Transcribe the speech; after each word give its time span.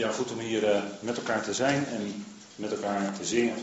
Ja, 0.00 0.10
goed 0.10 0.30
om 0.30 0.38
hier 0.38 0.74
uh, 0.74 0.82
met 1.00 1.16
elkaar 1.16 1.42
te 1.42 1.54
zijn 1.54 1.86
en 1.86 2.26
met 2.56 2.70
elkaar 2.70 3.12
te 3.18 3.24
zingen. 3.24 3.54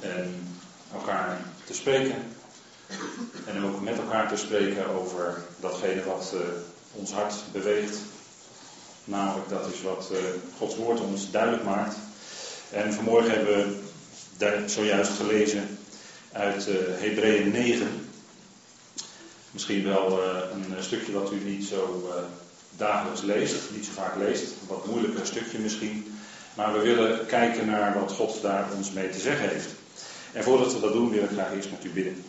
En 0.00 0.48
elkaar 0.92 1.40
te 1.64 1.74
spreken. 1.74 2.14
En 3.46 3.64
ook 3.64 3.80
met 3.80 3.98
elkaar 3.98 4.28
te 4.28 4.36
spreken 4.36 4.86
over 4.86 5.42
datgene 5.60 6.04
wat 6.04 6.32
uh, 6.34 6.40
ons 6.92 7.12
hart 7.12 7.34
beweegt. 7.52 7.96
Namelijk 9.04 9.48
dat 9.48 9.72
is 9.72 9.82
wat 9.82 10.08
uh, 10.12 10.18
Gods 10.58 10.76
woord 10.76 11.00
ons 11.00 11.30
duidelijk 11.30 11.64
maakt. 11.64 11.96
En 12.70 12.92
vanmorgen 12.92 13.30
hebben 13.30 13.80
we 14.38 14.64
zojuist 14.66 15.12
gelezen 15.12 15.78
uit 16.32 16.68
uh, 16.68 16.74
Hebreeën 16.74 17.50
9. 17.50 18.10
Misschien 19.50 19.84
wel 19.84 20.20
een 20.52 20.82
stukje 20.82 21.12
wat 21.12 21.32
u 21.32 21.44
niet 21.44 21.64
zo 21.64 22.12
dagelijks 22.76 23.20
leest, 23.20 23.54
niet 23.74 23.84
zo 23.84 23.92
vaak 23.92 24.16
leest. 24.16 24.42
Een 24.42 24.66
wat 24.68 24.86
moeilijker 24.86 25.26
stukje 25.26 25.58
misschien. 25.58 26.18
Maar 26.54 26.72
we 26.72 26.78
willen 26.78 27.26
kijken 27.26 27.66
naar 27.66 28.00
wat 28.00 28.12
God 28.12 28.42
daar 28.42 28.72
ons 28.76 28.92
mee 28.92 29.10
te 29.10 29.18
zeggen 29.18 29.48
heeft. 29.48 29.68
En 30.32 30.42
voordat 30.42 30.72
we 30.72 30.80
dat 30.80 30.92
doen, 30.92 31.10
wil 31.10 31.22
ik 31.22 31.30
graag 31.30 31.52
eerst 31.52 31.70
met 31.70 31.84
u 31.84 31.90
bidden. 31.90 32.24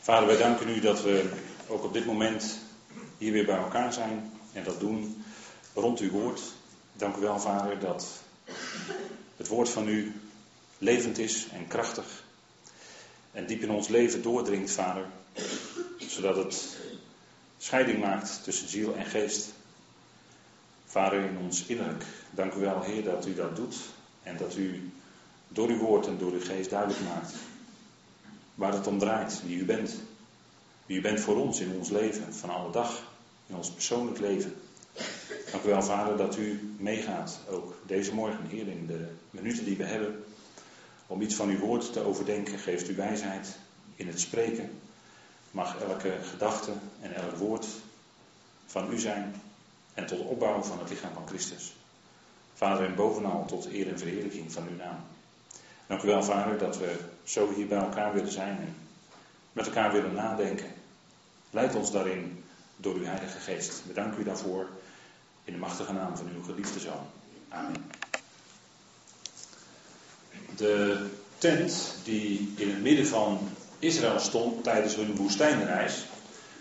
Vader, 0.00 0.26
wij 0.26 0.36
danken 0.36 0.68
u 0.68 0.80
dat 0.80 1.02
we 1.02 1.30
ook 1.68 1.84
op 1.84 1.92
dit 1.92 2.06
moment 2.06 2.58
hier 3.18 3.32
weer 3.32 3.46
bij 3.46 3.56
elkaar 3.56 3.92
zijn 3.92 4.32
en 4.52 4.64
dat 4.64 4.80
doen 4.80 5.24
rond 5.74 5.98
uw 5.98 6.10
woord. 6.10 6.40
Dank 6.92 7.16
u 7.16 7.20
wel, 7.20 7.40
Vader, 7.40 7.78
dat 7.78 8.06
het 9.36 9.48
woord 9.48 9.68
van 9.68 9.88
u 9.88 10.20
levend 10.78 11.18
is 11.18 11.46
en 11.52 11.66
krachtig 11.66 12.24
en 13.32 13.46
diep 13.46 13.62
in 13.62 13.70
ons 13.70 13.88
leven 13.88 14.22
doordringt, 14.22 14.70
Vader, 14.70 15.06
zodat 15.96 16.36
het 16.36 16.76
scheiding 17.58 18.00
maakt 18.00 18.44
tussen 18.44 18.68
ziel 18.68 18.96
en 18.96 19.06
geest. 19.06 19.52
Vader 20.84 21.24
in 21.24 21.38
ons 21.38 21.66
innerlijk, 21.66 22.04
dank 22.30 22.54
u 22.54 22.60
wel, 22.60 22.82
Heer, 22.82 23.04
dat 23.04 23.26
u 23.26 23.34
dat 23.34 23.56
doet 23.56 23.76
en 24.22 24.36
dat 24.36 24.56
u 24.56 24.90
door 25.48 25.68
uw 25.68 25.78
woord 25.78 26.06
en 26.06 26.18
door 26.18 26.32
uw 26.32 26.44
geest 26.44 26.70
duidelijk 26.70 27.00
maakt 27.00 27.34
waar 28.58 28.72
het 28.72 28.86
om 28.86 28.98
draait, 28.98 29.42
wie 29.46 29.58
u 29.58 29.64
bent. 29.64 29.96
Wie 30.86 30.98
u 30.98 31.00
bent 31.00 31.20
voor 31.20 31.36
ons 31.36 31.60
in 31.60 31.72
ons 31.78 31.90
leven, 31.90 32.34
van 32.34 32.50
alle 32.50 32.72
dag, 32.72 33.02
in 33.46 33.56
ons 33.56 33.70
persoonlijk 33.70 34.18
leven. 34.18 34.54
Dank 35.50 35.64
u 35.64 35.68
wel, 35.68 35.82
Vader, 35.82 36.16
dat 36.16 36.36
u 36.36 36.74
meegaat, 36.78 37.40
ook 37.50 37.74
deze 37.86 38.14
morgen, 38.14 38.46
Heer, 38.46 38.68
in 38.68 38.86
de 38.86 39.08
minuten 39.30 39.64
die 39.64 39.76
we 39.76 39.84
hebben, 39.84 40.24
om 41.06 41.20
iets 41.20 41.34
van 41.34 41.48
uw 41.48 41.58
woord 41.58 41.92
te 41.92 42.00
overdenken. 42.00 42.58
Geeft 42.58 42.88
u 42.90 42.94
wijsheid 42.94 43.56
in 43.96 44.06
het 44.06 44.20
spreken. 44.20 44.70
Mag 45.50 45.80
elke 45.80 46.18
gedachte 46.30 46.72
en 47.00 47.14
elk 47.14 47.36
woord 47.36 47.66
van 48.66 48.92
u 48.92 48.98
zijn 48.98 49.34
en 49.94 50.06
tot 50.06 50.20
opbouw 50.20 50.62
van 50.62 50.78
het 50.78 50.90
lichaam 50.90 51.14
van 51.14 51.26
Christus. 51.26 51.72
Vader, 52.54 52.86
en 52.86 52.94
bovenal 52.94 53.44
tot 53.44 53.66
eer 53.66 53.88
en 53.88 53.98
verheerlijking 53.98 54.52
van 54.52 54.68
uw 54.68 54.76
naam. 54.76 54.96
Dank 55.86 56.02
u 56.02 56.06
wel, 56.06 56.22
Vader, 56.22 56.58
dat 56.58 56.78
we 56.78 56.96
zo 57.24 57.52
hier 57.54 57.66
bij 57.66 57.78
elkaar 57.78 58.12
willen 58.14 58.32
zijn 58.32 58.56
en 58.56 58.76
met 59.52 59.66
elkaar 59.66 59.92
willen 59.92 60.14
nadenken. 60.14 60.72
Leid 61.50 61.74
ons 61.74 61.90
daarin 61.90 62.44
door 62.76 62.94
uw 62.94 63.04
Heilige 63.04 63.38
Geest. 63.38 63.82
We 63.92 64.14
u 64.18 64.24
daarvoor 64.24 64.68
in 65.44 65.52
de 65.52 65.58
machtige 65.58 65.92
naam 65.92 66.16
van 66.16 66.28
uw 66.34 66.42
geliefde 66.42 66.80
Zoon. 66.80 67.06
Amen. 67.48 67.90
De 70.56 71.06
tent 71.38 71.94
die 72.04 72.52
in 72.56 72.70
het 72.70 72.82
midden 72.82 73.06
van 73.06 73.48
Israël 73.78 74.20
stond 74.20 74.64
tijdens 74.64 74.94
hun 74.94 75.16
woestijnreis, 75.16 76.06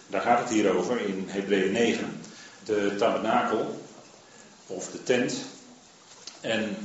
daar 0.07 0.21
gaat 0.21 0.39
het 0.39 0.49
hier 0.49 0.75
over 0.75 1.01
in 1.01 1.25
Hebreeën 1.27 1.71
9, 1.71 2.21
de 2.65 2.95
tabernakel 2.97 3.81
of 4.67 4.91
de 4.91 5.03
tent. 5.03 5.33
En 6.41 6.77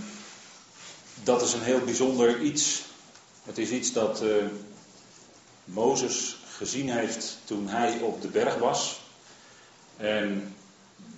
dat 1.22 1.42
is 1.42 1.52
een 1.52 1.62
heel 1.62 1.80
bijzonder 1.80 2.41
iets. 2.41 2.83
Het 3.42 3.58
is 3.58 3.70
iets 3.70 3.92
dat 3.92 4.22
uh, 4.22 4.34
Mozes 5.64 6.36
gezien 6.56 6.90
heeft 6.90 7.39
toen 7.45 7.68
hij 7.68 7.98
op 7.98 8.23
de 8.23 8.29
berg 8.29 8.56
was. 8.56 9.01
En 9.96 10.55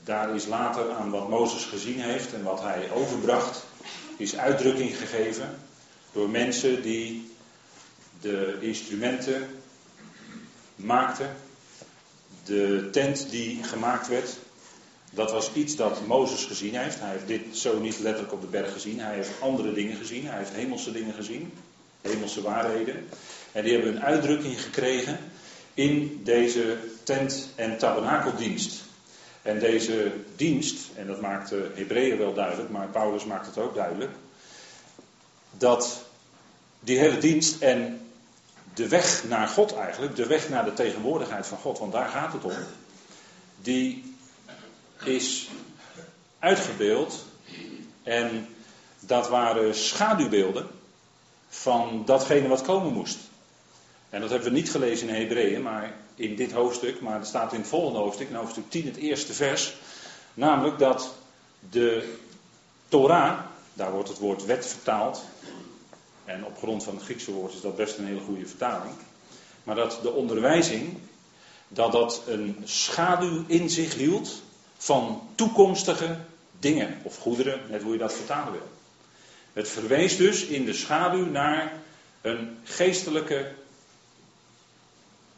daar 0.04 0.34
is 0.34 0.46
later 0.46 0.90
aan 0.92 1.10
wat 1.10 1.28
Mozes 1.28 1.64
gezien 1.64 2.00
heeft 2.00 2.32
en 2.32 2.42
wat 2.42 2.60
hij 2.60 2.90
overbracht, 2.90 3.64
is 4.16 4.36
uitdrukking 4.36 4.96
gegeven 4.96 5.58
door 6.12 6.28
mensen 6.28 6.82
die 6.82 7.33
de 8.24 8.56
instrumenten 8.60 9.48
maakten, 10.76 11.36
de 12.44 12.88
tent 12.92 13.30
die 13.30 13.64
gemaakt 13.64 14.08
werd. 14.08 14.36
Dat 15.10 15.30
was 15.30 15.52
iets 15.52 15.76
dat 15.76 16.06
Mozes 16.06 16.44
gezien 16.44 16.74
heeft. 16.74 17.00
Hij 17.00 17.10
heeft 17.10 17.26
dit 17.26 17.56
zo 17.56 17.78
niet 17.78 17.98
letterlijk 17.98 18.32
op 18.32 18.40
de 18.40 18.46
berg 18.46 18.72
gezien. 18.72 19.00
Hij 19.00 19.14
heeft 19.14 19.30
andere 19.40 19.72
dingen 19.72 19.96
gezien. 19.96 20.26
Hij 20.26 20.38
heeft 20.38 20.52
hemelse 20.52 20.92
dingen 20.92 21.14
gezien. 21.14 21.52
Hemelse 22.00 22.42
waarheden. 22.42 23.08
En 23.52 23.64
die 23.64 23.72
hebben 23.72 23.96
een 23.96 24.02
uitdrukking 24.02 24.62
gekregen 24.62 25.18
in 25.74 26.20
deze 26.24 26.76
tent- 27.02 27.48
en 27.54 27.78
tabernakeldienst. 27.78 28.82
En 29.42 29.58
deze 29.58 30.12
dienst, 30.36 30.88
en 30.96 31.06
dat 31.06 31.20
maakt 31.20 31.48
de 31.48 31.70
Hebreeën 31.74 32.18
wel 32.18 32.34
duidelijk, 32.34 32.70
maar 32.70 32.88
Paulus 32.88 33.24
maakt 33.24 33.46
het 33.46 33.58
ook 33.58 33.74
duidelijk, 33.74 34.12
dat 35.58 36.04
die 36.80 36.98
hele 36.98 37.18
dienst 37.18 37.62
en 37.62 38.03
de 38.74 38.88
weg 38.88 39.24
naar 39.24 39.48
God 39.48 39.74
eigenlijk, 39.74 40.16
de 40.16 40.26
weg 40.26 40.48
naar 40.48 40.64
de 40.64 40.72
tegenwoordigheid 40.72 41.46
van 41.46 41.58
God, 41.58 41.78
want 41.78 41.92
daar 41.92 42.08
gaat 42.08 42.32
het 42.32 42.44
om, 42.44 42.56
die 43.56 44.14
is 45.04 45.48
uitgebeeld 46.38 47.24
en 48.02 48.48
dat 49.00 49.28
waren 49.28 49.74
schaduwbeelden 49.74 50.68
van 51.48 52.02
datgene 52.04 52.48
wat 52.48 52.62
komen 52.62 52.92
moest. 52.92 53.18
En 54.10 54.20
dat 54.20 54.30
hebben 54.30 54.48
we 54.48 54.54
niet 54.54 54.70
gelezen 54.70 55.08
in 55.08 55.14
Hebreeën, 55.14 55.62
maar 55.62 55.94
in 56.14 56.36
dit 56.36 56.52
hoofdstuk, 56.52 57.00
maar 57.00 57.18
het 57.18 57.26
staat 57.26 57.52
in 57.52 57.58
het 57.58 57.68
volgende 57.68 57.98
hoofdstuk, 57.98 58.28
in 58.28 58.34
hoofdstuk 58.34 58.70
10, 58.70 58.84
het 58.84 58.96
eerste 58.96 59.32
vers. 59.32 59.74
Namelijk 60.34 60.78
dat 60.78 61.14
de 61.70 62.16
Torah, 62.88 63.38
daar 63.72 63.92
wordt 63.92 64.08
het 64.08 64.18
woord 64.18 64.44
wet 64.44 64.66
vertaald, 64.66 65.24
en 66.24 66.44
op 66.44 66.58
grond 66.58 66.84
van 66.84 66.94
het 66.94 67.04
Griekse 67.04 67.32
woord 67.32 67.52
is 67.52 67.60
dat 67.60 67.76
best 67.76 67.98
een 67.98 68.06
hele 68.06 68.20
goede 68.20 68.46
vertaling. 68.46 68.94
Maar 69.64 69.74
dat 69.74 69.98
de 70.02 70.12
onderwijzing, 70.12 70.98
dat 71.68 71.92
dat 71.92 72.22
een 72.26 72.56
schaduw 72.64 73.44
in 73.46 73.70
zich 73.70 73.94
hield 73.94 74.42
van 74.76 75.28
toekomstige 75.34 76.18
dingen 76.58 77.00
of 77.02 77.18
goederen, 77.18 77.60
net 77.70 77.82
hoe 77.82 77.92
je 77.92 77.98
dat 77.98 78.14
vertalen 78.14 78.52
wil. 78.52 78.68
Het 79.52 79.68
verwees 79.68 80.16
dus 80.16 80.44
in 80.44 80.64
de 80.64 80.72
schaduw 80.72 81.26
naar 81.26 81.72
een 82.20 82.56
geestelijke 82.62 83.52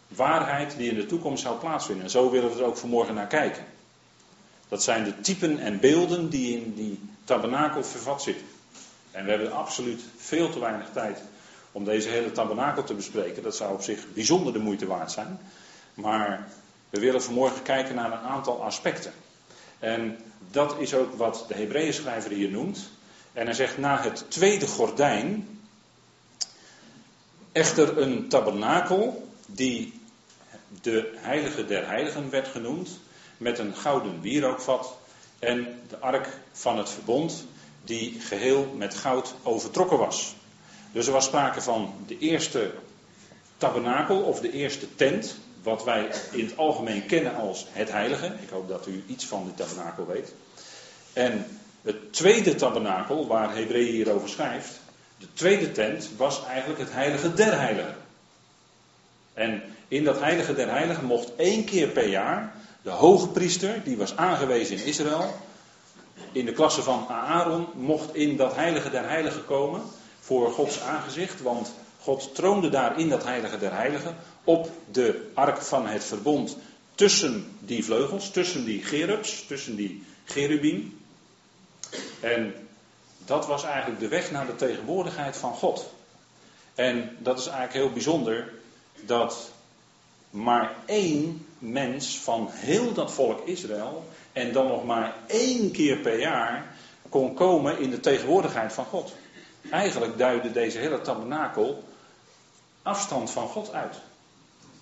waarheid 0.08 0.76
die 0.76 0.90
in 0.90 0.96
de 0.96 1.06
toekomst 1.06 1.42
zou 1.42 1.58
plaatsvinden. 1.58 2.04
En 2.04 2.10
zo 2.10 2.30
willen 2.30 2.50
we 2.50 2.58
er 2.58 2.66
ook 2.66 2.76
vanmorgen 2.76 3.14
naar 3.14 3.26
kijken. 3.26 3.64
Dat 4.68 4.82
zijn 4.82 5.04
de 5.04 5.20
typen 5.20 5.58
en 5.58 5.80
beelden 5.80 6.28
die 6.28 6.56
in 6.56 6.74
die 6.74 7.00
tabernakel 7.24 7.84
vervat 7.84 8.22
zitten. 8.22 8.46
En 9.16 9.24
we 9.24 9.30
hebben 9.30 9.52
absoluut 9.52 10.02
veel 10.16 10.50
te 10.50 10.58
weinig 10.58 10.88
tijd 10.92 11.18
om 11.72 11.84
deze 11.84 12.08
hele 12.08 12.32
tabernakel 12.32 12.84
te 12.84 12.94
bespreken. 12.94 13.42
Dat 13.42 13.56
zou 13.56 13.72
op 13.72 13.82
zich 13.82 14.12
bijzonder 14.12 14.52
de 14.52 14.58
moeite 14.58 14.86
waard 14.86 15.12
zijn. 15.12 15.38
Maar 15.94 16.48
we 16.90 17.00
willen 17.00 17.22
vanmorgen 17.22 17.62
kijken 17.62 17.94
naar 17.94 18.12
een 18.12 18.28
aantal 18.28 18.64
aspecten. 18.64 19.12
En 19.78 20.18
dat 20.50 20.76
is 20.78 20.94
ook 20.94 21.14
wat 21.14 21.44
de 21.48 21.54
Hebreeën 21.54 21.92
schrijver 21.92 22.30
hier 22.30 22.50
noemt. 22.50 22.90
En 23.32 23.44
hij 23.44 23.54
zegt 23.54 23.78
na 23.78 24.02
het 24.02 24.24
tweede 24.28 24.66
gordijn, 24.66 25.60
echter 27.52 27.98
een 27.98 28.28
tabernakel 28.28 29.28
die 29.46 30.00
de 30.82 31.12
heilige 31.16 31.64
der 31.64 31.86
heiligen 31.86 32.30
werd 32.30 32.48
genoemd, 32.48 32.98
met 33.36 33.58
een 33.58 33.74
gouden 33.74 34.20
wierookvat 34.20 34.96
en 35.38 35.80
de 35.88 35.98
ark 35.98 36.28
van 36.52 36.78
het 36.78 36.90
verbond, 36.90 37.46
die 37.86 38.20
geheel 38.20 38.74
met 38.76 38.94
goud 38.94 39.34
overtrokken 39.42 39.98
was. 39.98 40.34
Dus 40.92 41.06
er 41.06 41.12
was 41.12 41.24
sprake 41.24 41.60
van 41.60 41.94
de 42.06 42.18
eerste 42.18 42.70
tabernakel 43.56 44.20
of 44.20 44.40
de 44.40 44.52
eerste 44.52 44.94
tent, 44.94 45.36
wat 45.62 45.84
wij 45.84 46.10
in 46.30 46.44
het 46.44 46.56
algemeen 46.56 47.06
kennen 47.06 47.34
als 47.34 47.66
het 47.70 47.90
heilige. 47.90 48.26
Ik 48.26 48.48
hoop 48.48 48.68
dat 48.68 48.86
u 48.86 49.04
iets 49.06 49.26
van 49.26 49.44
de 49.44 49.54
tabernakel 49.54 50.06
weet. 50.06 50.32
En 51.12 51.46
het 51.82 52.12
tweede 52.12 52.54
tabernakel, 52.54 53.26
waar 53.26 53.56
Hebreeën 53.56 53.92
hier 53.92 54.12
over 54.12 54.28
schrijft, 54.28 54.80
de 55.18 55.26
tweede 55.32 55.72
tent 55.72 56.08
was 56.16 56.44
eigenlijk 56.44 56.80
het 56.80 56.92
heilige 56.92 57.34
der 57.34 57.58
heiligen. 57.58 57.96
En 59.34 59.62
in 59.88 60.04
dat 60.04 60.20
heilige 60.20 60.54
der 60.54 60.70
heiligen 60.70 61.04
mocht 61.04 61.34
één 61.36 61.64
keer 61.64 61.88
per 61.88 62.08
jaar 62.08 62.54
de 62.82 62.90
hoge 62.90 63.28
priester, 63.28 63.80
die 63.84 63.96
was 63.96 64.16
aangewezen 64.16 64.76
in 64.76 64.84
Israël, 64.84 65.34
in 66.36 66.44
de 66.44 66.52
klasse 66.52 66.82
van 66.82 67.06
Aaron, 67.08 67.66
mocht 67.74 68.14
in 68.14 68.36
dat 68.36 68.54
heilige 68.54 68.90
der 68.90 69.08
heiligen 69.08 69.44
komen 69.44 69.82
voor 70.20 70.52
Gods 70.52 70.80
aangezicht, 70.80 71.42
want 71.42 71.72
God 72.00 72.34
troonde 72.34 72.68
daar 72.68 72.98
in 72.98 73.08
dat 73.08 73.24
heilige 73.24 73.58
der 73.58 73.72
heiligen 73.72 74.16
op 74.44 74.70
de 74.90 75.30
ark 75.34 75.62
van 75.62 75.86
het 75.86 76.04
verbond 76.04 76.56
tussen 76.94 77.56
die 77.60 77.84
vleugels, 77.84 78.30
tussen 78.30 78.64
die 78.64 78.82
gerubs, 78.82 79.46
tussen 79.46 79.76
die 79.76 80.04
cherubim. 80.24 80.98
En 82.20 82.54
dat 83.24 83.46
was 83.46 83.64
eigenlijk 83.64 84.00
de 84.00 84.08
weg 84.08 84.30
naar 84.30 84.46
de 84.46 84.56
tegenwoordigheid 84.56 85.36
van 85.36 85.52
God. 85.52 85.92
En 86.74 87.16
dat 87.18 87.38
is 87.38 87.46
eigenlijk 87.46 87.74
heel 87.74 87.92
bijzonder 87.92 88.52
dat 89.04 89.50
maar 90.30 90.74
één 90.86 91.46
mens 91.58 92.18
van 92.18 92.48
heel 92.50 92.92
dat 92.92 93.12
volk 93.12 93.46
Israël 93.46 94.04
en 94.32 94.52
dan 94.52 94.66
nog 94.66 94.84
maar 94.84 95.14
één 95.26 95.70
keer 95.70 95.96
per 95.96 96.18
jaar 96.18 96.76
kon 97.08 97.34
komen 97.34 97.78
in 97.78 97.90
de 97.90 98.00
tegenwoordigheid 98.00 98.72
van 98.72 98.84
God. 98.84 99.14
Eigenlijk 99.70 100.18
duidde 100.18 100.52
deze 100.52 100.78
hele 100.78 101.00
tabernakel 101.00 101.82
afstand 102.82 103.30
van 103.30 103.48
God 103.48 103.72
uit. 103.72 103.94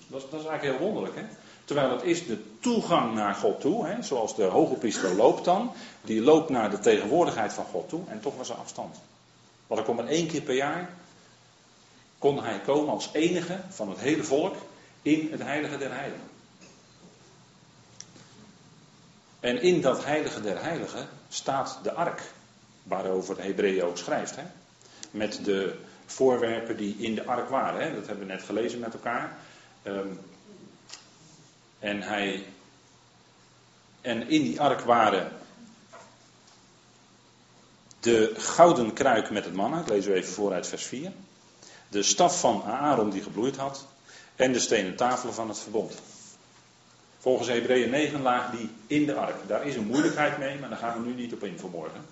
Dat, 0.06 0.31
dat 0.31 0.41
is 0.41 0.46
eigenlijk 0.46 0.62
heel 0.62 0.87
wonderlijk. 0.87 1.17
Hè? 1.17 1.23
Terwijl 1.64 1.90
het 1.90 2.02
is 2.02 2.26
de 2.26 2.58
toegang 2.61 3.14
naar 3.14 3.35
God 3.35 3.61
toe, 3.61 3.87
hè? 3.87 4.02
zoals 4.02 4.37
de 4.37 4.44
hoge 4.44 4.75
priester 4.75 5.14
loopt 5.14 5.44
dan. 5.44 5.73
Die 6.02 6.20
loopt 6.20 6.50
naar 6.50 6.70
de 6.70 6.79
tegenwoordigheid 6.79 7.52
van 7.52 7.64
God 7.64 7.88
toe 7.88 8.00
en 8.08 8.20
toch 8.20 8.37
was 8.37 8.49
er 8.49 8.56
afstand. 8.56 8.97
Want 9.67 9.81
er 9.81 9.87
kon 9.87 9.97
maar 9.97 10.06
één 10.06 10.26
keer 10.26 10.43
per 10.43 10.55
jaar, 10.55 10.90
kon 12.19 12.43
hij 12.43 12.61
komen 12.61 12.93
als 12.93 13.11
enige 13.12 13.61
van 13.69 13.88
het 13.88 13.99
hele 13.99 14.25
volk 14.25 14.55
in 15.05 15.29
het 15.31 15.43
heilige 15.43 15.79
der 15.79 15.95
heiligen. 15.95 16.29
En 19.41 19.62
in 19.62 19.81
dat 19.81 20.05
heilige 20.05 20.41
der 20.41 20.62
heiligen 20.62 21.09
staat 21.29 21.79
de 21.83 21.93
ark, 21.93 22.23
waarover 22.83 23.43
Hebreeën 23.43 23.85
ook 23.85 23.99
schrijft. 23.99 24.37
Hè? 24.37 24.43
Met 25.11 25.45
de 25.45 25.79
voorwerpen 26.06 26.77
die 26.77 26.97
in 26.99 27.15
de 27.15 27.25
ark 27.25 27.49
waren. 27.49 27.81
Hè? 27.81 27.95
Dat 27.95 28.06
hebben 28.06 28.27
we 28.27 28.33
net 28.33 28.43
gelezen 28.43 28.79
met 28.79 28.93
elkaar. 28.93 29.37
Ehm, 29.83 30.09
en, 31.79 32.03
hij, 32.03 32.47
en 34.00 34.29
in 34.29 34.43
die 34.43 34.61
ark 34.61 34.81
waren 34.81 35.33
de 38.00 38.35
gouden 38.37 38.93
kruik 38.93 39.31
met 39.31 39.45
het 39.45 39.55
manna, 39.55 39.81
ik 39.81 39.89
lees 39.89 40.07
u 40.07 40.12
even 40.12 40.33
voor 40.33 40.53
uit 40.53 40.67
vers 40.67 40.85
4. 40.85 41.12
De 41.89 42.03
staf 42.03 42.41
van 42.41 42.62
Aaron 42.62 43.11
die 43.11 43.23
gebloeid 43.23 43.57
had. 43.57 43.87
En 44.37 44.53
de 44.53 44.61
stenen 44.61 44.97
tafelen 44.97 45.35
van 45.35 45.49
het 45.49 45.59
verbond. 45.59 45.95
Volgens 47.19 47.49
Hebreeën 47.49 47.91
9 47.91 48.23
lagen 48.23 48.57
die 48.57 48.71
in 48.87 49.07
de 49.07 49.15
ark. 49.15 49.37
Daar 49.47 49.67
is 49.67 49.77
een 49.77 49.87
moeilijkheid 49.87 50.39
mee, 50.39 50.59
maar 50.59 50.69
daar 50.69 50.79
gaan 50.79 51.03
we 51.03 51.09
nu 51.09 51.15
niet 51.15 51.33
op 51.33 51.45
in 51.45 51.59
vanmorgen. 51.59 52.07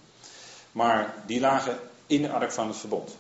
Maar 0.73 1.15
die 1.27 1.41
lagen 1.41 1.79
in 2.07 2.23
de 2.23 2.31
ark 2.31 2.53
van 2.53 2.69
het 2.69 2.77
verbond. 2.77 3.17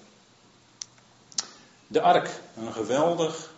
De 1.87 2.01
ark, 2.01 2.31
een 2.57 2.73
geweldig, 2.73 3.53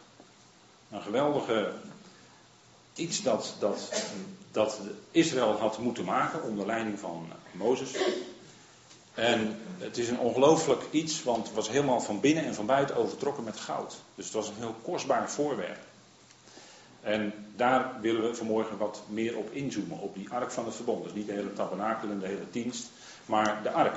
een 0.90 1.02
geweldige 1.02 1.72
iets 2.94 3.22
dat, 3.22 3.54
dat, 3.58 3.92
dat 4.52 4.80
Israël 5.10 5.58
had 5.58 5.78
moeten 5.78 6.04
maken 6.04 6.42
onder 6.42 6.66
leiding 6.66 6.98
van 6.98 7.28
Mozes. 7.50 7.90
En 9.14 9.56
het 9.78 9.98
is 9.98 10.08
een 10.08 10.18
ongelooflijk 10.18 10.82
iets, 10.90 11.22
want 11.22 11.46
het 11.46 11.54
was 11.54 11.68
helemaal 11.68 12.00
van 12.00 12.20
binnen 12.20 12.44
en 12.44 12.54
van 12.54 12.66
buiten 12.66 12.96
overtrokken 12.96 13.44
met 13.44 13.60
goud. 13.60 13.96
Dus 14.14 14.24
het 14.24 14.34
was 14.34 14.48
een 14.48 14.54
heel 14.58 14.74
kostbaar 14.82 15.30
voorwerp. 15.30 15.78
En 17.00 17.32
daar 17.56 18.00
willen 18.00 18.22
we 18.22 18.34
vanmorgen 18.34 18.76
wat 18.76 19.02
meer 19.08 19.36
op 19.36 19.50
inzoomen, 19.50 19.98
op 19.98 20.14
die 20.14 20.30
ark 20.30 20.50
van 20.50 20.64
het 20.64 20.74
verbond. 20.74 21.04
Dus 21.04 21.12
niet 21.12 21.26
de 21.26 21.32
hele 21.32 21.52
tabernakel 21.52 22.10
en 22.10 22.18
de 22.18 22.26
hele 22.26 22.50
dienst, 22.50 22.90
maar 23.26 23.62
de 23.62 23.70
ark. 23.70 23.96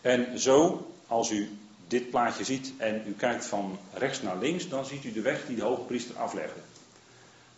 En 0.00 0.38
zo, 0.38 0.86
als 1.06 1.30
u 1.30 1.58
dit 1.86 2.10
plaatje 2.10 2.44
ziet 2.44 2.72
en 2.76 3.02
u 3.06 3.12
kijkt 3.12 3.46
van 3.46 3.78
rechts 3.94 4.22
naar 4.22 4.38
links, 4.38 4.68
dan 4.68 4.84
ziet 4.84 5.04
u 5.04 5.12
de 5.12 5.20
weg 5.20 5.46
die 5.46 5.56
de 5.56 5.62
hoge 5.62 5.80
priester 5.82 6.16
aflegde. 6.16 6.60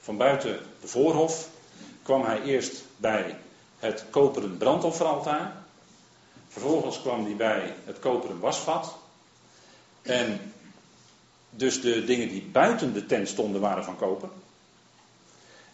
Van 0.01 0.17
buiten 0.17 0.59
de 0.81 0.89
voorhof 0.89 1.49
kwam 2.03 2.25
hij 2.25 2.43
eerst 2.43 2.83
bij 2.97 3.37
het 3.79 4.05
koperen 4.11 4.57
brandofferaltaar. 4.57 5.64
Vervolgens 6.55 7.01
kwam 7.01 7.25
hij 7.25 7.37
bij 7.37 7.75
het 7.85 7.99
koperen 7.99 8.41
wasvat. 8.41 8.97
En 10.03 10.53
dus 11.51 11.81
de 11.81 12.05
dingen 12.05 12.29
die 12.29 12.43
buiten 12.43 12.93
de 12.93 13.07
tent 13.07 13.29
stonden 13.29 13.61
waren 13.61 13.85
van 13.85 13.97
koper. 13.97 14.29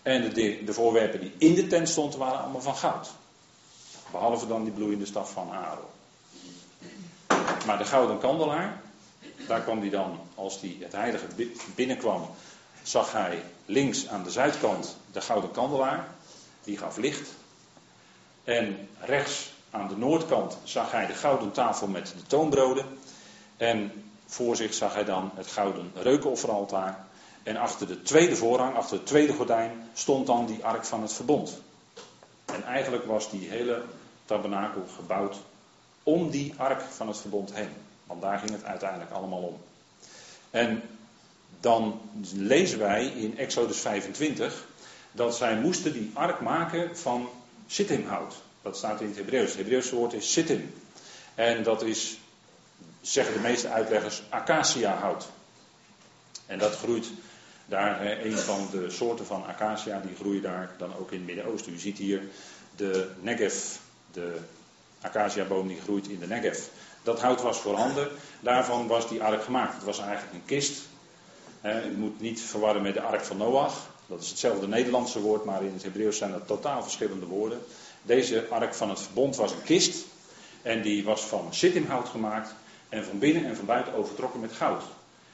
En 0.03 0.35
de, 0.35 0.65
de 0.65 0.73
voorwerpen 0.73 1.21
die 1.21 1.33
in 1.39 1.55
de 1.55 1.67
tent 1.67 1.89
stonden 1.89 2.19
waren 2.19 2.41
allemaal 2.41 2.61
van 2.61 2.77
goud. 2.77 3.11
Behalve 4.11 4.47
dan 4.47 4.65
die 4.65 4.73
bloeiende 4.73 5.07
staf 5.07 5.33
van 5.33 5.51
Aaron. 5.51 5.85
Maar 7.67 7.79
de 7.79 7.85
gouden 7.85 8.19
kandelaar, 8.19 8.83
daar 9.47 9.61
kwam 9.61 9.81
hij 9.81 9.91
dan, 9.91 10.21
als 10.35 10.61
hij 10.61 10.77
het 10.81 10.93
heilige 10.93 11.27
binnenkwam, 11.75 12.31
zag 12.83 13.13
hij 13.13 13.43
links 13.65 14.09
aan 14.09 14.23
de 14.25 14.31
zuidkant 14.31 14.97
de 15.13 15.21
gouden 15.21 15.51
kandelaar. 15.51 16.09
Die 16.65 16.77
gaf 16.77 16.97
licht. 16.97 17.29
En 18.45 18.89
rechts 19.01 19.51
aan 19.71 19.89
de 19.89 19.97
noordkant 19.97 20.59
zag 20.65 20.91
hij 20.91 21.07
de 21.07 21.15
gouden 21.15 21.53
tafel 21.53 21.87
met 21.87 22.15
de 22.17 22.23
toonbroden. 22.27 22.87
En 23.57 23.93
voor 24.27 24.57
zich 24.57 24.75
zag 24.75 24.95
hij 24.95 25.05
dan 25.05 25.31
het 25.35 25.47
gouden 25.47 25.93
reukofferaltaar. 25.95 27.05
En 27.43 27.57
achter 27.57 27.87
de 27.87 28.03
tweede 28.03 28.37
voorhang, 28.37 28.77
achter 28.77 28.97
het 28.97 29.07
tweede 29.07 29.33
gordijn, 29.33 29.89
stond 29.93 30.27
dan 30.27 30.47
die 30.47 30.65
ark 30.65 30.85
van 30.85 31.03
het 31.03 31.13
verbond. 31.13 31.61
En 32.45 32.65
eigenlijk 32.65 33.05
was 33.05 33.31
die 33.31 33.49
hele 33.49 33.83
tabernakel 34.25 34.87
gebouwd 34.97 35.37
om 36.03 36.31
die 36.31 36.55
ark 36.57 36.81
van 36.81 37.09
het 37.09 37.19
verbond 37.19 37.55
heen. 37.55 37.73
Want 38.07 38.23
daar 38.23 38.39
ging 38.39 38.51
het 38.51 38.65
uiteindelijk 38.65 39.11
allemaal 39.11 39.43
om. 39.43 39.61
En 40.51 40.83
dan 41.61 42.01
lezen 42.35 42.79
wij 42.79 43.07
in 43.07 43.39
Exodus 43.39 43.79
25 43.79 44.67
dat 45.13 45.37
zij 45.37 45.57
moesten 45.57 45.93
die 45.93 46.11
ark 46.15 46.41
maken 46.41 46.97
van 46.97 47.29
sittimhout. 47.67 48.35
Dat 48.63 48.77
staat 48.77 49.01
in 49.01 49.07
het 49.07 49.17
Hebreeuws. 49.17 49.49
Het 49.49 49.59
Hebreeuwse 49.59 49.95
woord 49.95 50.13
is 50.13 50.33
sittim. 50.33 50.75
En 51.35 51.63
dat 51.63 51.83
is, 51.83 52.19
zeggen 53.01 53.35
de 53.35 53.41
meeste 53.41 53.69
uitleggers, 53.69 54.23
acacia-hout. 54.29 55.29
En 56.47 56.59
dat 56.59 56.77
groeit 56.77 57.07
daar, 57.67 58.07
een 58.25 58.39
van 58.39 58.69
de 58.71 58.91
soorten 58.91 59.27
van 59.27 59.47
acacia, 59.47 60.01
die 60.01 60.17
groeien 60.17 60.43
daar 60.43 60.75
dan 60.79 60.97
ook 60.97 61.11
in 61.11 61.19
het 61.19 61.27
Midden-Oosten. 61.27 61.73
U 61.73 61.79
ziet 61.79 61.99
hier 61.99 62.23
de 62.77 63.11
Negev, 63.21 63.77
de 64.13 64.37
acaciaboom 65.01 65.69
die 65.69 65.81
groeit 65.81 66.09
in 66.09 66.19
de 66.19 66.27
Negev. 66.27 66.59
Dat 67.03 67.21
hout 67.21 67.43
was 67.43 67.59
voorhanden, 67.59 68.09
daarvan 68.41 68.87
was 68.87 69.09
die 69.09 69.23
ark 69.23 69.45
gemaakt. 69.45 69.75
Het 69.75 69.85
was 69.85 69.99
eigenlijk 69.99 70.33
een 70.33 70.45
kist. 70.45 70.83
U 71.63 71.97
moet 71.97 72.21
niet 72.21 72.41
verwarren 72.41 72.83
met 72.83 72.95
de 72.95 73.01
ark 73.01 73.25
van 73.25 73.37
Noach. 73.37 73.89
Dat 74.07 74.21
is 74.21 74.29
hetzelfde 74.29 74.69
Nederlandse 74.69 75.21
woord, 75.21 75.45
maar 75.45 75.63
in 75.63 75.73
het 75.73 75.83
Hebreeuws 75.83 76.17
zijn 76.17 76.31
dat 76.31 76.47
totaal 76.47 76.83
verschillende 76.83 77.27
woorden. 77.27 77.61
Deze 78.03 78.47
ark 78.49 78.75
van 78.75 78.89
het 78.89 79.01
verbond 79.01 79.37
was 79.37 79.53
een 79.53 79.63
kist. 79.63 80.05
En 80.63 80.83
die 80.83 81.05
was 81.05 81.21
van 81.21 81.55
sittimhout 81.55 82.09
gemaakt. 82.09 82.55
En 82.89 83.05
van 83.05 83.19
binnen 83.19 83.45
en 83.45 83.57
van 83.57 83.67
buiten 83.67 83.95
overtrokken 83.95 84.41
met 84.41 84.53
goud. 84.53 84.83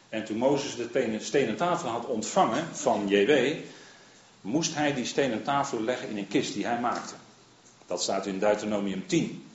En 0.08 0.24
toen 0.24 0.36
Mozes 0.36 0.76
de 0.76 1.18
stenen 1.20 1.56
tafel 1.56 1.88
had 1.88 2.06
ontvangen 2.06 2.76
van 2.76 3.08
JW, 3.08 3.56
moest 4.40 4.74
hij 4.74 4.94
die 4.94 5.04
stenen 5.04 5.42
tafel 5.42 5.82
leggen 5.82 6.08
in 6.08 6.16
een 6.16 6.28
kist 6.28 6.54
die 6.54 6.66
hij 6.66 6.80
maakte. 6.80 7.14
Dat 7.86 8.02
staat 8.02 8.26
in 8.26 8.38
Deuteronomium 8.38 9.06
10. 9.06 9.46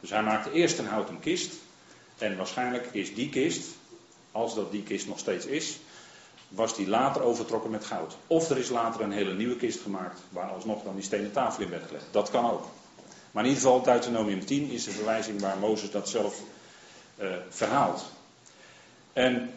Dus 0.00 0.10
hij 0.10 0.22
maakte 0.22 0.52
eerst 0.52 0.78
een 0.78 0.86
houten 0.86 1.20
kist. 1.20 1.52
En 2.18 2.36
waarschijnlijk 2.36 2.88
is 2.92 3.14
die 3.14 3.28
kist, 3.28 3.66
als 4.32 4.54
dat 4.54 4.70
die 4.70 4.82
kist 4.82 5.06
nog 5.06 5.18
steeds 5.18 5.46
is, 5.46 5.78
was 6.48 6.76
die 6.76 6.88
later 6.88 7.22
overtrokken 7.22 7.70
met 7.70 7.84
goud. 7.84 8.16
Of 8.26 8.50
er 8.50 8.58
is 8.58 8.68
later 8.68 9.00
een 9.00 9.12
hele 9.12 9.34
nieuwe 9.34 9.56
kist 9.56 9.80
gemaakt 9.80 10.20
waar 10.28 10.50
alsnog 10.50 10.82
dan 10.82 10.94
die 10.94 11.04
stenen 11.04 11.32
tafel 11.32 11.62
in 11.62 11.70
werd 11.70 11.86
gelegd. 11.86 12.04
Dat 12.10 12.30
kan 12.30 12.50
ook. 12.50 12.66
Maar 13.30 13.44
in 13.44 13.50
ieder 13.50 13.64
geval, 13.64 13.82
Deuteronomium 13.82 14.44
10 14.44 14.70
is 14.70 14.84
de 14.84 14.90
verwijzing 14.90 15.40
waar 15.40 15.58
Mozes 15.58 15.90
dat 15.90 16.08
zelf 16.08 16.40
uh, 17.18 17.34
verhaalt. 17.48 18.04
En 19.12 19.50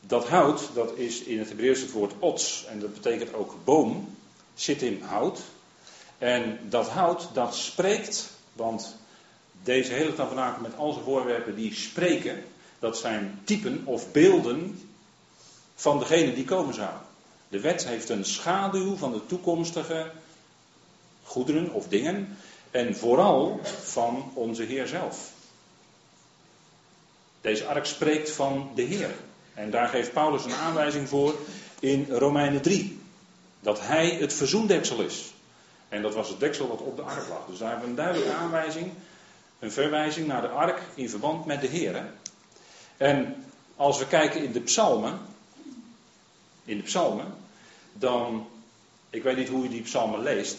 dat 0.00 0.28
hout, 0.28 0.68
dat 0.74 0.96
is 0.96 1.22
in 1.22 1.38
het 1.38 1.48
Hebreeuws 1.48 1.80
het 1.80 1.92
woord 1.92 2.12
ots. 2.18 2.64
En 2.66 2.80
dat 2.80 2.94
betekent 2.94 3.34
ook 3.34 3.54
boom. 3.64 4.16
Zit 4.54 4.82
in 4.82 5.02
hout. 5.02 5.40
En 6.18 6.58
dat 6.68 6.88
hout, 6.88 7.28
dat 7.32 7.54
spreekt, 7.54 8.30
want 8.52 8.96
deze 9.62 9.92
hele 9.92 10.14
tabernakel 10.14 10.62
met 10.62 10.76
al 10.76 10.92
zijn 10.92 11.04
voorwerpen 11.04 11.54
die 11.54 11.74
spreken, 11.74 12.44
dat 12.78 12.98
zijn 12.98 13.40
typen 13.44 13.82
of 13.84 14.12
beelden 14.12 14.89
van 15.80 15.98
degene 15.98 16.34
die 16.34 16.44
komen 16.44 16.74
zou. 16.74 16.90
De 17.48 17.60
wet 17.60 17.86
heeft 17.86 18.08
een 18.08 18.24
schaduw 18.24 18.96
van 18.96 19.12
de 19.12 19.26
toekomstige 19.26 20.10
goederen 21.22 21.72
of 21.72 21.88
dingen 21.88 22.36
en 22.70 22.96
vooral 22.96 23.60
van 23.82 24.30
onze 24.34 24.62
Heer 24.62 24.86
zelf. 24.86 25.30
Deze 27.40 27.66
ark 27.66 27.86
spreekt 27.86 28.30
van 28.30 28.70
de 28.74 28.82
Heer. 28.82 29.10
En 29.54 29.70
daar 29.70 29.88
geeft 29.88 30.12
Paulus 30.12 30.44
een 30.44 30.54
aanwijzing 30.54 31.08
voor 31.08 31.34
in 31.78 32.06
Romeinen 32.10 32.62
3. 32.62 33.00
Dat 33.60 33.80
hij 33.80 34.10
het 34.10 34.34
verzoendeksel 34.34 35.00
is. 35.00 35.32
En 35.88 36.02
dat 36.02 36.14
was 36.14 36.28
het 36.28 36.40
deksel 36.40 36.68
wat 36.68 36.80
op 36.80 36.96
de 36.96 37.02
ark 37.02 37.28
lag. 37.28 37.46
Dus 37.48 37.58
daar 37.58 37.68
hebben 37.70 37.84
we 37.84 37.90
een 37.90 38.04
duidelijke 38.04 38.34
aanwijzing, 38.34 38.92
een 39.58 39.72
verwijzing 39.72 40.26
naar 40.26 40.42
de 40.42 40.48
ark 40.48 40.82
in 40.94 41.10
verband 41.10 41.44
met 41.46 41.60
de 41.60 41.66
Heer. 41.66 42.12
En 42.96 43.44
als 43.76 43.98
we 43.98 44.06
kijken 44.06 44.44
in 44.44 44.52
de 44.52 44.60
psalmen, 44.60 45.18
in 46.70 46.76
de 46.76 46.82
psalmen, 46.82 47.34
dan, 47.92 48.46
ik 49.10 49.22
weet 49.22 49.36
niet 49.36 49.48
hoe 49.48 49.64
u 49.64 49.68
die 49.68 49.82
psalmen 49.82 50.22
leest, 50.22 50.56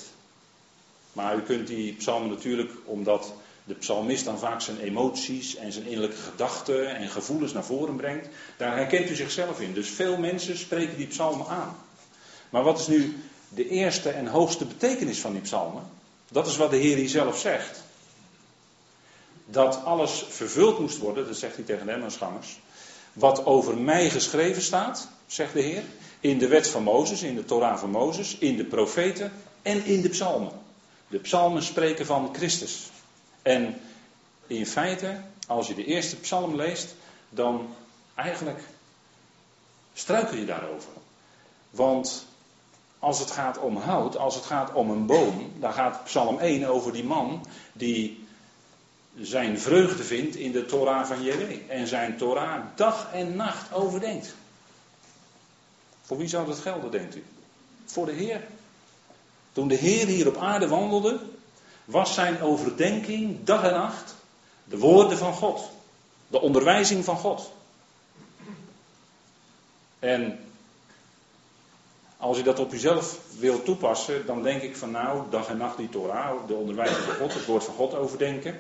maar 1.14 1.38
u 1.38 1.42
kunt 1.42 1.68
die 1.68 1.94
psalmen 1.94 2.30
natuurlijk, 2.30 2.72
omdat 2.86 3.34
de 3.64 3.74
psalmist 3.74 4.26
dan 4.26 4.40
vaak 4.40 4.62
zijn 4.62 4.80
emoties 4.80 5.56
en 5.56 5.72
zijn 5.72 5.86
innerlijke 5.86 6.22
gedachten 6.22 6.96
en 6.96 7.10
gevoelens 7.10 7.54
naar 7.54 7.64
voren 7.64 7.96
brengt. 7.96 8.28
Daar 8.58 8.76
herkent 8.76 9.10
u 9.10 9.16
zichzelf 9.16 9.62
in. 9.62 9.74
Dus 9.74 9.90
veel 9.90 10.18
mensen 10.18 10.58
spreken 10.58 10.98
die 10.98 11.08
psalmen 11.08 11.48
aan. 11.48 11.76
Maar 12.50 12.64
wat 12.64 12.80
is 12.80 12.88
nu 12.88 13.18
de 13.50 13.70
eerste 13.70 14.10
en 14.10 14.28
hoogste 14.28 14.66
betekenis 14.66 15.20
van 15.20 15.32
die 15.32 15.42
psalmen? 15.42 15.84
Dat 16.32 16.48
is 16.48 16.58
wat 16.58 16.70
de 16.70 16.78
Heer 16.78 16.96
hier 16.96 17.10
zelf 17.10 17.40
zegt. 17.40 17.84
Dat 19.46 19.84
alles 19.84 20.26
vervuld 20.30 20.80
moest 20.80 20.98
worden, 20.98 21.28
dat 21.28 21.38
zegt 21.38 21.56
hij 21.56 21.66
tegen 21.66 21.86
de 21.86 21.92
Emmausgangers. 21.92 22.60
Wat 23.14 23.46
over 23.46 23.78
mij 23.78 24.10
geschreven 24.10 24.62
staat, 24.62 25.08
zegt 25.28 25.54
de 25.54 25.62
Heer, 25.62 25.84
in 26.20 26.38
de 26.38 26.48
wet 26.48 26.68
van 26.68 26.84
Mozes, 26.84 27.22
in 27.22 27.36
de 27.36 27.46
Torah 27.46 27.78
van 27.78 27.90
Mozes, 27.90 28.38
in 28.38 28.58
de 28.58 28.66
profeten 28.66 29.32
en 29.62 29.86
in 29.86 30.02
de 30.02 30.10
psalmen. 30.10 30.52
De 31.08 31.20
psalmen 31.20 31.64
spreken 31.64 32.06
van 32.06 32.30
Christus. 32.36 32.90
En 33.42 33.82
in 34.48 34.68
feite, 34.68 35.22
als 35.48 35.68
je 35.68 35.74
de 35.74 35.86
eerste 35.86 36.16
psalm 36.16 36.56
leest, 36.56 36.96
dan 37.30 37.76
eigenlijk 38.16 38.60
struikel 39.94 40.38
je 40.38 40.46
daarover. 40.46 40.92
Want 41.70 42.26
als 43.00 43.20
het 43.20 43.32
gaat 43.32 43.58
om 43.58 43.78
hout, 43.78 44.18
als 44.18 44.36
het 44.36 44.46
gaat 44.46 44.74
om 44.74 44.90
een 44.90 45.06
boom, 45.06 45.52
dan 45.60 45.74
gaat 45.74 46.04
Psalm 46.04 46.40
1 46.40 46.66
over 46.66 46.94
die 46.94 47.04
man 47.04 47.46
die 47.74 48.21
zijn 49.20 49.60
vreugde 49.60 50.04
vindt 50.04 50.36
in 50.36 50.52
de 50.52 50.66
Torah 50.66 51.06
van 51.06 51.24
Jewe. 51.24 51.62
En 51.68 51.88
zijn 51.88 52.18
Torah 52.18 52.64
dag 52.76 53.10
en 53.14 53.36
nacht 53.36 53.74
overdenkt. 53.74 54.36
Voor 56.02 56.18
wie 56.18 56.28
zou 56.28 56.46
dat 56.48 56.60
gelden, 56.60 56.92
denkt 56.92 57.16
u? 57.16 57.24
Voor 57.86 58.06
de 58.06 58.12
Heer. 58.12 58.42
Toen 59.52 59.68
de 59.68 59.76
Heer 59.76 60.08
hier 60.08 60.28
op 60.28 60.38
aarde 60.38 60.68
wandelde, 60.68 61.20
was 61.86 62.14
zijn 62.14 62.42
overdenking 62.42 63.44
dag 63.44 63.64
en 63.64 63.74
nacht 63.74 64.16
de 64.64 64.78
woorden 64.78 65.18
van 65.18 65.34
God. 65.34 65.70
De 66.28 66.42
onderwijzing 66.42 67.06
van 67.06 67.18
God. 67.18 67.52
En 70.00 70.40
als 72.18 72.38
je 72.38 72.44
dat 72.44 72.60
op 72.60 72.72
jezelf 72.72 73.20
wil 73.40 73.64
toepassen, 73.64 74.26
dan 74.26 74.44
denk 74.44 74.62
ik 74.62 74.78
van 74.78 74.92
nou, 74.92 75.30
dag 75.30 75.48
en 75.48 75.58
nacht 75.58 75.78
die 75.78 75.90
Torah, 75.90 76.48
de 76.48 76.54
onderwijzing 76.54 77.00
van 77.00 77.16
God, 77.16 77.34
het 77.34 77.46
woord 77.46 77.64
van 77.64 77.74
God 77.74 77.94
overdenken. 77.94 78.60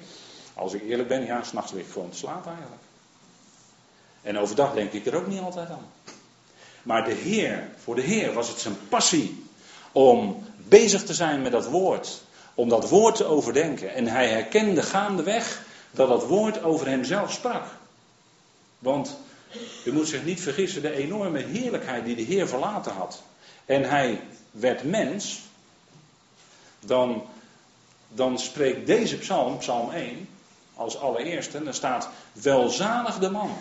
Als 0.54 0.74
ik 0.74 0.82
eerlijk 0.82 1.08
ben, 1.08 1.26
ja, 1.26 1.44
s'nachts 1.44 1.72
lig 1.72 1.86
ik 1.86 1.92
gewoon 1.92 2.10
te 2.10 2.18
slapen 2.18 2.52
eigenlijk. 2.52 2.82
En 4.22 4.38
overdag 4.38 4.74
denk 4.74 4.92
ik 4.92 5.06
er 5.06 5.16
ook 5.16 5.28
niet 5.28 5.42
altijd 5.42 5.70
aan. 5.70 5.86
Maar 6.84 7.06
de 7.06 7.14
Heer, 7.14 7.70
voor 7.84 7.96
de 7.96 8.02
Heer 8.02 8.34
was 8.34 8.48
het 8.48 8.60
zijn 8.60 8.88
passie 8.90 9.46
om 9.92 10.46
bezig 10.58 11.04
te 11.04 11.14
zijn 11.14 11.42
met 11.42 11.52
dat 11.52 11.68
woord. 11.68 12.22
Om 12.54 12.70
dat 12.70 12.90
woord 12.90 13.16
te 13.16 13.26
overdenken. 13.26 13.94
En 13.94 14.08
hij 14.08 14.30
herkende 14.30 14.84
gaandeweg 14.84 15.64
dat 15.92 16.08
dat 16.08 16.28
woord 16.28 16.64
over 16.64 16.88
hemzelf 16.88 17.32
sprak. 17.32 17.66
Want 18.80 19.18
u 19.86 19.92
moet 19.92 20.08
zich 20.08 20.24
niet 20.24 20.42
vergissen, 20.42 20.82
de 20.82 20.94
enorme 20.94 21.40
heerlijkheid 21.40 22.06
die 22.06 22.16
de 22.16 22.22
Heer 22.22 22.48
verlaten 22.48 22.94
had. 22.94 23.24
En 23.66 23.90
hij 23.90 24.22
werd 24.52 24.84
mens. 24.84 25.40
Dan, 26.80 27.24
dan 28.08 28.40
spreekt 28.40 28.86
deze 28.88 29.18
psalm, 29.18 29.58
psalm 29.58 29.92
1, 29.92 30.28
als 30.82 30.98
allereerste. 30.98 31.64
Dan 31.64 31.74
staat, 31.74 32.10
welzalig 32.34 33.20
de 33.20 33.30
man. 33.30 33.58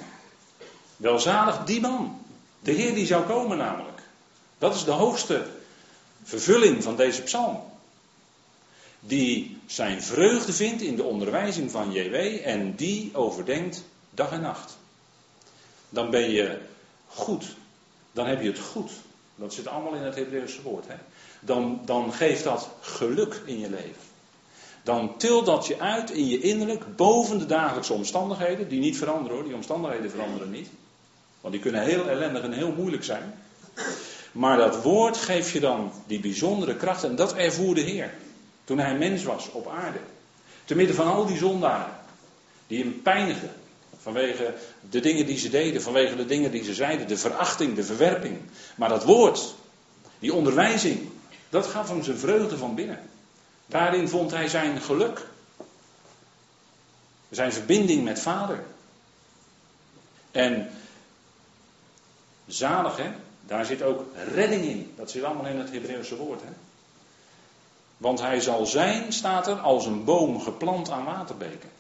Welzalig 0.96 1.64
die 1.64 1.80
man. 1.80 2.24
De 2.60 2.72
Heer 2.72 2.94
die 2.94 3.06
zou 3.06 3.24
komen 3.24 3.58
namelijk. 3.58 4.02
Dat 4.58 4.74
is 4.74 4.84
de 4.84 4.90
hoogste 4.90 5.46
vervulling 6.22 6.82
van 6.82 6.96
deze 6.96 7.22
psalm. 7.22 7.62
Die 9.00 9.58
zijn 9.66 10.02
vreugde 10.02 10.52
vindt 10.52 10.82
in 10.82 10.96
de 10.96 11.02
onderwijzing 11.02 11.70
van 11.70 11.92
JW 11.92 12.14
en 12.44 12.74
die 12.74 13.10
overdenkt 13.14 13.84
dag 14.10 14.32
en 14.32 14.40
nacht. 14.40 14.78
Dan 15.88 16.10
ben 16.10 16.30
je 16.30 16.58
goed. 17.06 17.54
Dan 18.12 18.26
heb 18.26 18.42
je 18.42 18.48
het 18.48 18.58
goed. 18.58 18.90
Dat 19.34 19.54
zit 19.54 19.66
allemaal 19.66 19.94
in 19.94 20.02
het 20.02 20.14
Hebreeuwse 20.14 20.62
woord. 20.62 20.86
Hè? 20.88 20.96
Dan, 21.40 21.80
dan 21.84 22.12
geeft 22.12 22.44
dat 22.44 22.68
geluk 22.80 23.40
in 23.44 23.58
je 23.58 23.70
leven. 23.70 24.09
Dan 24.82 25.16
tilt 25.16 25.46
dat 25.46 25.66
je 25.66 25.80
uit 25.80 26.10
in 26.10 26.28
je 26.28 26.40
innerlijk 26.40 26.96
boven 26.96 27.38
de 27.38 27.46
dagelijkse 27.46 27.92
omstandigheden. 27.92 28.68
Die 28.68 28.80
niet 28.80 28.96
veranderen 28.96 29.36
hoor, 29.36 29.44
die 29.44 29.54
omstandigheden 29.54 30.10
veranderen 30.10 30.50
niet. 30.50 30.68
Want 31.40 31.54
die 31.54 31.62
kunnen 31.62 31.82
heel 31.82 32.08
ellendig 32.08 32.42
en 32.42 32.52
heel 32.52 32.72
moeilijk 32.72 33.04
zijn. 33.04 33.34
Maar 34.32 34.56
dat 34.56 34.82
woord 34.82 35.16
geeft 35.16 35.50
je 35.50 35.60
dan 35.60 35.92
die 36.06 36.20
bijzondere 36.20 36.76
kracht. 36.76 37.04
En 37.04 37.16
dat 37.16 37.34
ervoer 37.34 37.74
de 37.74 37.80
Heer. 37.80 38.14
Toen 38.64 38.78
hij 38.78 38.98
mens 38.98 39.24
was 39.24 39.50
op 39.52 39.68
aarde. 39.68 39.98
Te 40.64 40.74
midden 40.74 40.96
van 40.96 41.06
al 41.06 41.26
die 41.26 41.38
zondaren. 41.38 41.94
Die 42.66 42.78
hem 42.78 43.02
pijnigen. 43.02 43.50
Vanwege 43.96 44.54
de 44.90 45.00
dingen 45.00 45.26
die 45.26 45.38
ze 45.38 45.48
deden. 45.48 45.82
Vanwege 45.82 46.16
de 46.16 46.26
dingen 46.26 46.50
die 46.50 46.64
ze 46.64 46.74
zeiden. 46.74 47.08
De 47.08 47.16
verachting, 47.16 47.74
de 47.74 47.84
verwerping. 47.84 48.38
Maar 48.74 48.88
dat 48.88 49.04
woord. 49.04 49.54
Die 50.18 50.34
onderwijzing. 50.34 51.08
Dat 51.48 51.66
gaf 51.66 51.88
hem 51.88 52.02
zijn 52.02 52.18
vreugde 52.18 52.56
van 52.56 52.74
binnen. 52.74 53.09
Daarin 53.70 54.08
vond 54.08 54.30
hij 54.30 54.48
zijn 54.48 54.80
geluk. 54.80 55.26
Zijn 57.28 57.52
verbinding 57.52 58.04
met 58.04 58.20
vader. 58.20 58.64
En 60.30 60.70
Zalig? 62.46 63.00
Daar 63.46 63.64
zit 63.64 63.82
ook 63.82 64.04
redding 64.34 64.64
in. 64.64 64.92
Dat 64.96 65.10
zit 65.10 65.22
allemaal 65.22 65.46
in 65.46 65.58
het 65.58 65.70
Hebreeuwse 65.70 66.16
woord, 66.16 66.40
hè? 66.40 66.52
Want 67.96 68.20
hij 68.20 68.40
zal 68.40 68.66
zijn, 68.66 69.12
staat 69.12 69.46
er, 69.46 69.58
als 69.58 69.86
een 69.86 70.04
boom 70.04 70.40
geplant 70.40 70.90
aan 70.90 71.04
waterbeken. 71.04 71.70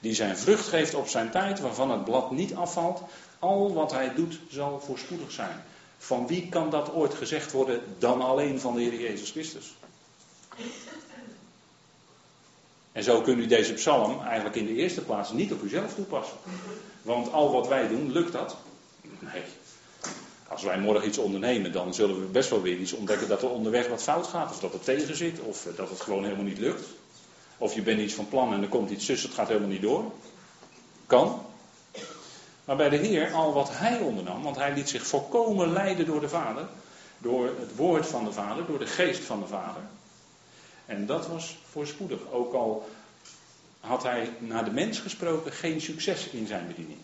Die 0.00 0.14
zijn 0.14 0.36
vrucht 0.36 0.68
geeft 0.68 0.94
op 0.94 1.08
zijn 1.08 1.30
tijd, 1.30 1.60
waarvan 1.60 1.90
het 1.90 2.04
blad 2.04 2.30
niet 2.30 2.54
afvalt. 2.54 3.02
Al 3.38 3.74
wat 3.74 3.92
hij 3.92 4.14
doet 4.14 4.38
zal 4.50 4.80
voorspoedig 4.80 5.30
zijn. 5.30 5.64
Van 5.98 6.26
wie 6.26 6.48
kan 6.48 6.70
dat 6.70 6.92
ooit 6.92 7.14
gezegd 7.14 7.52
worden 7.52 7.82
dan 7.98 8.22
alleen 8.22 8.60
van 8.60 8.74
de 8.74 8.80
Heer 8.80 9.00
Jezus 9.00 9.30
Christus? 9.30 9.74
En 12.92 13.02
zo 13.02 13.20
kunt 13.20 13.38
u 13.38 13.46
deze 13.46 13.72
psalm 13.72 14.20
eigenlijk 14.20 14.56
in 14.56 14.66
de 14.66 14.74
eerste 14.74 15.00
plaats 15.00 15.32
niet 15.32 15.52
op 15.52 15.62
uzelf 15.62 15.94
toepassen. 15.94 16.36
Want 17.02 17.32
al 17.32 17.52
wat 17.52 17.68
wij 17.68 17.88
doen, 17.88 18.12
lukt 18.12 18.32
dat? 18.32 18.56
Nee, 19.18 19.42
als 20.48 20.62
wij 20.62 20.78
morgen 20.78 21.08
iets 21.08 21.18
ondernemen, 21.18 21.72
dan 21.72 21.94
zullen 21.94 22.20
we 22.20 22.26
best 22.26 22.50
wel 22.50 22.62
weer 22.62 22.76
iets 22.76 22.92
ontdekken 22.92 23.28
dat 23.28 23.42
er 23.42 23.50
onderweg 23.50 23.88
wat 23.88 24.02
fout 24.02 24.26
gaat. 24.26 24.50
Of 24.50 24.60
dat 24.60 24.72
het 24.72 24.84
tegen 24.84 25.16
zit, 25.16 25.40
of 25.40 25.66
eh, 25.66 25.76
dat 25.76 25.90
het 25.90 26.00
gewoon 26.00 26.22
helemaal 26.24 26.44
niet 26.44 26.58
lukt. 26.58 26.84
Of 27.58 27.74
je 27.74 27.82
bent 27.82 28.00
iets 28.00 28.14
van 28.14 28.28
plan 28.28 28.52
en 28.52 28.62
er 28.62 28.68
komt 28.68 28.90
iets 28.90 29.06
tussen, 29.06 29.28
het 29.28 29.38
gaat 29.38 29.48
helemaal 29.48 29.68
niet 29.68 29.82
door. 29.82 30.12
Kan. 31.06 31.42
Maar 32.64 32.76
bij 32.76 32.88
de 32.88 32.96
Heer, 32.96 33.32
al 33.32 33.52
wat 33.52 33.68
Hij 33.72 34.00
ondernam, 34.00 34.42
want 34.42 34.56
Hij 34.56 34.74
liet 34.74 34.88
zich 34.88 35.06
volkomen 35.06 35.72
leiden 35.72 36.06
door 36.06 36.20
de 36.20 36.28
Vader. 36.28 36.68
Door 37.18 37.44
het 37.44 37.76
woord 37.76 38.06
van 38.06 38.24
de 38.24 38.32
Vader, 38.32 38.66
door 38.66 38.78
de 38.78 38.86
geest 38.86 39.24
van 39.24 39.40
de 39.40 39.46
Vader. 39.46 39.82
En 40.88 41.06
dat 41.06 41.26
was 41.26 41.56
voorspoedig. 41.70 42.20
Ook 42.30 42.52
al 42.52 42.88
had 43.80 44.02
Hij 44.02 44.32
naar 44.38 44.64
de 44.64 44.70
mens 44.70 44.98
gesproken 44.98 45.52
geen 45.52 45.80
succes 45.80 46.26
in 46.28 46.46
zijn 46.46 46.66
bediening. 46.66 46.98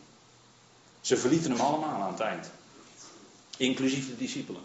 Ze 1.00 1.16
verlieten 1.16 1.50
hem 1.50 1.60
allemaal 1.60 2.00
aan 2.00 2.12
het 2.12 2.20
eind. 2.20 2.50
Inclusief 3.56 4.06
de 4.06 4.16
discipelen. 4.16 4.62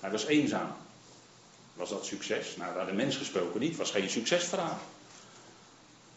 Hij 0.00 0.10
was 0.10 0.26
eenzaam. 0.26 0.72
Was 1.74 1.88
dat 1.88 2.06
succes? 2.06 2.56
Nou, 2.56 2.74
daar 2.74 2.86
de 2.86 2.92
mens 2.92 3.16
gesproken 3.16 3.60
niet. 3.60 3.76
Was 3.76 3.90
geen 3.90 4.10
succesverhaal. 4.10 4.78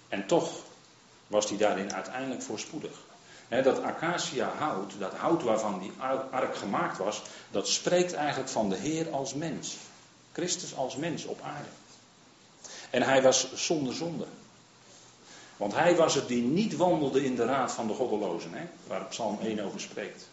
En 0.08 0.28
toch 0.28 0.52
was 1.28 1.50
hij 1.50 1.58
daarin 1.58 1.94
uiteindelijk 1.94 2.42
voorspoedig. 2.42 3.02
Dat 3.50 3.82
acacia 3.82 4.48
hout, 4.48 4.94
dat 5.00 5.14
hout 5.14 5.44
waarvan 5.44 5.80
die 5.80 5.92
ark 6.32 6.56
gemaakt 6.56 6.98
was, 6.98 7.22
dat 7.52 7.68
spreekt 7.68 8.14
eigenlijk 8.14 8.50
van 8.50 8.70
de 8.70 8.76
Heer 8.76 9.12
als 9.12 9.34
mens. 9.34 9.76
Christus 10.32 10.76
als 10.76 10.96
mens 10.96 11.26
op 11.26 11.42
aarde. 11.42 11.70
En 12.94 13.02
hij 13.02 13.22
was 13.22 13.54
zonder 13.54 13.94
zonde. 13.94 14.26
Want 15.58 15.74
hij 15.76 15.96
was 15.96 16.16
het 16.16 16.28
die 16.28 16.44
niet 16.44 16.76
wandelde 16.76 17.26
in 17.26 17.36
de 17.36 17.46
raad 17.46 17.72
van 17.72 17.88
de 17.88 17.94
goddelozen, 17.94 18.54
hè, 18.54 18.66
waar 18.88 19.06
Psalm 19.06 19.40
1 19.42 19.60
over 19.60 19.80
spreekt. 19.80 20.30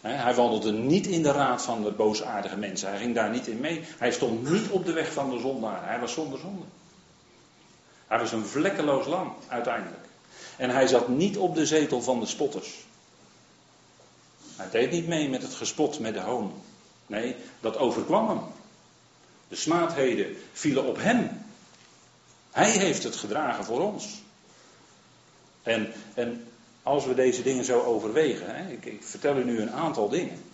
Hij 0.00 0.34
wandelde 0.34 0.72
niet 0.72 1.06
in 1.06 1.22
de 1.22 1.32
raad 1.32 1.62
van 1.62 1.82
de 1.82 1.90
boosaardige 1.90 2.56
mensen. 2.56 2.88
Hij 2.88 2.98
ging 2.98 3.14
daar 3.14 3.30
niet 3.30 3.46
in 3.46 3.60
mee. 3.60 3.84
Hij 3.98 4.12
stond 4.12 4.50
niet 4.50 4.68
op 4.68 4.84
de 4.84 4.92
weg 4.92 5.12
van 5.12 5.30
de 5.30 5.38
zondaar. 5.38 5.88
Hij 5.88 6.00
was 6.00 6.12
zonder 6.12 6.38
zonde. 6.38 6.64
Hij 8.06 8.18
was 8.18 8.32
een 8.32 8.46
vlekkeloos 8.46 9.06
lam 9.06 9.36
uiteindelijk. 9.48 10.04
En 10.56 10.70
hij 10.70 10.86
zat 10.86 11.08
niet 11.08 11.36
op 11.36 11.54
de 11.54 11.66
zetel 11.66 12.02
van 12.02 12.20
de 12.20 12.26
spotters. 12.26 12.84
Hij 14.56 14.70
deed 14.70 14.90
niet 14.90 15.06
mee 15.06 15.28
met 15.28 15.42
het 15.42 15.54
gespot 15.54 15.98
met 15.98 16.14
de 16.14 16.20
hoon. 16.20 16.52
Nee, 17.06 17.36
dat 17.60 17.76
overkwam 17.76 18.28
hem. 18.28 18.40
De 19.48 19.56
smaadheden 19.56 20.36
vielen 20.52 20.84
op 20.84 20.96
hem. 20.96 21.44
Hij 22.50 22.70
heeft 22.70 23.02
het 23.02 23.16
gedragen 23.16 23.64
voor 23.64 23.80
ons. 23.80 24.22
En, 25.62 25.92
en 26.14 26.48
als 26.82 27.06
we 27.06 27.14
deze 27.14 27.42
dingen 27.42 27.64
zo 27.64 27.80
overwegen. 27.82 28.56
Hè, 28.56 28.72
ik, 28.72 28.84
ik 28.84 29.04
vertel 29.04 29.36
u 29.36 29.44
nu 29.44 29.60
een 29.60 29.70
aantal 29.70 30.08
dingen. 30.08 30.44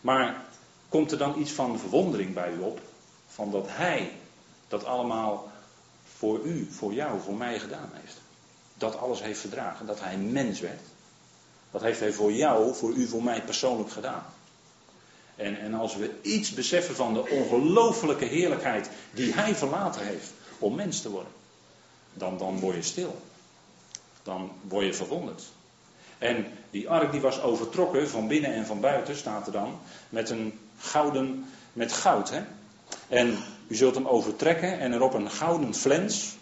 Maar 0.00 0.44
komt 0.88 1.12
er 1.12 1.18
dan 1.18 1.40
iets 1.40 1.52
van 1.52 1.78
verwondering 1.78 2.34
bij 2.34 2.52
u 2.52 2.58
op? 2.58 2.80
Van 3.26 3.50
dat 3.50 3.66
hij 3.68 4.12
dat 4.68 4.84
allemaal 4.84 5.52
voor 6.16 6.40
u, 6.40 6.68
voor 6.70 6.92
jou, 6.92 7.20
voor 7.20 7.34
mij 7.34 7.58
gedaan 7.58 7.90
heeft. 7.92 8.16
Dat 8.74 8.98
alles 8.98 9.22
heeft 9.22 9.40
verdragen, 9.40 9.86
dat 9.86 10.00
hij 10.00 10.16
mens 10.16 10.60
werd. 10.60 10.80
Dat 11.70 11.82
heeft 11.82 12.00
hij 12.00 12.12
voor 12.12 12.32
jou, 12.32 12.74
voor 12.74 12.92
u, 12.92 13.06
voor 13.06 13.22
mij 13.22 13.42
persoonlijk 13.42 13.90
gedaan. 13.90 14.24
En, 15.36 15.60
en 15.60 15.74
als 15.74 15.96
we 15.96 16.10
iets 16.22 16.50
beseffen 16.50 16.94
van 16.94 17.14
de 17.14 17.28
ongelooflijke 17.28 18.24
heerlijkheid 18.24 18.88
die 19.10 19.32
hij 19.32 19.54
verlaten 19.54 20.06
heeft 20.06 20.32
om 20.58 20.74
mens 20.74 21.00
te 21.00 21.10
worden, 21.10 21.32
dan, 22.12 22.38
dan 22.38 22.60
word 22.60 22.74
je 22.74 22.82
stil. 22.82 23.22
Dan 24.22 24.50
word 24.68 24.86
je 24.86 24.94
verwonderd. 24.94 25.42
En 26.18 26.46
die 26.70 26.88
ark 26.88 27.12
die 27.12 27.20
was 27.20 27.40
overtrokken 27.40 28.08
van 28.08 28.28
binnen 28.28 28.54
en 28.54 28.66
van 28.66 28.80
buiten, 28.80 29.16
staat 29.16 29.46
er 29.46 29.52
dan, 29.52 29.78
met 30.08 30.30
een 30.30 30.58
gouden, 30.78 31.46
met 31.72 31.92
goud. 31.92 32.30
Hè? 32.30 32.42
En 33.08 33.38
u 33.66 33.74
zult 33.74 33.94
hem 33.94 34.06
overtrekken 34.06 34.78
en 34.78 34.92
er 34.92 35.02
op 35.02 35.14
een 35.14 35.30
gouden 35.30 35.74
flens 35.74 36.36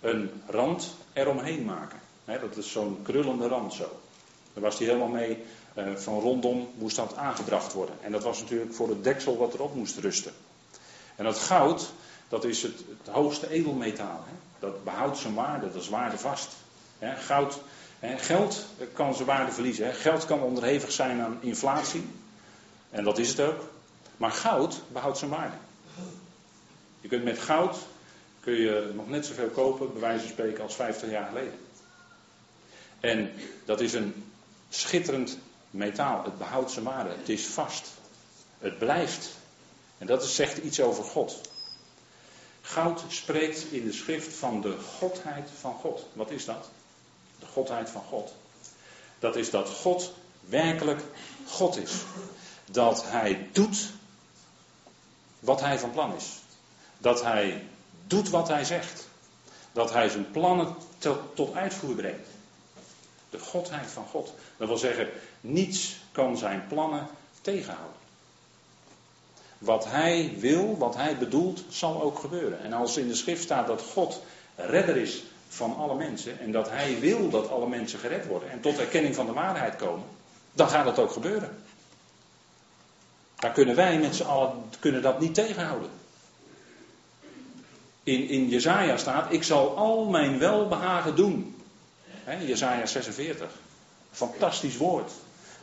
een 0.00 0.30
rand 0.46 0.94
eromheen 1.12 1.64
maken. 1.64 1.98
dat 2.24 2.56
is 2.56 2.72
zo'n 2.72 2.98
krullende 3.02 3.48
rand 3.48 3.72
zo. 3.72 4.00
Daar 4.52 4.62
was 4.62 4.78
hij 4.78 4.86
helemaal 4.86 5.08
mee, 5.08 5.38
van 5.94 6.20
rondom 6.20 6.68
moest 6.78 6.96
dat 6.96 7.16
aangebracht 7.16 7.72
worden. 7.72 7.94
En 8.02 8.12
dat 8.12 8.22
was 8.22 8.40
natuurlijk 8.40 8.74
voor 8.74 8.88
het 8.88 9.04
deksel 9.04 9.36
wat 9.36 9.54
erop 9.54 9.74
moest 9.74 9.98
rusten. 9.98 10.32
En 11.16 11.24
dat 11.24 11.38
goud, 11.38 11.92
dat 12.28 12.44
is 12.44 12.62
het, 12.62 12.78
het 13.04 13.14
hoogste 13.14 13.50
edelmetaal. 13.50 14.24
Dat 14.58 14.84
behoudt 14.84 15.18
zijn 15.18 15.34
waarde, 15.34 15.72
dat 15.72 15.82
is 15.82 15.88
waardevast. 15.88 16.48
He, 16.98 17.16
goud, 17.16 17.58
geld 18.00 18.66
kan 18.92 19.14
zijn 19.14 19.26
waarde 19.26 19.52
verliezen. 19.52 19.94
Geld 19.94 20.24
kan 20.24 20.42
onderhevig 20.42 20.92
zijn 20.92 21.20
aan 21.20 21.38
inflatie. 21.40 22.06
En 22.90 23.04
dat 23.04 23.18
is 23.18 23.28
het 23.28 23.40
ook. 23.40 23.60
Maar 24.16 24.30
goud 24.30 24.82
behoudt 24.92 25.18
zijn 25.18 25.30
waarde. 25.30 25.56
Je 27.00 27.08
kunt 27.08 27.24
met 27.24 27.38
goud 27.38 27.76
kun 28.40 28.54
je 28.54 28.90
nog 28.94 29.08
net 29.08 29.26
zoveel 29.26 29.48
kopen, 29.48 29.92
bij 29.92 30.00
wijze 30.00 30.20
van 30.20 30.28
spreken, 30.28 30.62
als 30.62 30.74
50 30.74 31.10
jaar 31.10 31.26
geleden. 31.26 31.58
En 33.00 33.30
dat 33.64 33.80
is 33.80 33.92
een 33.92 34.24
schitterend 34.68 35.38
metaal. 35.74 36.24
Het 36.24 36.38
behoudt 36.38 36.70
zijn 36.70 36.84
waarde. 36.84 37.10
Het 37.10 37.28
is 37.28 37.46
vast. 37.46 37.88
Het 38.58 38.78
blijft. 38.78 39.30
En 39.98 40.06
dat 40.06 40.26
zegt 40.26 40.56
iets 40.56 40.80
over 40.80 41.04
God. 41.04 41.40
Goud 42.60 43.02
spreekt 43.08 43.72
in 43.72 43.84
de 43.84 43.92
schrift 43.92 44.34
van 44.34 44.60
de 44.60 44.76
godheid 44.98 45.48
van 45.60 45.74
God. 45.74 46.06
Wat 46.12 46.30
is 46.30 46.44
dat? 46.44 46.70
De 47.38 47.46
godheid 47.46 47.90
van 47.90 48.02
God. 48.02 48.34
Dat 49.18 49.36
is 49.36 49.50
dat 49.50 49.68
God 49.68 50.12
werkelijk 50.40 51.00
God 51.46 51.76
is. 51.76 51.92
Dat 52.70 53.04
Hij 53.04 53.48
doet 53.52 53.90
wat 55.40 55.60
Hij 55.60 55.78
van 55.78 55.90
plan 55.90 56.14
is. 56.14 56.26
Dat 56.98 57.22
Hij 57.22 57.66
doet 58.06 58.28
wat 58.28 58.48
Hij 58.48 58.64
zegt. 58.64 59.08
Dat 59.72 59.92
Hij 59.92 60.08
zijn 60.08 60.30
plannen 60.30 60.76
tot 61.34 61.54
uitvoer 61.54 61.94
brengt. 61.94 62.28
De 63.34 63.40
godheid 63.40 63.90
van 63.90 64.06
God. 64.06 64.34
Dat 64.56 64.68
wil 64.68 64.76
zeggen, 64.76 65.08
niets 65.40 65.96
kan 66.12 66.36
zijn 66.36 66.64
plannen 66.68 67.06
tegenhouden. 67.40 67.96
Wat 69.58 69.84
hij 69.84 70.34
wil, 70.38 70.78
wat 70.78 70.96
hij 70.96 71.18
bedoelt, 71.18 71.64
zal 71.68 72.02
ook 72.02 72.18
gebeuren. 72.18 72.62
En 72.62 72.72
als 72.72 72.96
in 72.96 73.08
de 73.08 73.14
schrift 73.14 73.42
staat 73.42 73.66
dat 73.66 73.82
God 73.82 74.22
redder 74.56 74.96
is 74.96 75.22
van 75.48 75.76
alle 75.76 75.94
mensen 75.94 76.38
en 76.38 76.52
dat 76.52 76.70
hij 76.70 77.00
wil 77.00 77.30
dat 77.30 77.50
alle 77.50 77.68
mensen 77.68 77.98
gered 77.98 78.26
worden 78.26 78.50
en 78.50 78.60
tot 78.60 78.78
erkenning 78.78 79.14
van 79.14 79.26
de 79.26 79.32
waarheid 79.32 79.76
komen, 79.76 80.06
dan 80.52 80.68
gaat 80.68 80.84
dat 80.84 80.98
ook 80.98 81.10
gebeuren. 81.10 81.62
Daar 83.34 83.52
kunnen 83.52 83.76
wij 83.76 83.98
met 83.98 84.16
z'n 84.16 84.22
allen 84.22 84.52
kunnen 84.80 85.02
dat 85.02 85.20
niet 85.20 85.34
tegenhouden. 85.34 85.90
In, 88.02 88.28
in 88.28 88.48
Jezaja 88.48 88.96
staat, 88.96 89.32
ik 89.32 89.42
zal 89.42 89.76
al 89.76 90.04
mijn 90.04 90.38
welbehagen 90.38 91.16
doen. 91.16 91.53
Jezaja 92.26 92.86
46. 92.86 93.50
Fantastisch 94.10 94.76
woord. 94.76 95.10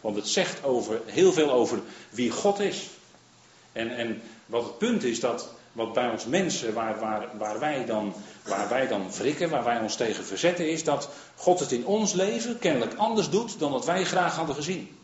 Want 0.02 0.16
het 0.16 0.28
zegt 0.28 0.64
over, 0.64 1.02
heel 1.06 1.34
veel 1.34 1.52
over 1.52 1.80
wie 2.10 2.32
God 2.32 2.60
is. 2.60 2.90
En, 3.72 3.96
en 3.98 4.22
wat 4.46 4.64
het 4.64 4.78
punt 4.78 5.04
is 5.04 5.20
dat, 5.20 5.50
wat 5.72 5.94
bij 5.94 6.10
ons 6.10 6.26
mensen, 6.26 6.74
waar, 6.74 7.00
waar, 7.00 7.38
waar, 7.38 7.60
wij 7.60 7.86
dan, 7.86 8.14
waar 8.44 8.70
wij 8.70 8.88
dan 8.88 9.12
wrikken, 9.12 9.50
waar 9.50 9.64
wij 9.64 9.80
ons 9.80 9.96
tegen 9.96 10.26
verzetten, 10.26 10.70
is 10.70 10.84
dat 10.84 11.10
God 11.36 11.60
het 11.60 11.72
in 11.72 11.86
ons 11.86 12.14
leven 12.14 12.60
kennelijk 12.60 12.94
anders 12.94 13.30
doet 13.30 13.60
dan 13.60 13.72
wat 13.72 13.86
wij 13.86 14.06
graag 14.06 14.36
hadden 14.36 14.56
gezien. 14.56 14.98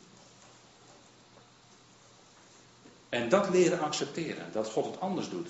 En 3.10 3.30
dat 3.30 3.50
leren 3.50 3.80
accepteren, 3.80 4.46
dat 4.52 4.70
God 4.70 4.86
het 4.86 5.00
anders 5.00 5.30
doet. 5.30 5.50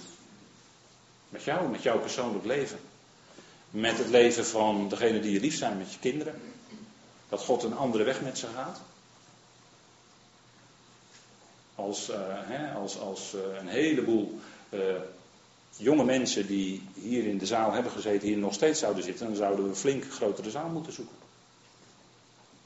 Met 1.29 1.43
jou, 1.43 1.69
met 1.69 1.83
jouw 1.83 1.99
persoonlijk 1.99 2.45
leven. 2.45 2.79
Met 3.69 3.97
het 3.97 4.09
leven 4.09 4.45
van 4.45 4.89
degene 4.89 5.19
die 5.19 5.31
je 5.31 5.39
lief 5.39 5.55
zijn, 5.55 5.77
met 5.77 5.93
je 5.93 5.99
kinderen. 5.99 6.41
Dat 7.29 7.41
God 7.41 7.63
een 7.63 7.75
andere 7.75 8.03
weg 8.03 8.21
met 8.21 8.37
ze 8.37 8.47
gaat. 8.55 8.81
Als, 11.75 12.09
uh, 12.09 12.15
hè, 12.21 12.73
als, 12.73 12.99
als 12.99 13.33
uh, 13.33 13.59
een 13.59 13.67
heleboel 13.67 14.39
uh, 14.69 14.79
jonge 15.77 16.03
mensen 16.03 16.47
die 16.47 16.81
hier 16.93 17.25
in 17.27 17.37
de 17.37 17.45
zaal 17.45 17.71
hebben 17.71 17.91
gezeten, 17.91 18.27
hier 18.27 18.37
nog 18.37 18.53
steeds 18.53 18.79
zouden 18.79 19.03
zitten, 19.03 19.27
dan 19.27 19.35
zouden 19.35 19.63
we 19.63 19.69
een 19.69 19.75
flink 19.75 20.11
grotere 20.11 20.49
zaal 20.49 20.69
moeten 20.69 20.93
zoeken. 20.93 21.15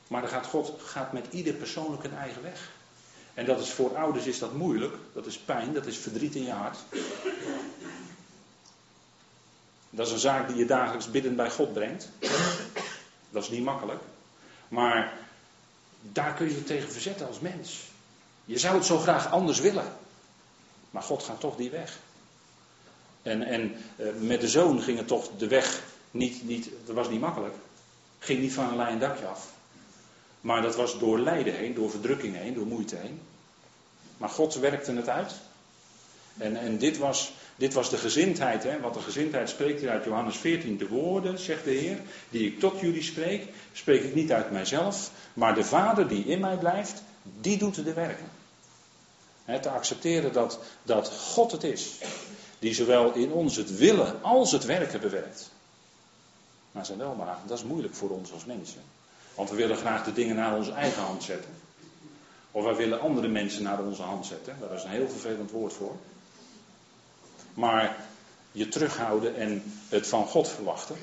Maar 0.08 0.22
dan 0.22 0.30
gaat 0.30 0.46
God 0.46 0.74
gaat 0.78 1.14
met 1.14 1.26
ieder 1.30 1.54
persoonlijk 1.54 2.04
een 2.04 2.16
eigen 2.16 2.42
weg. 2.42 2.72
En 3.34 3.46
dat 3.46 3.60
is 3.60 3.70
voor 3.70 3.98
ouders 3.98 4.26
is 4.26 4.40
dat 4.40 4.54
moeilijk, 4.54 4.96
dat 5.14 5.26
is 5.26 5.38
pijn, 5.38 5.74
dat 5.74 5.86
is 5.86 5.98
verdriet 5.98 6.36
in 6.36 6.44
je 6.44 6.52
hart. 6.52 6.78
Dat 9.94 10.08
is 10.08 10.14
een 10.14 10.20
zaak 10.20 10.48
die 10.48 10.58
je 10.58 10.66
dagelijks 10.66 11.12
bidden 11.12 11.36
bij 11.36 11.50
God 11.50 11.74
brengt. 11.74 12.10
Dat 13.30 13.44
is 13.44 13.50
niet 13.50 13.64
makkelijk. 13.64 14.02
Maar 14.68 15.14
daar 16.02 16.34
kun 16.34 16.48
je 16.48 16.56
je 16.56 16.64
tegen 16.64 16.92
verzetten 16.92 17.28
als 17.28 17.40
mens. 17.40 17.80
Je 18.46 18.60
zou 18.60 18.76
het 18.76 18.86
zo 18.86 18.98
graag 18.98 19.32
anders 19.32 19.60
willen. 19.60 19.94
Maar 20.92 21.04
God 21.04 21.24
gaat 21.24 21.40
toch 21.40 21.56
die 21.56 21.70
weg. 21.70 22.00
En, 23.22 23.42
en 23.42 23.76
eh, 23.96 24.08
met 24.20 24.42
de 24.42 24.48
zoon 24.48 24.82
ging 24.82 24.98
het 24.98 25.08
toch 25.08 25.30
de 25.38 25.48
weg 25.48 25.84
niet, 26.12 26.44
niet, 26.44 26.70
dat 26.86 26.96
was 26.96 27.10
niet 27.10 27.20
makkelijk. 27.20 27.56
Ging 28.20 28.40
niet 28.40 28.54
van 28.54 28.68
een 28.68 28.76
lijn 28.76 29.00
dakje 29.00 29.26
af. 29.26 29.48
Maar 30.42 30.62
dat 30.62 30.76
was 30.76 31.00
door 31.00 31.20
lijden 31.20 31.54
heen, 31.54 31.74
door 31.74 31.90
verdrukking 31.90 32.36
heen, 32.36 32.54
door 32.54 32.66
moeite 32.66 32.96
heen. 32.96 33.22
Maar 34.18 34.30
God 34.30 34.56
werkte 34.56 34.92
het 34.92 35.10
uit. 35.10 35.34
En, 36.38 36.56
en 36.56 36.78
dit, 36.78 36.98
was, 36.98 37.34
dit 37.62 37.74
was 37.74 37.90
de 37.90 37.98
gezindheid, 37.98 38.64
hè? 38.64 38.80
want 38.80 38.94
de 38.94 39.00
gezindheid 39.00 39.50
spreekt 39.50 39.80
hier 39.80 39.90
uit 39.90 40.04
Johannes 40.04 40.38
14. 40.38 40.78
De 40.78 40.88
woorden, 40.88 41.40
zegt 41.40 41.64
de 41.64 41.72
Heer, 41.72 41.98
die 42.30 42.48
ik 42.48 42.60
tot 42.60 42.80
jullie 42.80 43.02
spreek, 43.02 43.48
spreek 43.72 44.04
ik 44.04 44.16
niet 44.16 44.32
uit 44.32 44.52
mijzelf, 44.52 45.12
maar 45.34 45.56
de 45.56 45.64
Vader 45.64 46.08
die 46.08 46.26
in 46.26 46.40
mij 46.40 46.58
blijft, 46.58 47.04
die 47.42 47.58
doet 47.58 47.76
de 47.76 47.94
werken. 47.94 48.26
Te 49.62 49.70
accepteren 49.70 50.34
dat, 50.34 50.60
dat 50.84 51.10
God 51.10 51.52
het 51.52 51.64
is, 51.64 51.98
die 52.60 52.74
zowel 52.74 53.14
in 53.14 53.32
ons 53.32 53.56
het 53.56 53.78
willen 53.78 54.24
als 54.24 54.52
het 54.52 54.66
werken 54.66 55.02
bewerkt. 55.02 55.52
Maar 56.72 56.86
zijn 56.86 56.98
wel 56.98 57.16
maar, 57.16 57.38
dat 57.48 57.58
is 57.58 57.64
moeilijk 57.64 57.96
voor 57.96 58.10
ons 58.10 58.32
als 58.32 58.46
mensen. 58.46 58.82
Want 59.36 59.50
we 59.50 59.56
willen 59.56 59.78
graag 59.78 60.04
de 60.04 60.14
dingen 60.14 60.36
naar 60.36 60.58
onze 60.58 60.72
eigen 60.72 61.02
hand 61.04 61.24
zetten. 61.24 61.52
Of 62.52 62.64
wij 62.64 62.76
willen 62.76 63.02
andere 63.02 63.28
mensen 63.28 63.64
naar 63.64 63.84
onze 63.84 64.02
hand 64.02 64.26
zetten. 64.26 64.56
Daar 64.60 64.74
is 64.74 64.84
een 64.84 64.90
heel 64.90 65.10
vervelend 65.10 65.52
woord 65.52 65.74
voor. 65.74 65.96
Maar 67.54 68.06
je 68.52 68.68
terughouden 68.68 69.36
en 69.36 69.64
het 69.90 70.08
van 70.08 70.28
God 70.28 70.50
verwachten. 70.50 70.96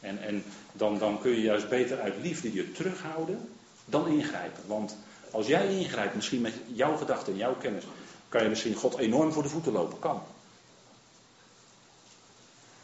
En, 0.00 0.22
en 0.22 0.44
dan, 0.72 0.98
dan 0.98 1.20
kun 1.20 1.30
je 1.30 1.40
juist 1.40 1.68
beter 1.68 2.00
uit 2.00 2.14
liefde 2.20 2.52
je 2.52 2.72
terughouden 2.72 3.48
dan 3.84 4.08
ingrijpen. 4.08 4.62
Want 4.66 4.96
als 5.30 5.46
jij 5.46 5.78
ingrijpt, 5.78 6.14
misschien 6.14 6.40
met 6.40 6.54
jouw 6.66 6.96
gedachten 6.96 7.32
en 7.32 7.38
jouw 7.38 7.56
kennis, 7.56 7.84
kan 8.28 8.42
je 8.42 8.48
misschien 8.48 8.74
God 8.74 8.98
enorm 8.98 9.32
voor 9.32 9.42
de 9.42 9.48
voeten 9.48 9.72
lopen. 9.72 9.98
Kan. 9.98 10.22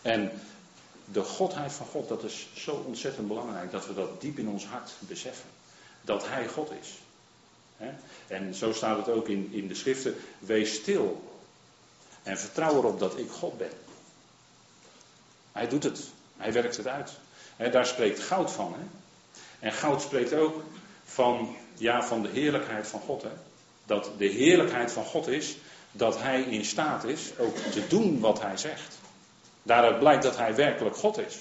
En 0.02 0.30
de 1.04 1.22
godheid 1.22 1.72
van 1.72 1.86
God, 1.86 2.08
dat 2.08 2.24
is 2.24 2.48
zo 2.54 2.84
ontzettend 2.86 3.28
belangrijk 3.28 3.70
dat 3.70 3.86
we 3.86 3.94
dat 3.94 4.20
diep 4.20 4.38
in 4.38 4.48
ons 4.48 4.66
hart 4.66 4.92
beseffen. 4.98 5.48
Dat 6.02 6.28
Hij 6.28 6.48
God 6.48 6.70
is. 6.80 6.98
En 8.26 8.54
zo 8.54 8.72
staat 8.72 9.06
het 9.06 9.14
ook 9.14 9.28
in, 9.28 9.48
in 9.52 9.68
de 9.68 9.74
schriften. 9.74 10.14
Wees 10.38 10.74
stil 10.74 11.22
en 12.26 12.38
vertrouw 12.38 12.76
erop 12.76 12.98
dat 12.98 13.18
ik 13.18 13.30
God 13.30 13.58
ben. 13.58 13.70
Hij 15.52 15.68
doet 15.68 15.82
het. 15.82 16.00
Hij 16.36 16.52
werkt 16.52 16.76
het 16.76 16.86
uit. 16.86 17.12
daar 17.72 17.86
spreekt 17.86 18.20
goud 18.20 18.50
van. 18.50 18.74
En 19.58 19.72
goud 19.72 20.02
spreekt 20.02 20.32
ook 20.32 20.62
van, 21.04 21.56
ja, 21.74 22.04
van 22.04 22.22
de 22.22 22.28
heerlijkheid 22.28 22.86
van 22.86 23.00
God. 23.00 23.24
Dat 23.84 24.10
de 24.18 24.26
heerlijkheid 24.26 24.92
van 24.92 25.04
God 25.04 25.28
is 25.28 25.56
dat 25.92 26.18
hij 26.18 26.42
in 26.42 26.64
staat 26.64 27.04
is 27.04 27.32
ook 27.38 27.56
te 27.56 27.86
doen 27.88 28.20
wat 28.20 28.40
hij 28.40 28.56
zegt. 28.56 28.98
Daaruit 29.62 29.98
blijkt 29.98 30.22
dat 30.22 30.36
hij 30.36 30.54
werkelijk 30.54 30.96
God 30.96 31.18
is. 31.18 31.36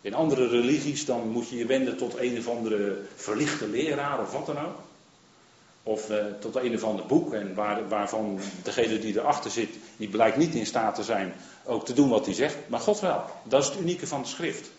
In 0.00 0.14
andere 0.14 0.48
religies 0.48 1.04
dan 1.04 1.28
moet 1.28 1.48
je 1.48 1.56
je 1.56 1.66
wenden 1.66 1.96
tot 1.96 2.18
een 2.18 2.38
of 2.38 2.48
andere 2.48 3.02
verlichte 3.14 3.68
leraar 3.68 4.20
of 4.20 4.32
wat 4.32 4.46
dan 4.46 4.58
ook. 4.58 4.78
Of 5.90 6.10
uh, 6.10 6.24
tot 6.40 6.56
een 6.56 6.74
of 6.74 6.82
ander 6.82 7.06
boek. 7.06 7.32
En 7.32 7.54
waar, 7.54 7.88
waarvan 7.88 8.38
degene 8.62 8.98
die 8.98 9.18
erachter 9.18 9.50
zit, 9.50 9.68
die 9.96 10.08
blijkt 10.08 10.36
niet 10.36 10.54
in 10.54 10.66
staat 10.66 10.94
te 10.94 11.02
zijn 11.02 11.34
ook 11.64 11.84
te 11.84 11.92
doen 11.92 12.08
wat 12.08 12.24
hij 12.24 12.34
zegt. 12.34 12.56
Maar 12.66 12.80
God 12.80 13.00
wel. 13.00 13.24
Dat 13.42 13.62
is 13.62 13.68
het 13.68 13.78
unieke 13.78 14.06
van 14.06 14.22
de 14.22 14.28
schrift. 14.28 14.70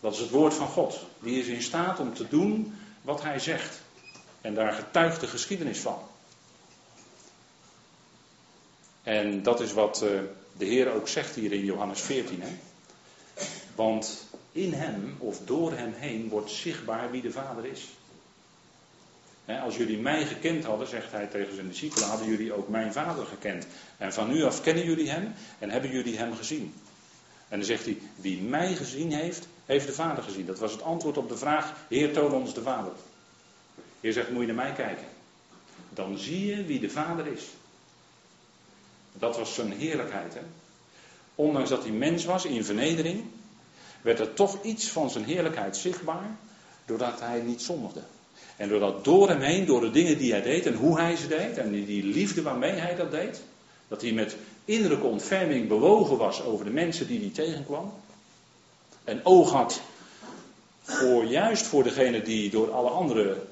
Dat 0.00 0.12
is 0.12 0.18
het 0.18 0.30
woord 0.30 0.54
van 0.54 0.68
God. 0.68 1.00
Die 1.20 1.40
is 1.40 1.46
in 1.46 1.62
staat 1.62 2.00
om 2.00 2.14
te 2.14 2.28
doen 2.28 2.78
wat 3.02 3.22
hij 3.22 3.38
zegt. 3.38 3.80
En 4.40 4.54
daar 4.54 4.72
getuigt 4.72 5.20
de 5.20 5.26
geschiedenis 5.26 5.78
van. 5.78 5.98
En 9.02 9.42
dat 9.42 9.60
is 9.60 9.72
wat 9.72 10.02
uh, 10.02 10.20
de 10.56 10.64
Heer 10.64 10.92
ook 10.92 11.08
zegt 11.08 11.34
hier 11.34 11.52
in 11.52 11.64
Johannes 11.64 12.00
14. 12.00 12.42
Hè? 12.42 12.48
Want 13.74 14.26
in 14.52 14.72
hem 14.72 15.16
of 15.18 15.38
door 15.44 15.72
hem 15.72 15.92
heen 15.92 16.28
wordt 16.28 16.50
zichtbaar 16.50 17.10
wie 17.10 17.22
de 17.22 17.30
Vader 17.30 17.64
is. 17.64 17.88
Als 19.46 19.76
jullie 19.76 19.98
mij 19.98 20.26
gekend 20.26 20.64
hadden, 20.64 20.88
zegt 20.88 21.10
hij 21.10 21.26
tegen 21.26 21.54
zijn 21.54 21.68
discipelen, 21.68 22.08
hadden 22.08 22.28
jullie 22.28 22.52
ook 22.52 22.68
mijn 22.68 22.92
vader 22.92 23.26
gekend. 23.26 23.66
En 23.98 24.12
van 24.12 24.28
nu 24.28 24.42
af 24.42 24.60
kennen 24.60 24.84
jullie 24.84 25.10
hem 25.10 25.32
en 25.58 25.70
hebben 25.70 25.90
jullie 25.90 26.16
hem 26.16 26.34
gezien. 26.34 26.74
En 27.48 27.58
dan 27.58 27.66
zegt 27.66 27.84
hij, 27.84 27.98
wie 28.16 28.42
mij 28.42 28.74
gezien 28.74 29.12
heeft, 29.12 29.48
heeft 29.66 29.86
de 29.86 29.92
vader 29.92 30.22
gezien. 30.22 30.46
Dat 30.46 30.58
was 30.58 30.72
het 30.72 30.82
antwoord 30.82 31.16
op 31.16 31.28
de 31.28 31.36
vraag, 31.36 31.74
Heer 31.88 32.12
toon 32.12 32.32
ons 32.32 32.54
de 32.54 32.62
vader. 32.62 32.92
Heer 34.00 34.12
zegt, 34.12 34.30
moet 34.30 34.40
je 34.40 34.46
naar 34.46 34.64
mij 34.64 34.72
kijken. 34.72 35.06
Dan 35.90 36.18
zie 36.18 36.46
je 36.46 36.64
wie 36.64 36.80
de 36.80 36.90
vader 36.90 37.26
is. 37.26 37.44
Dat 39.12 39.36
was 39.36 39.54
zijn 39.54 39.72
heerlijkheid. 39.72 40.34
Hè? 40.34 40.40
Ondanks 41.34 41.68
dat 41.68 41.82
hij 41.82 41.92
mens 41.92 42.24
was 42.24 42.44
in 42.44 42.64
vernedering, 42.64 43.24
werd 44.02 44.20
er 44.20 44.34
toch 44.34 44.62
iets 44.62 44.88
van 44.88 45.10
zijn 45.10 45.24
heerlijkheid 45.24 45.76
zichtbaar, 45.76 46.36
doordat 46.84 47.20
hij 47.20 47.40
niet 47.40 47.62
zondigde. 47.62 48.02
En 48.56 48.68
doordat 48.68 49.04
door 49.04 49.28
hem 49.28 49.40
heen, 49.40 49.66
door 49.66 49.80
de 49.80 49.90
dingen 49.90 50.18
die 50.18 50.32
hij 50.32 50.42
deed 50.42 50.66
en 50.66 50.74
hoe 50.74 50.98
hij 50.98 51.16
ze 51.16 51.28
deed, 51.28 51.58
en 51.58 51.70
die, 51.70 52.04
liefde 52.04 52.42
waarmee 52.42 52.72
hij 52.72 52.94
dat 52.94 53.10
deed, 53.10 53.42
dat 53.88 54.02
hij 54.02 54.12
met 54.12 54.36
innerlijke 54.64 55.06
ontferming 55.06 55.68
bewogen 55.68 56.16
was 56.16 56.42
over 56.42 56.64
de 56.64 56.70
mensen 56.70 57.06
die 57.06 57.20
hij 57.20 57.30
tegenkwam, 57.44 57.92
en 59.04 59.20
oog 59.24 59.50
had 59.50 59.80
voor 60.82 61.24
juist 61.24 61.66
voor 61.66 61.82
degene 61.82 62.22
die 62.22 62.50
door 62.50 62.72
alle 62.72 62.90
anderen 62.90 63.46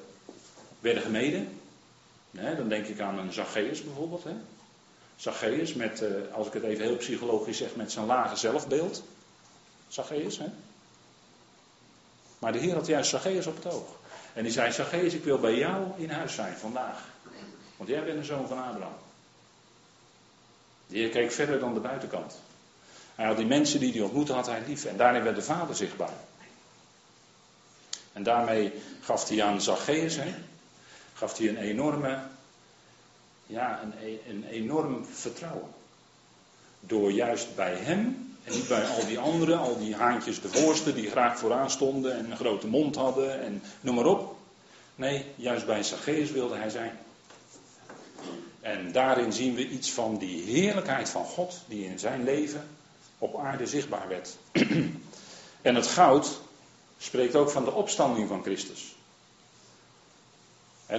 werden 0.79 1.03
gemeden. 1.03 1.47
dan 2.31 2.69
denk 2.69 2.85
ik 2.85 2.99
aan 2.99 3.19
een 3.19 3.33
Zacchaeus 3.33 3.83
bijvoorbeeld. 3.83 4.23
Hè. 4.23 4.33
Zacchaeus 5.15 5.73
met, 5.73 6.01
eh, 6.01 6.09
als 6.31 6.47
ik 6.47 6.53
het 6.53 6.63
even 6.63 6.85
heel 6.85 6.95
psychologisch 6.95 7.57
zeg, 7.57 7.75
met 7.75 7.91
zijn 7.91 8.05
lage 8.05 8.35
zelfbeeld. 8.35 9.03
Zacchaeus, 9.87 10.37
hè. 10.37 10.45
Maar 12.39 12.51
de 12.51 12.59
Heer 12.59 12.73
had 12.73 12.87
juist 12.87 13.09
Zacchaeus 13.09 13.47
op 13.47 13.55
het 13.55 13.73
oog. 13.73 14.01
En 14.33 14.43
die 14.43 14.51
zei, 14.51 14.71
Zacchaeus, 14.71 15.13
ik 15.13 15.23
wil 15.23 15.39
bij 15.39 15.55
jou 15.55 15.87
in 15.97 16.09
huis 16.09 16.35
zijn 16.35 16.55
vandaag. 16.57 17.11
Want 17.77 17.89
jij 17.89 18.03
bent 18.03 18.17
een 18.17 18.25
zoon 18.25 18.47
van 18.47 18.63
Abraham. 18.63 18.97
Heer 20.87 21.09
keek 21.09 21.31
verder 21.31 21.59
dan 21.59 21.73
de 21.73 21.79
buitenkant. 21.79 22.35
Hij 23.15 23.25
had 23.25 23.37
die 23.37 23.45
mensen 23.45 23.79
die 23.79 23.91
hij 23.91 24.01
ontmoette, 24.01 24.33
had 24.33 24.45
hij 24.45 24.63
lief. 24.67 24.85
En 24.85 24.97
daarin 24.97 25.23
werd 25.23 25.35
de 25.35 25.41
Vader 25.41 25.75
zichtbaar. 25.75 26.13
En 28.13 28.23
daarmee 28.23 28.73
gaf 29.01 29.29
hij 29.29 29.43
aan 29.43 29.61
Zacchaeus, 29.61 30.15
hè, 30.15 30.33
gaf 31.13 31.37
hij 31.37 31.49
een 31.49 31.57
enorme, 31.57 32.19
ja, 33.45 33.81
een, 33.81 34.19
een 34.27 34.43
enorm 34.43 35.05
vertrouwen. 35.05 35.73
Door 36.79 37.11
juist 37.11 37.55
bij 37.55 37.75
hem 37.75 38.32
en 38.43 38.53
niet 38.53 38.67
bij 38.67 38.85
al 38.85 39.05
die 39.05 39.19
anderen, 39.19 39.59
al 39.59 39.77
die 39.77 39.95
haantjes 39.95 40.41
de 40.41 40.49
voorste 40.49 40.93
die 40.93 41.09
graag 41.09 41.39
vooraan 41.39 41.69
stonden 41.69 42.17
en 42.17 42.31
een 42.31 42.37
grote 42.37 42.67
mond 42.67 42.95
hadden 42.95 43.41
en 43.41 43.61
noem 43.81 43.95
maar 43.95 44.05
op. 44.05 44.35
Nee, 44.95 45.25
juist 45.35 45.65
bij 45.65 45.83
Zacchaeus 45.83 46.31
wilde 46.31 46.55
hij 46.55 46.69
zijn. 46.69 46.99
En 48.61 48.91
daarin 48.91 49.33
zien 49.33 49.55
we 49.55 49.69
iets 49.69 49.91
van 49.91 50.17
die 50.17 50.43
heerlijkheid 50.43 51.09
van 51.09 51.25
God 51.25 51.61
die 51.67 51.85
in 51.85 51.99
zijn 51.99 52.23
leven 52.23 52.67
op 53.17 53.39
aarde 53.39 53.67
zichtbaar 53.67 54.07
werd. 54.07 54.37
en 55.61 55.75
het 55.75 55.87
goud 55.87 56.39
spreekt 56.97 57.35
ook 57.35 57.49
van 57.49 57.63
de 57.63 57.71
opstanding 57.71 58.27
van 58.27 58.43
Christus. 58.43 58.95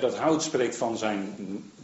dat 0.01 0.17
hout 0.17 0.43
spreekt 0.43 0.77
van 0.77 0.99
zijn, 0.99 1.37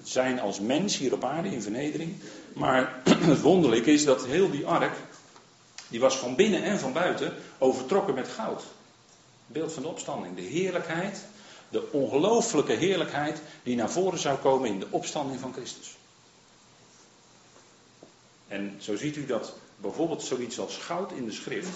zijn 0.03 0.41
als 0.41 0.61
mens 0.61 0.99
hier 0.99 1.13
op 1.13 1.25
aarde 1.25 1.49
in 1.49 1.63
vernedering. 1.63 2.17
Maar 2.53 3.01
het 3.33 3.41
wonderlijke 3.41 3.93
is 3.93 4.05
dat 4.05 4.27
heel 4.27 4.51
die 4.51 4.67
ark, 4.67 4.97
die 5.91 6.01
was 6.01 6.17
van 6.17 6.35
binnen 6.35 6.63
en 6.63 6.79
van 6.79 6.93
buiten 6.93 7.35
overtrokken 7.59 8.15
met 8.15 8.29
goud. 8.29 8.63
Beeld 9.47 9.73
van 9.73 9.83
de 9.83 9.89
opstanding. 9.89 10.37
De 10.37 10.43
heerlijkheid, 10.43 11.25
de 11.69 11.93
ongelooflijke 11.93 12.73
heerlijkheid 12.73 13.41
die 13.63 13.77
naar 13.77 13.91
voren 13.91 14.19
zou 14.19 14.39
komen 14.39 14.69
in 14.69 14.79
de 14.79 14.87
opstanding 14.91 15.41
van 15.41 15.53
Christus. 15.53 15.97
En 18.49 18.77
zo 18.81 18.97
ziet 18.97 19.17
u 19.17 19.27
dat 19.27 19.53
bijvoorbeeld 19.77 20.23
zoiets 20.23 20.59
als 20.59 20.77
goud 20.77 21.13
in 21.13 21.25
de 21.25 21.33
schrift 21.33 21.69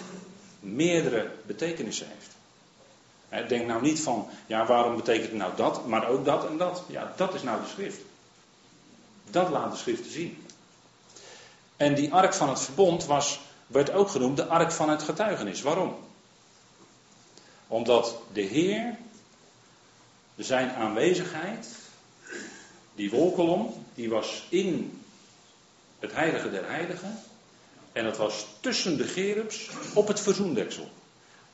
meerdere 0.60 1.30
betekenissen 1.46 2.06
heeft. 2.08 3.48
Denk 3.48 3.66
nou 3.66 3.82
niet 3.82 4.00
van, 4.00 4.28
ja 4.46 4.66
waarom 4.66 4.96
betekent 4.96 5.28
het 5.28 5.38
nou 5.38 5.56
dat, 5.56 5.86
maar 5.86 6.08
ook 6.08 6.24
dat 6.24 6.48
en 6.48 6.56
dat. 6.56 6.82
Ja, 6.88 7.12
dat 7.16 7.34
is 7.34 7.42
nou 7.42 7.60
de 7.60 7.68
schrift. 7.68 7.98
Dat 9.30 9.50
laat 9.50 9.70
de 9.70 9.76
schrift 9.76 10.12
zien. 10.12 10.46
En 11.76 11.94
die 11.94 12.12
ark 12.12 12.34
van 12.34 12.48
het 12.48 12.60
verbond 12.60 13.04
was 13.04 13.40
werd 13.66 13.92
ook 13.92 14.08
genoemd 14.08 14.36
de 14.36 14.46
ark 14.46 14.72
van 14.72 14.88
het 14.90 15.02
getuigenis. 15.02 15.62
Waarom? 15.62 15.96
Omdat 17.66 18.18
de 18.32 18.40
Heer 18.40 18.96
zijn 20.36 20.70
aanwezigheid, 20.70 21.68
die 22.94 23.10
wolkolom, 23.10 23.84
die 23.94 24.08
was 24.08 24.46
in 24.48 25.02
het 25.98 26.12
heilige 26.12 26.50
der 26.50 26.68
heiligen. 26.68 27.18
En 27.92 28.04
dat 28.04 28.16
was 28.16 28.46
tussen 28.60 28.96
de 28.96 29.04
gerubs 29.04 29.70
op 29.94 30.08
het 30.08 30.20
verzoendeksel. 30.20 30.88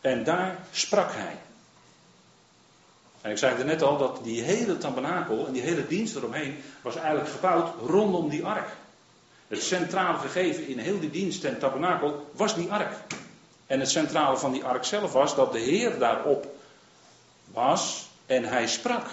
En 0.01 0.25
daar 0.25 0.67
sprak 0.71 1.13
hij. 1.13 1.39
En 3.21 3.31
ik 3.31 3.39
zei 3.39 3.59
er 3.59 3.65
net 3.65 3.83
al 3.83 3.99
dat 3.99 4.25
die 4.25 4.43
hele 4.43 4.79
tabernakel 4.79 5.47
en 5.47 5.53
die 5.53 5.63
hele 5.63 5.87
dienst 5.87 6.17
eromheen 6.17 6.63
was 6.83 6.97
eigenlijk 6.97 7.29
gebouwd 7.29 7.75
rondom 7.87 8.29
die 8.29 8.45
ark. 8.45 8.69
Het 9.51 9.63
centrale 9.63 10.19
gegeven 10.19 10.67
in 10.67 10.79
heel 10.79 11.01
die 11.01 11.11
dienst 11.11 11.45
en 11.45 11.59
tabernakel 11.59 12.31
was 12.33 12.55
die 12.55 12.73
ark. 12.73 12.93
En 13.67 13.81
het 13.81 13.91
centrale 13.91 14.37
van 14.37 14.53
die 14.53 14.65
ark 14.65 14.85
zelf 14.85 15.13
was 15.13 15.35
dat 15.35 15.53
de 15.53 15.59
Heer 15.59 15.99
daarop 15.99 16.47
was 17.53 18.09
en 18.27 18.45
hij 18.45 18.67
sprak. 18.67 19.07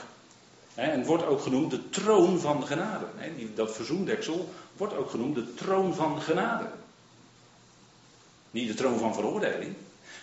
En 0.73 1.05
wordt 1.05 1.25
ook 1.25 1.41
genoemd 1.41 1.71
de 1.71 1.89
troon 1.89 2.39
van 2.39 2.67
genade. 2.67 3.05
Dat 3.55 3.75
verzoendeksel 3.75 4.49
wordt 4.73 4.95
ook 4.95 5.09
genoemd 5.09 5.35
de 5.35 5.53
troon 5.53 5.93
van 5.93 6.21
genade. 6.21 6.65
Niet 8.51 8.67
de 8.67 8.73
troon 8.73 8.99
van 8.99 9.13
veroordeling, 9.13 9.75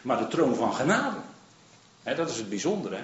maar 0.02 0.18
de 0.18 0.28
troon 0.28 0.54
van 0.54 0.74
genade. 0.74 1.16
Dat 2.02 2.30
is 2.30 2.36
het 2.36 2.48
bijzondere. 2.48 2.98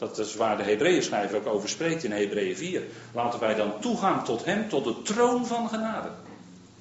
Dat 0.00 0.18
is 0.18 0.34
waar 0.34 0.56
de 0.56 0.62
Hebreeën 0.62 1.34
ook 1.34 1.46
over 1.46 1.68
spreekt 1.68 2.04
in 2.04 2.12
Hebreeën 2.12 2.56
4. 2.56 2.82
Laten 3.12 3.40
wij 3.40 3.54
dan 3.54 3.80
toegaan 3.80 4.24
tot 4.24 4.44
hem, 4.44 4.68
tot 4.68 4.84
de 4.84 5.02
troon 5.02 5.46
van 5.46 5.68
genade. 5.68 6.08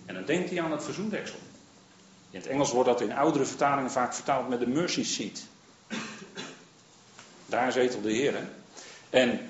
En 0.06 0.14
dan 0.14 0.26
denkt 0.26 0.50
hij 0.50 0.62
aan 0.62 0.72
het 0.72 0.84
verzoendeksel. 0.84 1.38
In 2.32 2.40
het 2.40 2.48
Engels 2.48 2.72
wordt 2.72 2.90
dat 2.90 3.02
in 3.02 3.14
oudere 3.14 3.46
vertalingen 3.46 3.92
vaak 3.92 4.14
vertaald 4.14 4.50
met 4.50 4.60
de 4.60 4.68
mercy 4.68 5.04
seat. 5.04 5.42
Daar 7.46 7.72
zetelt 7.72 8.04
de 8.04 8.12
Heer. 8.12 8.34
Hè? 8.34 8.44
En 9.10 9.50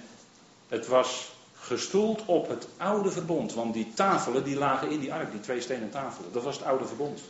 het 0.68 0.88
was 0.88 1.32
gestoeld 1.60 2.26
op 2.26 2.50
het 2.50 2.68
oude 2.78 3.12
verbond. 3.12 3.54
Want 3.54 3.74
die 3.74 3.92
tafelen 3.94 4.44
die 4.44 4.56
lagen 4.56 4.90
in 4.90 5.00
die 5.00 5.14
ark, 5.14 5.32
die 5.32 5.40
twee 5.40 5.62
stenen 5.62 5.90
tafelen. 5.90 6.32
Dat 6.34 6.44
was 6.44 6.58
het 6.58 6.66
oude 6.66 6.86
verbond. 6.86 7.22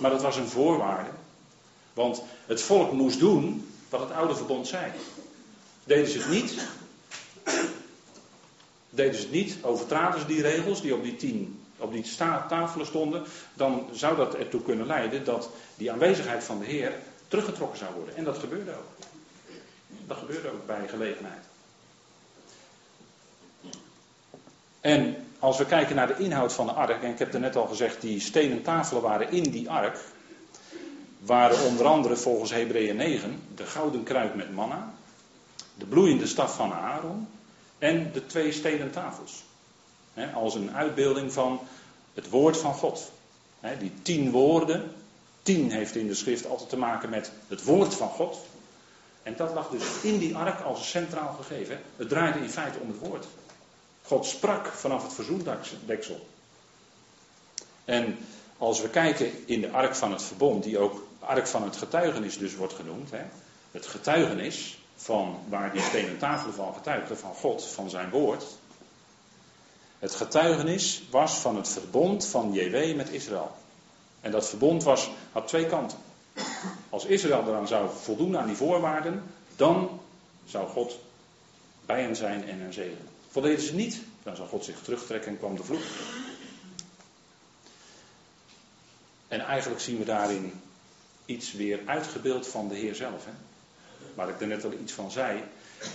Maar 0.00 0.10
dat 0.10 0.22
was 0.22 0.36
een 0.36 0.48
voorwaarde. 0.48 1.10
Want 1.92 2.22
het 2.46 2.62
volk 2.62 2.92
moest 2.92 3.18
doen 3.18 3.68
wat 3.88 4.00
het 4.00 4.12
oude 4.12 4.34
verbond 4.34 4.66
zei. 4.66 4.92
Deden 5.86 6.10
ze 6.10 6.18
het 6.18 6.28
niet, 6.28 6.54
deden 8.90 9.14
ze 9.14 9.20
het 9.20 9.30
niet, 9.30 9.56
overtraden 9.62 10.20
ze 10.20 10.26
die 10.26 10.42
regels 10.42 10.82
die 10.82 10.94
op 10.94 11.02
die 11.02 11.16
tien 11.16 11.60
op 11.78 11.92
die 11.92 12.16
tafelen 12.48 12.86
stonden, 12.86 13.24
dan 13.54 13.88
zou 13.92 14.16
dat 14.16 14.34
ertoe 14.34 14.62
kunnen 14.62 14.86
leiden 14.86 15.24
dat 15.24 15.50
die 15.74 15.92
aanwezigheid 15.92 16.44
van 16.44 16.58
de 16.58 16.64
Heer 16.64 16.92
teruggetrokken 17.28 17.78
zou 17.78 17.94
worden. 17.94 18.16
En 18.16 18.24
dat 18.24 18.38
gebeurde 18.38 18.70
ook. 18.70 19.06
Dat 20.06 20.16
gebeurde 20.16 20.50
ook 20.52 20.66
bij 20.66 20.88
gelegenheid. 20.88 21.44
En 24.80 25.16
als 25.38 25.58
we 25.58 25.66
kijken 25.66 25.96
naar 25.96 26.06
de 26.06 26.18
inhoud 26.18 26.52
van 26.52 26.66
de 26.66 26.72
ark, 26.72 27.02
en 27.02 27.10
ik 27.10 27.18
heb 27.18 27.34
er 27.34 27.40
net 27.40 27.56
al 27.56 27.66
gezegd, 27.66 28.00
die 28.00 28.20
stenen 28.20 28.62
tafelen 28.62 29.02
waren 29.02 29.30
in 29.30 29.50
die 29.50 29.70
ark, 29.70 29.98
waren 31.18 31.64
onder 31.64 31.86
andere 31.86 32.16
volgens 32.16 32.50
Hebreeën 32.50 32.96
9 32.96 33.42
de 33.54 33.66
gouden 33.66 34.02
kruik 34.02 34.34
met 34.34 34.54
manna, 34.54 34.94
de 35.78 35.86
bloeiende 35.86 36.26
staf 36.26 36.56
van 36.56 36.72
Aaron 36.72 37.28
en 37.78 38.12
de 38.12 38.26
twee 38.26 38.52
stenen 38.52 38.90
tafels. 38.90 39.44
als 40.34 40.54
een 40.54 40.74
uitbeelding 40.74 41.32
van 41.32 41.60
het 42.14 42.30
woord 42.30 42.56
van 42.56 42.74
God. 42.74 43.10
die 43.78 43.92
tien 44.02 44.30
woorden, 44.30 44.92
tien 45.42 45.70
heeft 45.70 45.96
in 45.96 46.06
de 46.06 46.14
schrift 46.14 46.46
altijd 46.46 46.68
te 46.68 46.76
maken 46.76 47.10
met 47.10 47.30
het 47.48 47.64
woord 47.64 47.94
van 47.94 48.08
God. 48.08 48.38
En 49.22 49.36
dat 49.36 49.54
lag 49.54 49.68
dus 49.68 49.84
in 50.02 50.18
die 50.18 50.36
ark 50.36 50.60
als 50.60 50.90
centraal 50.90 51.32
gegeven. 51.32 51.80
Het 51.96 52.08
draaide 52.08 52.38
in 52.38 52.50
feite 52.50 52.78
om 52.78 52.88
het 52.88 52.98
woord. 52.98 53.26
God 54.02 54.26
sprak 54.26 54.66
vanaf 54.66 55.02
het 55.02 55.12
verzoendeksel. 55.12 56.26
En 57.84 58.18
als 58.58 58.80
we 58.80 58.88
kijken 58.88 59.46
in 59.46 59.60
de 59.60 59.70
ark 59.70 59.94
van 59.94 60.12
het 60.12 60.22
verbond, 60.22 60.62
die 60.64 60.78
ook 60.78 61.06
ark 61.18 61.46
van 61.46 61.62
het 61.62 61.76
getuigenis 61.76 62.38
dus 62.38 62.54
wordt 62.54 62.74
genoemd. 62.74 63.10
Het 63.70 63.86
getuigenis 63.86 64.78
van 64.96 65.38
waar 65.48 65.72
die 65.72 65.82
stenen 65.82 66.18
tafelen 66.18 66.54
van 66.54 66.74
getuigden, 66.74 67.18
van 67.18 67.34
God, 67.34 67.64
van 67.64 67.90
zijn 67.90 68.10
woord. 68.10 68.44
Het 69.98 70.14
getuigenis 70.14 71.02
was 71.10 71.34
van 71.34 71.56
het 71.56 71.68
verbond 71.68 72.26
van 72.26 72.52
JW 72.52 72.96
met 72.96 73.10
Israël. 73.10 73.54
En 74.20 74.30
dat 74.30 74.48
verbond 74.48 74.82
was, 74.82 75.10
had 75.32 75.48
twee 75.48 75.66
kanten. 75.66 75.98
Als 76.90 77.04
Israël 77.04 77.44
eraan 77.46 77.68
zou 77.68 77.90
voldoen 78.02 78.38
aan 78.38 78.46
die 78.46 78.56
voorwaarden, 78.56 79.22
dan 79.56 80.00
zou 80.44 80.68
God 80.68 80.98
bij 81.86 82.02
hen 82.02 82.16
zijn 82.16 82.48
en 82.48 82.60
hen 82.60 82.72
zegenen. 82.72 83.08
Voldeden 83.30 83.64
ze 83.64 83.74
niet, 83.74 84.00
dan 84.22 84.36
zou 84.36 84.48
God 84.48 84.64
zich 84.64 84.82
terugtrekken 84.82 85.30
en 85.30 85.38
kwam 85.38 85.56
de 85.56 85.64
vloek. 85.64 85.82
En 89.28 89.40
eigenlijk 89.40 89.80
zien 89.80 89.98
we 89.98 90.04
daarin 90.04 90.52
iets 91.24 91.52
weer 91.52 91.80
uitgebeeld 91.86 92.46
van 92.46 92.68
de 92.68 92.74
Heer 92.74 92.94
zelf. 92.94 93.24
Hè? 93.24 93.32
Waar 94.16 94.28
ik 94.28 94.40
er 94.40 94.46
net 94.46 94.64
al 94.64 94.72
iets 94.72 94.92
van 94.92 95.10
zei. 95.10 95.42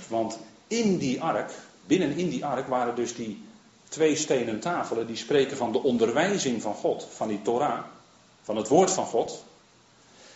Want 0.08 0.40
in 0.68 0.98
die 0.98 1.22
ark, 1.22 1.52
binnen 1.86 2.18
in 2.18 2.30
die 2.30 2.46
ark 2.46 2.68
waren 2.68 2.96
dus 2.96 3.16
die 3.16 3.44
twee 3.90 4.16
stenen 4.16 4.60
tafelen 4.60 5.08
die 5.08 5.16
spreken 5.16 5.58
van 5.58 5.72
de 5.72 5.84
onderwijzing 5.84 6.62
van 6.62 6.74
God, 6.74 7.08
van 7.16 7.28
die 7.28 7.42
Torah, 7.42 7.84
van 8.42 8.58
het 8.58 8.68
woord 8.68 8.92
van 8.92 9.06
God. 9.06 9.44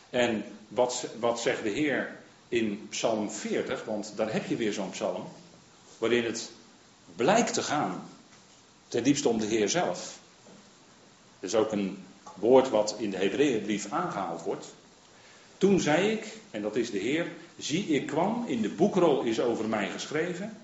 En 0.10 0.44
wat, 0.68 1.08
wat 1.20 1.40
zegt 1.40 1.64
de 1.64 1.70
Heer 1.70 2.18
in 2.50 2.88
Psalm 2.90 3.32
40, 3.32 3.86
want 3.86 4.14
daar 4.16 4.34
heb 4.34 4.46
je 4.46 4.56
weer 4.56 4.74
zo'n 4.74 4.90
psalm, 4.90 5.28
waarin 5.98 6.26
het 6.26 6.52
blijkt 7.16 7.54
te 7.54 7.64
gaan 7.64 8.10
ten 8.88 9.04
diepste 9.04 9.30
om 9.30 9.40
de 9.40 9.46
Heer 9.46 9.70
zelf. 9.70 10.18
Er 11.40 11.48
is 11.48 11.56
ook 11.56 11.72
een 11.72 12.06
woord 12.36 12.70
wat 12.70 12.96
in 12.98 13.10
de 13.10 13.18
Hebreeënbrief 13.18 13.92
aangehaald 13.92 14.42
wordt. 14.42 14.66
Toen 15.58 15.80
zei 15.80 16.12
ik, 16.12 16.38
en 16.52 16.62
dat 16.62 16.76
is 16.76 16.92
de 16.92 16.98
Heer, 16.98 17.32
zie 17.58 17.86
ik 17.86 18.08
kwam, 18.08 18.44
in 18.48 18.62
de 18.62 18.70
boekrol 18.70 19.24
is 19.24 19.40
over 19.40 19.68
mij 19.68 19.90
geschreven. 19.90 20.58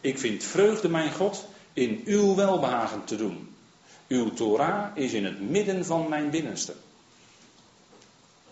Ik 0.00 0.18
vind 0.18 0.44
vreugde, 0.44 0.88
mijn 0.88 1.12
God, 1.12 1.46
in 1.72 2.02
uw 2.04 2.34
welbehagen 2.34 3.04
te 3.04 3.16
doen. 3.16 3.54
Uw 4.08 4.32
Torah 4.32 4.96
is 4.96 5.12
in 5.12 5.24
het 5.24 5.40
midden 5.40 5.84
van 5.84 6.08
mijn 6.08 6.30
binnenste. 6.30 6.74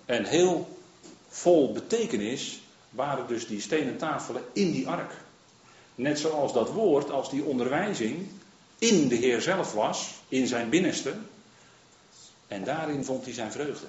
En 0.04 0.24
heel 0.24 0.78
vol 1.28 1.72
betekenis 1.72 2.60
waren 2.90 3.26
dus 3.26 3.46
die 3.46 3.60
stenen 3.60 3.96
tafelen 3.96 4.42
in 4.52 4.72
die 4.72 4.88
ark. 4.88 5.12
Net 5.94 6.18
zoals 6.18 6.52
dat 6.52 6.70
woord, 6.70 7.10
als 7.10 7.30
die 7.30 7.44
onderwijzing 7.44 8.26
in 8.78 9.08
de 9.08 9.14
Heer 9.14 9.40
zelf 9.40 9.72
was, 9.72 10.14
in 10.28 10.46
zijn 10.46 10.68
binnenste. 10.68 11.14
En 12.46 12.64
daarin 12.64 13.04
vond 13.04 13.24
hij 13.24 13.34
zijn 13.34 13.52
vreugde. 13.52 13.86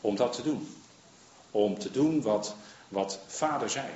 Om 0.00 0.16
dat 0.16 0.32
te 0.32 0.42
doen. 0.42 0.68
Om 1.54 1.78
te 1.78 1.90
doen 1.90 2.22
wat, 2.22 2.54
wat 2.88 3.18
vader 3.26 3.70
zei. 3.70 3.86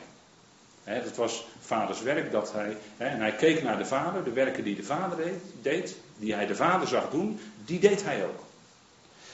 He, 0.84 1.02
dat 1.02 1.16
was 1.16 1.46
vaders 1.60 2.02
werk 2.02 2.32
dat 2.32 2.52
hij. 2.52 2.76
en 2.96 3.20
hij 3.20 3.32
keek 3.32 3.62
naar 3.62 3.78
de 3.78 3.86
vader, 3.86 4.24
de 4.24 4.32
werken 4.32 4.64
die 4.64 4.76
de 4.76 4.82
vader 4.82 5.32
deed, 5.62 5.96
die 6.16 6.34
hij 6.34 6.46
de 6.46 6.54
vader 6.54 6.88
zag 6.88 7.10
doen, 7.10 7.40
die 7.64 7.78
deed 7.78 8.04
hij 8.04 8.24
ook. 8.24 8.44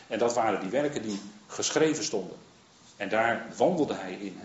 En 0.07 0.19
dat 0.19 0.35
waren 0.35 0.61
die 0.61 0.71
werken 0.71 1.03
die 1.03 1.21
geschreven 1.47 2.05
stonden. 2.05 2.37
En 2.97 3.09
daar 3.09 3.47
wandelde 3.57 3.95
hij 3.95 4.13
in. 4.13 4.41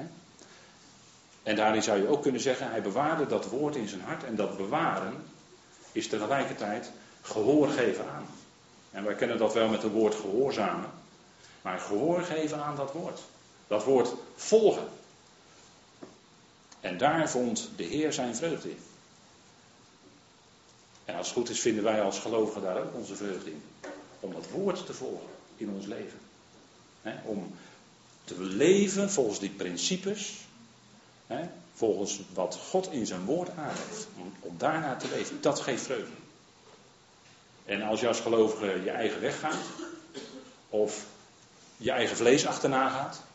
En 1.43 1.55
daarin 1.55 1.83
zou 1.83 2.01
je 2.01 2.07
ook 2.07 2.21
kunnen 2.21 2.41
zeggen, 2.41 2.69
hij 2.69 2.81
bewaarde 2.81 3.27
dat 3.27 3.45
woord 3.45 3.75
in 3.75 3.87
zijn 3.87 4.01
hart. 4.01 4.23
En 4.23 4.35
dat 4.35 4.57
bewaren 4.57 5.23
is 5.91 6.07
tegelijkertijd 6.07 6.91
gehoor 7.21 7.67
geven 7.67 8.05
aan. 8.09 8.25
En 8.91 9.03
wij 9.03 9.15
kennen 9.15 9.37
dat 9.37 9.53
wel 9.53 9.67
met 9.67 9.81
het 9.81 9.91
woord 9.91 10.15
gehoorzamen. 10.15 10.89
Maar 11.61 11.79
gehoor 11.79 12.21
geven 12.21 12.63
aan 12.63 12.75
dat 12.75 12.91
woord. 12.91 13.21
Dat 13.69 13.83
woord 13.83 14.13
volgen. 14.35 14.87
En 16.79 16.97
daar 16.97 17.29
vond 17.29 17.69
de 17.75 17.83
Heer 17.83 18.13
zijn 18.13 18.35
vreugde 18.35 18.69
in. 18.69 18.79
En 21.05 21.15
als 21.15 21.27
het 21.27 21.35
goed 21.35 21.49
is, 21.49 21.59
vinden 21.59 21.83
wij 21.83 22.01
als 22.01 22.19
gelovigen 22.19 22.61
daar 22.61 22.81
ook 22.81 22.95
onze 22.95 23.15
vreugde 23.15 23.51
in. 23.51 23.63
Om 24.19 24.33
dat 24.33 24.49
woord 24.49 24.85
te 24.85 24.93
volgen 24.93 25.27
in 25.57 25.69
ons 25.69 25.85
leven. 25.85 26.19
om 27.23 27.55
te 28.23 28.41
leven 28.41 29.11
volgens 29.11 29.39
die 29.39 29.49
principes. 29.49 30.33
volgens 31.73 32.19
wat 32.33 32.55
God 32.55 32.91
in 32.91 33.05
zijn 33.05 33.25
woord 33.25 33.49
aangeeft. 33.57 34.07
Om, 34.17 34.33
om 34.39 34.57
daarna 34.57 34.95
te 34.95 35.07
leven. 35.07 35.41
Dat 35.41 35.59
geeft 35.59 35.83
vreugde. 35.83 36.13
En 37.65 37.81
als 37.81 37.99
je 37.99 38.07
als 38.07 38.19
gelovige 38.19 38.83
je 38.83 38.91
eigen 38.91 39.21
weg 39.21 39.39
gaat. 39.39 39.65
Of 40.69 41.05
je 41.77 41.91
eigen 41.91 42.17
vlees 42.17 42.45
achterna 42.45 42.89
gaat. 42.89 43.27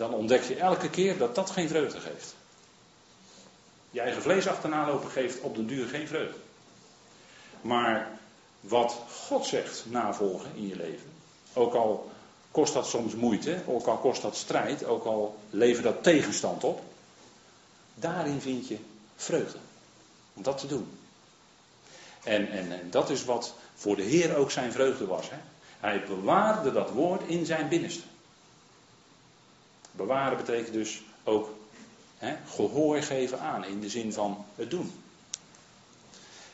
Dan 0.00 0.14
ontdek 0.14 0.42
je 0.42 0.56
elke 0.56 0.90
keer 0.90 1.18
dat 1.18 1.34
dat 1.34 1.50
geen 1.50 1.68
vreugde 1.68 2.00
geeft. 2.00 2.34
Je 3.90 4.00
eigen 4.00 4.22
vlees 4.22 4.46
achterna 4.46 4.86
lopen 4.86 5.10
geeft 5.10 5.40
op 5.40 5.54
de 5.54 5.64
duur 5.64 5.88
geen 5.88 6.08
vreugde. 6.08 6.38
Maar 7.60 8.18
wat 8.60 8.96
God 9.26 9.46
zegt 9.46 9.84
navolgen 9.88 10.50
in 10.54 10.68
je 10.68 10.76
leven. 10.76 11.10
Ook 11.52 11.74
al 11.74 12.10
kost 12.50 12.72
dat 12.72 12.86
soms 12.86 13.14
moeite, 13.14 13.62
ook 13.66 13.86
al 13.86 13.96
kost 13.96 14.22
dat 14.22 14.36
strijd, 14.36 14.84
ook 14.84 15.04
al 15.04 15.38
levert 15.50 15.84
dat 15.84 16.02
tegenstand 16.02 16.64
op. 16.64 16.82
Daarin 17.94 18.40
vind 18.40 18.68
je 18.68 18.78
vreugde. 19.16 19.58
Om 20.34 20.42
dat 20.42 20.58
te 20.58 20.66
doen. 20.66 20.98
En, 22.22 22.50
en, 22.50 22.72
en 22.72 22.90
dat 22.90 23.10
is 23.10 23.24
wat 23.24 23.54
voor 23.74 23.96
de 23.96 24.02
Heer 24.02 24.36
ook 24.36 24.50
zijn 24.50 24.72
vreugde 24.72 25.06
was. 25.06 25.30
Hè? 25.30 25.38
Hij 25.80 26.04
bewaarde 26.04 26.72
dat 26.72 26.90
woord 26.90 27.22
in 27.28 27.46
zijn 27.46 27.68
binnenste. 27.68 28.09
Bewaren 30.00 30.36
betekent 30.36 30.72
dus 30.72 31.02
ook 31.24 31.54
hè, 32.18 32.36
gehoor 32.46 33.02
geven 33.02 33.40
aan, 33.40 33.64
in 33.64 33.80
de 33.80 33.88
zin 33.88 34.12
van 34.12 34.44
het 34.54 34.70
doen. 34.70 34.92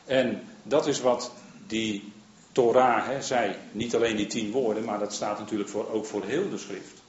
En 0.05 0.43
dat 0.63 0.87
is 0.87 0.99
wat 0.99 1.31
die 1.67 2.13
Torah 2.51 3.05
hè, 3.05 3.21
zei. 3.21 3.55
Niet 3.71 3.95
alleen 3.95 4.15
die 4.15 4.27
tien 4.27 4.51
woorden, 4.51 4.83
maar 4.83 4.99
dat 4.99 5.13
staat 5.13 5.39
natuurlijk 5.39 5.69
voor, 5.69 5.91
ook 5.91 6.05
voor 6.05 6.23
heel 6.23 6.49
de 6.49 6.57
schrift. 6.57 7.01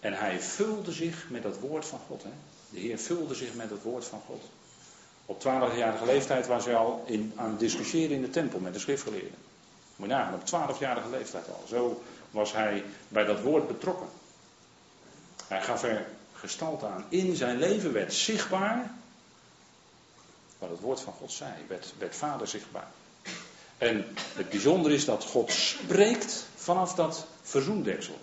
En 0.00 0.12
hij 0.12 0.40
vulde 0.40 0.92
zich 0.92 1.26
met 1.30 1.42
dat 1.42 1.58
woord 1.58 1.86
van 1.86 2.00
God. 2.06 2.22
Hè. 2.22 2.30
De 2.70 2.80
Heer 2.80 2.98
vulde 2.98 3.34
zich 3.34 3.54
met 3.54 3.70
het 3.70 3.82
woord 3.82 4.04
van 4.04 4.20
God. 4.26 4.42
Op 5.26 5.40
12-jarige 5.40 6.04
leeftijd 6.04 6.46
was 6.46 6.64
hij 6.64 6.76
al 6.76 7.04
in, 7.06 7.32
aan 7.36 7.50
het 7.50 7.58
discussiëren 7.58 8.16
in 8.16 8.22
de 8.22 8.30
tempel 8.30 8.58
met 8.58 8.72
de 8.72 8.78
schriftgeleerden. 8.78 9.38
Moet 9.96 10.08
je 10.08 10.14
nagaan, 10.14 10.34
op 10.34 10.76
12-jarige 10.76 11.10
leeftijd 11.10 11.48
al. 11.48 11.64
Zo 11.68 12.02
was 12.30 12.52
hij 12.52 12.84
bij 13.08 13.24
dat 13.24 13.40
woord 13.40 13.66
betrokken. 13.66 14.08
Hij 15.48 15.62
gaf 15.62 15.82
er 15.82 16.06
gestalte 16.32 16.86
aan. 16.86 17.04
In 17.08 17.36
zijn 17.36 17.58
leven 17.58 17.92
werd 17.92 18.14
zichtbaar 18.14 18.90
wat 20.58 20.70
het 20.70 20.80
woord 20.80 21.00
van 21.00 21.12
God 21.12 21.32
zei. 21.32 21.52
Werd, 21.68 21.94
werd 21.98 22.16
vader 22.16 22.48
zichtbaar. 22.48 22.88
En 23.78 24.06
het 24.34 24.48
bijzondere 24.48 24.94
is 24.94 25.04
dat 25.04 25.24
God 25.24 25.52
spreekt 25.52 26.46
vanaf 26.54 26.94
dat 26.94 27.26
verzoendeksel. 27.42 28.18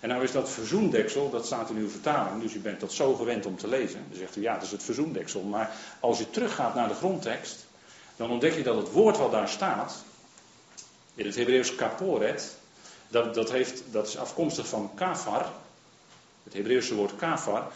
En 0.00 0.08
nou 0.08 0.22
is 0.22 0.32
dat 0.32 0.50
verzoendeksel, 0.50 1.30
dat 1.30 1.46
staat 1.46 1.70
in 1.70 1.76
uw 1.76 1.88
vertaling, 1.88 2.42
dus 2.42 2.54
u 2.54 2.58
bent 2.58 2.80
dat 2.80 2.92
zo 2.92 3.14
gewend 3.14 3.46
om 3.46 3.56
te 3.56 3.68
lezen. 3.68 4.04
Dan 4.08 4.18
zegt 4.18 4.36
u 4.36 4.42
ja, 4.42 4.54
dat 4.54 4.62
is 4.62 4.70
het 4.70 4.82
verzoendeksel. 4.82 5.42
Maar 5.42 5.70
als 6.00 6.18
je 6.18 6.30
teruggaat 6.30 6.74
naar 6.74 6.88
de 6.88 6.94
grondtekst, 6.94 7.66
dan 8.16 8.30
ontdek 8.30 8.54
je 8.54 8.62
dat 8.62 8.76
het 8.76 8.90
woord 8.90 9.16
wat 9.16 9.30
daar 9.30 9.48
staat, 9.48 9.94
in 11.14 11.26
het 11.26 11.34
Hebreeuws 11.34 11.74
kaporet, 11.74 12.56
dat, 13.08 13.34
dat, 13.34 13.50
heeft, 13.50 13.82
dat 13.90 14.06
is 14.06 14.16
afkomstig 14.16 14.68
van 14.68 14.90
kafar, 14.94 15.52
het 16.46 16.54
Hebreeuwse 16.54 16.94
woord 16.94 17.16
kafar. 17.16 17.72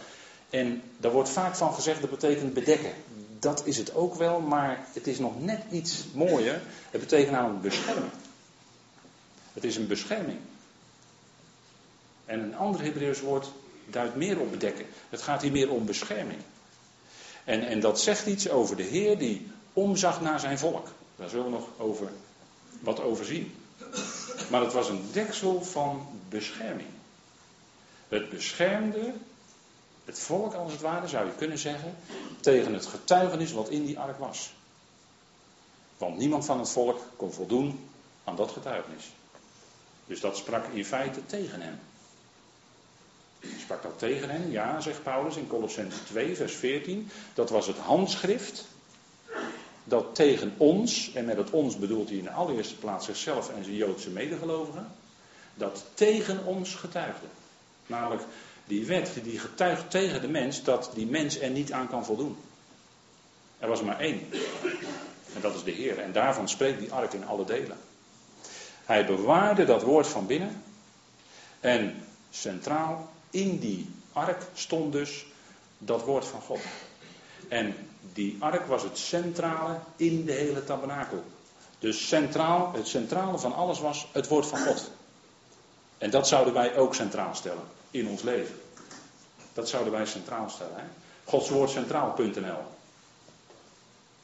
En 0.50 0.83
daar 0.96 1.12
wordt 1.12 1.28
vaak 1.28 1.56
van 1.56 1.74
gezegd 1.74 2.00
dat 2.00 2.11
betekent 2.11 2.54
bedekken. 2.54 2.92
Dat 3.38 3.66
is 3.66 3.76
het 3.76 3.94
ook 3.94 4.14
wel, 4.14 4.40
maar 4.40 4.87
het 4.92 5.06
is 5.06 5.18
nog 5.18 5.40
net 5.42 5.61
iets 5.70 6.04
mooier. 6.14 6.61
Het 6.90 7.00
betekent 7.00 7.30
namelijk 7.30 7.62
bescherming. 7.62 8.12
Het 9.52 9.64
is 9.64 9.76
een 9.76 9.87
bescherming. 9.87 10.38
En 12.24 12.40
een 12.40 12.56
ander 12.56 12.83
Hebreeuws 12.83 13.20
woord 13.20 13.52
duidt 13.87 14.16
meer 14.16 14.40
op 14.40 14.50
bedekken. 14.50 14.87
Het 15.09 15.22
gaat 15.22 15.42
hier 15.42 15.52
meer 15.52 15.70
om 15.70 15.87
bescherming. 15.87 16.40
En, 17.44 17.66
en 17.66 17.80
dat 17.80 18.00
zegt 18.00 18.26
iets 18.26 18.48
over 18.48 18.76
de 18.76 18.83
Heer 18.83 19.18
die 19.18 19.50
omzag 19.72 20.20
naar 20.20 20.40
zijn 20.40 20.59
volk. 20.59 20.88
Daar 21.16 21.28
zullen 21.28 21.44
we 21.44 21.50
nog 21.50 21.68
over, 21.78 22.09
wat 22.80 23.00
over 23.00 23.24
zien. 23.24 23.54
Maar 24.50 24.61
het 24.61 24.72
was 24.72 24.88
een 24.88 25.02
deksel 25.12 25.64
van 25.64 26.06
bescherming. 26.28 26.88
Het 28.11 28.31
beschermde 28.31 29.12
het 30.05 30.18
volk, 30.18 30.55
als 30.55 30.73
het 30.73 30.81
ware, 30.81 31.09
zou 31.09 31.27
je 31.27 31.35
kunnen 31.35 31.59
zeggen, 31.59 31.96
tegen 32.40 32.75
het 32.75 32.87
getuigenis 32.87 33.53
wat 33.53 33.68
in 33.68 33.85
die 33.85 33.99
ark 33.99 34.18
was. 34.18 34.53
Want 35.99 36.16
niemand 36.16 36.44
van 36.44 36.59
het 36.59 36.70
volk 36.70 37.01
kon 37.16 37.33
voldoen 37.33 37.88
aan 38.25 38.37
dat 38.37 38.51
getuigenis. 38.51 39.12
Dus 40.07 40.20
dat 40.20 40.37
sprak 40.37 40.66
in 40.73 40.85
feite 40.85 41.27
tegen 41.27 41.61
hem 41.61 41.79
sprak 43.70 43.83
dat 43.83 43.99
tegen 43.99 44.31
hen? 44.31 44.51
Ja, 44.51 44.81
zegt 44.81 45.03
Paulus 45.03 45.37
in 45.37 45.46
Colossense 45.46 46.05
2, 46.05 46.37
vers 46.37 46.55
14. 46.55 47.11
Dat 47.35 47.51
was 47.51 47.66
het 47.66 47.77
handschrift 47.77 48.66
dat 49.85 50.14
tegen 50.14 50.55
ons, 50.57 51.12
en 51.12 51.25
met 51.25 51.37
het 51.37 51.51
ons 51.51 51.79
bedoelt 51.79 52.09
hij 52.09 52.18
in 52.18 52.25
de 52.25 52.31
allereerste 52.31 52.77
plaats 52.77 53.07
zichzelf 53.07 53.51
en 53.51 53.64
zijn 53.64 53.77
Joodse 53.77 54.11
medegelovigen, 54.11 54.92
dat 55.55 55.85
tegen 55.94 56.44
ons 56.44 56.75
getuigde. 56.75 57.27
Namelijk 57.90 58.22
die 58.64 58.87
wet 58.87 59.12
die 59.22 59.38
getuigt 59.38 59.90
tegen 59.90 60.20
de 60.20 60.29
mens 60.29 60.62
dat 60.62 60.90
die 60.94 61.07
mens 61.07 61.38
er 61.40 61.50
niet 61.50 61.72
aan 61.72 61.88
kan 61.88 62.05
voldoen. 62.05 62.37
Er 63.59 63.68
was 63.68 63.83
maar 63.83 64.00
één. 64.00 64.20
En 65.35 65.40
dat 65.40 65.55
is 65.55 65.64
de 65.64 65.70
Heer. 65.70 65.98
En 65.98 66.12
daarvan 66.12 66.48
spreekt 66.48 66.79
die 66.79 66.92
ark 66.92 67.12
in 67.12 67.26
alle 67.26 67.44
delen. 67.44 67.76
Hij 68.85 69.07
bewaarde 69.07 69.64
dat 69.64 69.83
woord 69.83 70.07
van 70.07 70.26
binnen. 70.26 70.62
En 71.61 72.05
centraal 72.31 73.11
in 73.31 73.59
die 73.59 73.90
ark 74.12 74.42
stond 74.55 74.92
dus 74.92 75.26
dat 75.79 76.05
woord 76.05 76.24
van 76.24 76.40
God. 76.40 76.61
En 77.48 77.74
die 78.12 78.37
ark 78.38 78.66
was 78.66 78.83
het 78.83 78.98
centrale 78.98 79.79
in 79.96 80.24
de 80.24 80.33
hele 80.33 80.64
tabernakel. 80.64 81.24
Dus 81.79 82.09
centraal, 82.09 82.72
het 82.72 82.88
centrale 82.88 83.38
van 83.38 83.55
alles 83.55 83.81
was 83.81 84.09
het 84.12 84.29
woord 84.29 84.46
van 84.46 84.59
God. 84.59 84.90
En 85.98 86.11
dat 86.11 86.29
zouden 86.29 86.55
wij 86.55 86.76
ook 86.76 86.94
centraal 86.94 87.35
stellen 87.35 87.79
in 87.90 88.09
ons 88.09 88.22
leven. 88.22 88.55
Dat 89.53 89.68
zouden 89.68 89.92
wij 89.92 90.07
centraal 90.07 90.50
stellen. 90.50 90.90
Godswoordcentraal.nl. 91.24 92.62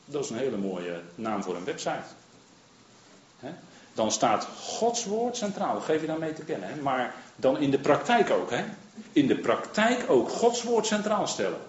Dat 0.04 0.24
is 0.24 0.30
een 0.30 0.36
hele 0.36 0.56
mooie 0.56 1.00
naam 1.14 1.42
voor 1.42 1.56
een 1.56 1.64
website. 1.64 2.04
Dan 3.94 4.12
staat 4.12 4.48
Gods 4.60 5.04
woord 5.04 5.36
centraal. 5.36 5.80
Geef 5.80 6.00
je 6.00 6.06
dan 6.06 6.18
mee 6.18 6.32
te 6.32 6.42
kennen. 6.42 6.82
Maar 6.82 7.14
dan 7.36 7.58
in 7.58 7.70
de 7.70 7.78
praktijk 7.78 8.30
ook. 8.30 8.50
Hè? 8.50 8.64
In 9.12 9.26
de 9.26 9.38
praktijk 9.38 10.10
ook 10.10 10.30
Gods 10.30 10.62
woord 10.62 10.86
centraal 10.86 11.26
stellen. 11.26 11.60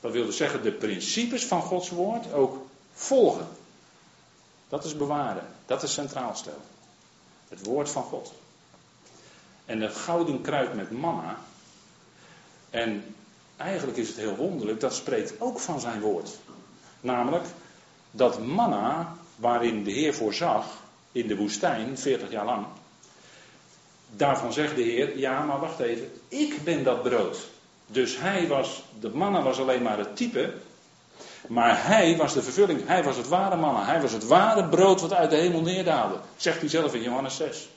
Dat 0.00 0.12
wil 0.12 0.26
dus 0.26 0.36
zeggen 0.36 0.62
de 0.62 0.72
principes 0.72 1.46
van 1.46 1.62
Gods 1.62 1.90
woord 1.90 2.32
ook 2.32 2.66
volgen. 2.92 3.46
Dat 4.68 4.84
is 4.84 4.96
bewaren. 4.96 5.46
Dat 5.66 5.82
is 5.82 5.92
centraal 5.92 6.34
stellen. 6.34 6.62
Het 7.48 7.64
woord 7.66 7.90
van 7.90 8.02
God. 8.02 8.32
En 9.64 9.78
de 9.78 9.88
gouden 9.88 10.40
kruid 10.40 10.74
met 10.74 10.90
manna. 10.90 11.36
En 12.70 13.14
eigenlijk 13.56 13.98
is 13.98 14.08
het 14.08 14.16
heel 14.16 14.36
wonderlijk, 14.36 14.80
dat 14.80 14.94
spreekt 14.94 15.40
ook 15.40 15.60
van 15.60 15.80
zijn 15.80 16.00
woord. 16.00 16.30
Namelijk 17.00 17.44
dat 18.10 18.38
manna, 18.38 19.16
waarin 19.36 19.84
de 19.84 19.90
Heer 19.90 20.14
voorzag 20.14 20.66
in 21.12 21.26
de 21.26 21.36
woestijn, 21.36 21.98
40 21.98 22.30
jaar 22.30 22.44
lang. 22.44 22.66
Daarvan 24.10 24.52
zegt 24.52 24.76
de 24.76 24.82
Heer, 24.82 25.18
ja 25.18 25.42
maar 25.42 25.60
wacht 25.60 25.78
even, 25.78 26.12
ik 26.28 26.64
ben 26.64 26.84
dat 26.84 27.02
brood. 27.02 27.48
Dus 27.86 28.18
hij 28.18 28.46
was, 28.48 28.82
de 29.00 29.08
manna 29.08 29.42
was 29.42 29.58
alleen 29.58 29.82
maar 29.82 29.98
het 29.98 30.16
type, 30.16 30.52
maar 31.48 31.86
hij 31.86 32.16
was 32.16 32.34
de 32.34 32.42
vervulling, 32.42 32.86
hij 32.86 33.04
was 33.04 33.16
het 33.16 33.28
ware 33.28 33.56
manna, 33.56 33.84
hij 33.84 34.00
was 34.00 34.12
het 34.12 34.26
ware 34.26 34.68
brood 34.68 35.00
wat 35.00 35.12
uit 35.12 35.30
de 35.30 35.36
hemel 35.36 35.60
neerdaalde. 35.60 36.18
Zegt 36.36 36.60
hij 36.60 36.68
zelf 36.68 36.94
in 36.94 37.02
Johannes 37.02 37.36
6. 37.36 37.68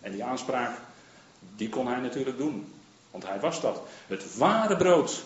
En 0.00 0.12
die 0.12 0.24
aanspraak, 0.24 0.78
die 1.56 1.68
kon 1.68 1.86
hij 1.86 2.00
natuurlijk 2.00 2.36
doen. 2.36 2.72
Want 3.10 3.26
hij 3.26 3.40
was 3.40 3.60
dat. 3.60 3.82
Het 4.06 4.36
ware 4.36 4.76
brood 4.76 5.22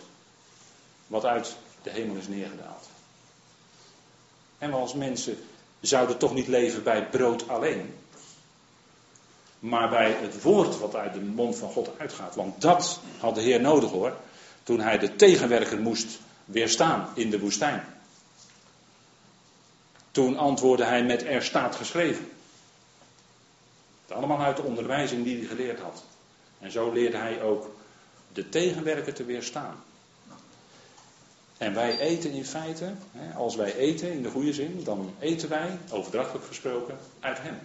wat 1.06 1.24
uit 1.24 1.56
de 1.82 1.90
hemel 1.90 2.16
is 2.16 2.28
neergedaald. 2.28 2.88
En 4.58 4.70
we 4.70 4.76
als 4.76 4.94
mensen 4.94 5.38
zouden 5.80 6.18
toch 6.18 6.34
niet 6.34 6.48
leven 6.48 6.82
bij 6.82 7.08
brood 7.08 7.48
alleen. 7.48 7.94
Maar 9.58 9.88
bij 9.88 10.12
het 10.12 10.42
woord 10.42 10.78
wat 10.78 10.94
uit 10.94 11.14
de 11.14 11.20
mond 11.20 11.56
van 11.56 11.70
God 11.70 11.90
uitgaat. 11.98 12.34
Want 12.34 12.60
dat 12.60 13.00
had 13.18 13.34
de 13.34 13.40
Heer 13.40 13.60
nodig 13.60 13.90
hoor. 13.90 14.16
Toen 14.62 14.80
hij 14.80 14.98
de 14.98 15.16
tegenwerker 15.16 15.80
moest 15.80 16.18
weerstaan 16.44 17.08
in 17.14 17.30
de 17.30 17.40
woestijn. 17.40 17.84
Toen 20.10 20.37
antwoordde 20.37 20.84
hij 20.84 21.04
met 21.04 21.24
er 21.24 21.42
staat 21.42 21.76
geschreven. 21.76 22.30
Allemaal 24.14 24.40
uit 24.40 24.57
de 24.57 24.62
onderwijzing 24.62 25.24
die 25.24 25.38
hij 25.38 25.46
geleerd 25.46 25.81
had. 25.81 26.05
En 26.61 26.70
zo 26.70 26.92
leerde 26.92 27.16
hij 27.16 27.42
ook 27.42 27.74
de 28.33 28.48
tegenwerker 28.48 29.14
te 29.14 29.24
weerstaan. 29.24 29.83
En 31.59 31.74
wij 31.74 31.98
eten 31.98 32.31
in 32.31 32.44
feite, 32.44 32.92
als 33.37 33.57
wij 33.57 33.74
eten 33.77 34.12
in 34.12 34.22
de 34.22 34.31
goede 34.31 34.53
zin, 34.53 34.85
dan 34.85 35.14
eten 35.18 35.48
wij, 35.48 35.79
overdrachtelijk 35.90 36.46
gesproken, 36.46 36.98
uit 37.20 37.38
hem. 37.40 37.59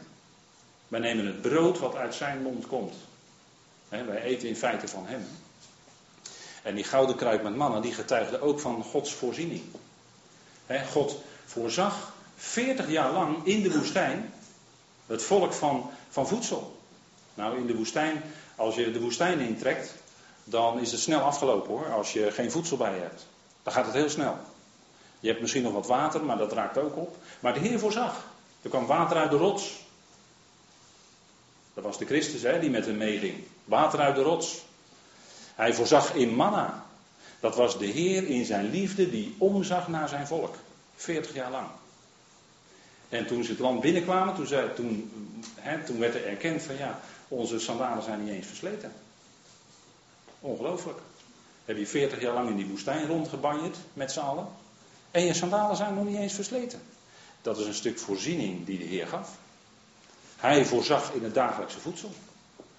Wij 0.87 0.99
nemen 0.99 1.25
het 1.25 1.41
brood 1.41 1.79
wat 1.79 1.95
uit 1.95 2.15
zijn 2.15 2.41
mond 2.41 2.67
komt. 2.67 2.93
Wij 3.89 4.21
eten 4.21 4.47
in 4.47 4.55
feite 4.55 4.87
van 4.87 5.05
hem. 5.07 5.27
En 6.63 6.75
die 6.75 6.83
gouden 6.83 7.15
kruik 7.15 7.43
met 7.43 7.55
mannen, 7.55 7.81
die 7.81 7.93
getuigde 7.93 8.41
ook 8.41 8.59
van 8.59 8.83
Gods 8.83 9.13
voorziening. 9.13 9.61
God 10.91 11.21
voorzag 11.45 12.13
40 12.35 12.89
jaar 12.89 13.11
lang 13.11 13.45
in 13.45 13.61
de 13.61 13.77
woestijn 13.77 14.33
het 15.05 15.23
volk 15.23 15.53
van, 15.53 15.89
van 16.09 16.27
voedsel. 16.27 16.77
Nou, 17.33 17.57
in 17.57 17.67
de 17.67 17.75
woestijn, 17.75 18.23
als 18.55 18.75
je 18.75 18.91
de 18.91 19.01
woestijn 19.01 19.39
intrekt, 19.39 19.93
dan 20.43 20.79
is 20.79 20.91
het 20.91 21.01
snel 21.01 21.19
afgelopen 21.19 21.71
hoor, 21.71 21.93
als 21.93 22.13
je 22.13 22.31
geen 22.31 22.51
voedsel 22.51 22.77
bij 22.77 22.93
je 22.93 23.01
hebt. 23.01 23.25
Dan 23.63 23.73
gaat 23.73 23.85
het 23.85 23.93
heel 23.93 24.09
snel. 24.09 24.37
Je 25.19 25.27
hebt 25.27 25.41
misschien 25.41 25.63
nog 25.63 25.73
wat 25.73 25.87
water, 25.87 26.23
maar 26.23 26.37
dat 26.37 26.51
raakt 26.51 26.77
ook 26.77 26.97
op. 26.97 27.15
Maar 27.39 27.53
de 27.53 27.59
Heer 27.59 27.79
voorzag. 27.79 28.25
Er 28.61 28.69
kwam 28.69 28.85
water 28.85 29.17
uit 29.17 29.31
de 29.31 29.37
rots. 29.37 29.79
Dat 31.73 31.83
was 31.83 31.97
de 31.97 32.05
Christus 32.05 32.41
hè, 32.41 32.59
die 32.59 32.69
met 32.69 32.85
hem 32.85 32.97
meeging. 32.97 33.43
Water 33.65 33.99
uit 33.99 34.15
de 34.15 34.21
rots. 34.21 34.61
Hij 35.55 35.73
voorzag 35.73 36.13
in 36.13 36.35
manna. 36.35 36.85
Dat 37.39 37.55
was 37.55 37.77
de 37.77 37.85
Heer 37.85 38.27
in 38.27 38.45
zijn 38.45 38.69
liefde 38.69 39.09
die 39.09 39.35
omzag 39.37 39.87
naar 39.87 40.09
zijn 40.09 40.27
volk. 40.27 40.55
40 40.95 41.33
jaar 41.33 41.51
lang. 41.51 41.67
En 43.09 43.27
toen 43.27 43.43
ze 43.43 43.51
het 43.51 43.59
land 43.59 43.81
binnenkwamen, 43.81 44.35
toen, 44.35 44.47
zei, 44.47 44.73
toen, 44.73 45.11
toen 45.85 45.99
werd 45.99 46.15
er 46.15 46.25
erkend 46.25 46.61
van 46.61 46.77
ja, 46.77 46.99
onze 47.27 47.59
sandalen 47.59 48.03
zijn 48.03 48.23
niet 48.23 48.33
eens 48.33 48.47
versleten. 48.47 48.93
Ongelooflijk. 50.39 50.99
Heb 51.65 51.77
je 51.77 51.87
40 51.87 52.21
jaar 52.21 52.33
lang 52.33 52.49
in 52.49 52.55
die 52.55 52.67
woestijn 52.67 53.07
rondgebanjerd 53.07 53.77
met 53.93 54.11
z'n 54.11 54.19
allen. 54.19 54.47
En 55.11 55.25
je 55.25 55.33
sandalen 55.33 55.75
zijn 55.75 55.93
nog 55.93 56.05
niet 56.05 56.17
eens 56.17 56.33
versleten. 56.33 56.81
Dat 57.41 57.57
is 57.57 57.65
een 57.65 57.73
stuk 57.73 57.99
voorziening 57.99 58.65
die 58.65 58.77
de 58.77 58.83
Heer 58.83 59.07
gaf. 59.07 59.37
Hij 60.37 60.65
voorzag 60.65 61.13
in 61.13 61.23
het 61.23 61.33
dagelijkse 61.33 61.79
voedsel. 61.79 62.11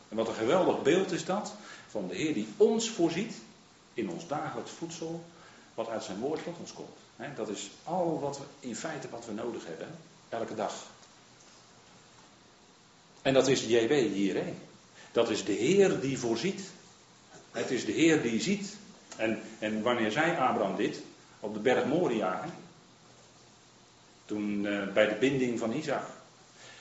En 0.08 0.16
wat 0.16 0.28
een 0.28 0.34
geweldig 0.34 0.82
beeld 0.82 1.12
is 1.12 1.24
dat 1.24 1.52
van 1.88 2.08
de 2.08 2.14
Heer 2.14 2.34
die 2.34 2.48
ons 2.56 2.90
voorziet 2.90 3.34
in 3.94 4.10
ons 4.10 4.26
dagelijks 4.26 4.70
voedsel, 4.70 5.24
wat 5.74 5.88
uit 5.88 6.04
zijn 6.04 6.18
woord 6.18 6.44
tot 6.44 6.56
ons 6.60 6.72
komt. 6.72 7.36
Dat 7.36 7.48
is 7.48 7.70
al 7.84 8.20
wat 8.20 8.38
we 8.38 8.44
in 8.60 8.76
feite 8.76 9.08
wat 9.10 9.26
we 9.26 9.32
nodig 9.32 9.66
hebben, 9.66 9.88
elke 10.30 10.54
dag. 10.54 10.74
En 13.22 13.34
dat 13.34 13.48
is 13.48 13.62
JW 13.62 13.92
hierheen. 13.92 14.58
Dat 15.12 15.30
is 15.30 15.44
de 15.44 15.52
Heer 15.52 16.00
die 16.00 16.18
voorziet. 16.18 16.60
Het 17.50 17.70
is 17.70 17.84
de 17.84 17.92
Heer 17.92 18.22
die 18.22 18.40
ziet. 18.40 18.76
En, 19.16 19.42
en 19.58 19.82
wanneer 19.82 20.10
zei 20.10 20.36
Abraham 20.36 20.76
dit? 20.76 21.00
Op 21.40 21.54
de 21.54 21.60
berg 21.60 21.84
Moria. 21.84 22.44
Toen 24.24 24.64
uh, 24.64 24.92
bij 24.92 25.08
de 25.08 25.14
binding 25.14 25.58
van 25.58 25.72
Isaac. 25.72 26.04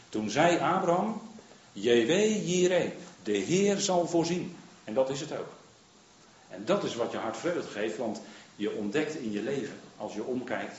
Toen 0.09 0.29
zei 0.29 0.57
Abraham, 0.57 1.21
JW 1.71 2.11
Jireh, 2.47 2.91
de 3.23 3.37
Heer 3.37 3.79
zal 3.79 4.07
voorzien. 4.07 4.55
En 4.83 4.93
dat 4.93 5.09
is 5.09 5.19
het 5.19 5.37
ook. 5.37 5.53
En 6.49 6.65
dat 6.65 6.83
is 6.83 6.95
wat 6.95 7.11
je 7.11 7.17
hart 7.17 7.37
vreugde 7.37 7.69
geeft, 7.69 7.97
want 7.97 8.21
je 8.55 8.71
ontdekt 8.71 9.15
in 9.15 9.31
je 9.31 9.41
leven, 9.41 9.79
als 9.97 10.13
je 10.13 10.23
omkijkt, 10.23 10.77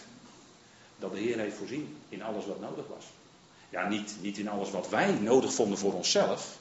dat 1.01 1.13
de 1.13 1.19
Heer 1.19 1.39
heeft 1.39 1.57
voorzien 1.57 1.97
in 2.09 2.23
alles 2.23 2.47
wat 2.47 2.61
nodig 2.61 2.87
was. 2.87 3.05
Ja, 3.69 3.89
niet, 3.89 4.15
niet 4.21 4.39
in 4.39 4.49
alles 4.49 4.71
wat 4.71 4.89
wij 4.89 5.13
nodig 5.13 5.53
vonden 5.53 5.79
voor 5.79 5.93
onszelf, 5.93 6.59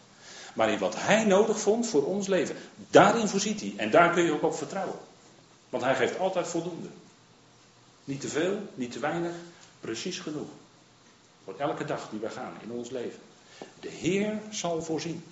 maar 0.54 0.69
in 0.69 0.80
wat 0.80 0.95
Hij 0.97 1.25
nodig 1.25 1.60
vond 1.60 1.88
voor 1.88 2.06
ons 2.06 2.28
leven. 2.28 2.56
Daarin 2.90 3.27
voorziet 3.27 3.62
Hij 3.62 3.73
en 3.75 3.92
daar 3.92 4.13
kun 4.13 4.23
je 4.23 4.31
ook 4.31 4.44
op 4.44 4.56
vertrouwen. 4.56 5.00
Want 5.69 5.83
Hij 5.83 5.96
geeft 5.96 6.19
altijd 6.19 6.48
voldoende. 6.48 6.87
Niet 8.04 8.21
te 8.21 8.27
veel, 8.29 8.58
niet 8.75 8.92
te 8.92 9.00
weinig, 9.00 9.33
precies 9.79 10.19
genoeg. 10.19 10.48
Voor 11.44 11.56
elke 11.58 11.85
dag 11.85 12.10
die 12.10 12.19
we 12.19 12.29
gaan 12.29 12.54
in 12.63 12.71
ons 12.71 12.90
leven. 12.90 13.19
De 13.79 13.90
Heer 13.90 14.40
zal 14.50 14.83
voorzien. 14.83 15.23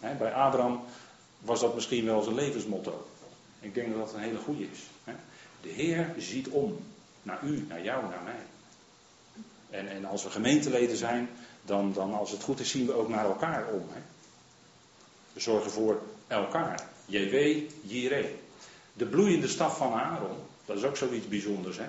bij 0.00 0.32
Abraham 0.32 0.80
was 1.38 1.60
dat 1.60 1.74
misschien 1.74 2.04
wel 2.04 2.22
zijn 2.22 2.34
levensmotto. 2.34 3.06
Ik 3.60 3.74
denk 3.74 3.88
dat 3.88 4.06
dat 4.06 4.14
een 4.14 4.20
hele 4.20 4.38
goede 4.38 4.64
is. 4.70 4.80
De 5.62 5.68
Heer 5.68 6.14
ziet 6.18 6.48
om. 6.48 6.78
Naar 7.22 7.40
u, 7.44 7.64
naar 7.68 7.82
jou, 7.82 8.02
naar 8.08 8.22
mij. 8.24 8.42
En, 9.70 9.88
en 9.88 10.04
als 10.04 10.22
we 10.22 10.30
gemeenteleden 10.30 10.96
zijn, 10.96 11.28
dan, 11.64 11.92
dan 11.92 12.14
als 12.14 12.30
het 12.30 12.42
goed 12.42 12.60
is, 12.60 12.70
zien 12.70 12.86
we 12.86 12.92
ook 12.92 13.08
naar 13.08 13.24
elkaar 13.24 13.66
om. 13.72 13.82
Hè? 13.90 14.00
We 15.32 15.40
zorgen 15.40 15.70
voor 15.70 16.02
elkaar. 16.26 16.88
JW, 17.06 17.58
Jireh. 17.82 18.26
De 18.92 19.06
bloeiende 19.06 19.48
staf 19.48 19.76
van 19.76 19.92
Aaron, 19.92 20.36
dat 20.64 20.76
is 20.76 20.84
ook 20.84 20.96
zoiets 20.96 21.28
bijzonders. 21.28 21.76
Hè? 21.76 21.86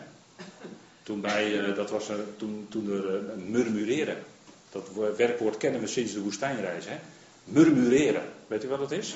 Toen, 1.03 1.21
bij, 1.21 1.51
uh, 1.51 1.75
dat 1.75 1.89
was, 1.89 2.09
toen, 2.37 2.65
toen 2.69 2.91
er 2.91 3.23
uh, 3.23 3.35
murmureren. 3.45 4.23
Dat 4.69 4.89
werkwoord 5.17 5.57
kennen 5.57 5.81
we 5.81 5.87
sinds 5.87 6.13
de 6.13 6.21
woestijnreis. 6.21 6.85
Hè? 6.85 6.99
Murmureren. 7.43 8.23
Weet 8.47 8.63
u 8.63 8.67
wat 8.67 8.79
het 8.79 8.91
is? 8.91 9.15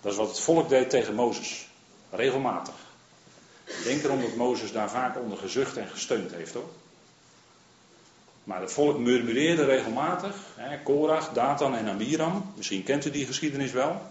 Dat 0.00 0.12
is 0.12 0.18
wat 0.18 0.28
het 0.28 0.40
volk 0.40 0.68
deed 0.68 0.90
tegen 0.90 1.14
Mozes. 1.14 1.68
Regelmatig. 2.10 2.74
Denk 3.84 4.02
erom 4.02 4.20
dat 4.20 4.34
Mozes 4.34 4.72
daar 4.72 4.90
vaak 4.90 5.18
onder 5.18 5.38
gezucht 5.38 5.76
en 5.76 5.88
gesteund 5.88 6.30
heeft 6.30 6.54
hoor. 6.54 6.70
Maar 8.44 8.60
het 8.60 8.72
volk 8.72 8.98
murmureerde 8.98 9.64
regelmatig. 9.64 10.36
Hè, 10.54 10.82
Korach, 10.82 11.32
Datan 11.32 11.74
en 11.74 11.88
Amiram. 11.88 12.52
Misschien 12.56 12.82
kent 12.82 13.04
u 13.04 13.10
die 13.10 13.26
geschiedenis 13.26 13.72
wel. 13.72 14.02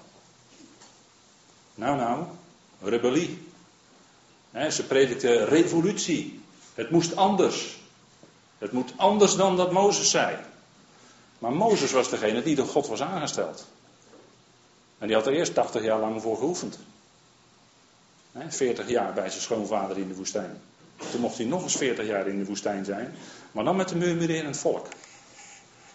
Nou, 1.76 1.98
nou, 1.98 2.26
rebellie. 2.82 3.48
Hè, 4.52 4.72
ze 4.72 4.86
predikten 4.86 5.46
revolutie. 5.46 6.42
Het 6.74 6.90
moest 6.90 7.16
anders. 7.16 7.78
Het 8.58 8.72
moet 8.72 8.94
anders 8.96 9.36
dan 9.36 9.56
dat 9.56 9.72
Mozes 9.72 10.10
zei. 10.10 10.38
Maar 11.40 11.52
Mozes 11.52 11.92
was 11.92 12.10
degene 12.10 12.44
die 12.44 12.56
door 12.56 12.68
God 12.68 12.88
was 12.88 13.02
aangesteld. 13.02 13.68
En 14.98 15.08
die 15.08 15.16
had 15.16 15.28
er 15.28 15.34
eerst 15.34 15.54
80 15.54 15.84
jaar 15.84 16.00
lang 16.00 16.22
voor 16.22 16.38
geoefend. 16.38 16.80
40 18.50 18.90
jaar 18.90 19.14
bij 19.14 19.30
zijn 19.30 19.42
schoonvader 19.42 19.98
in 19.98 20.08
de 20.08 20.16
woestijn. 20.16 20.62
Toen 21.12 21.22
mocht 21.22 21.38
hij 21.38 21.46
nog 21.46 21.64
eens 21.64 21.76
40 21.76 22.06
jaar 22.06 22.28
in 22.28 22.38
de 22.38 22.46
woestijn 22.46 22.86
zijn. 22.86 23.16
Maar 23.52 23.64
dan 23.64 23.76
met 23.76 23.92
een 23.92 24.46
het 24.46 24.58
volk. 24.58 24.88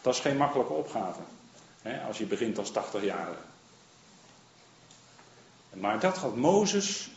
Dat 0.03 0.14
is 0.14 0.20
geen 0.20 0.36
makkelijke 0.36 0.72
opgave. 0.72 1.20
Als 2.07 2.18
je 2.18 2.26
begint 2.26 2.59
als 2.59 2.70
80-jarige. 2.70 3.40
Maar 5.70 6.01
dat 6.01 6.16
had 6.16 6.36
Mozes 6.36 7.11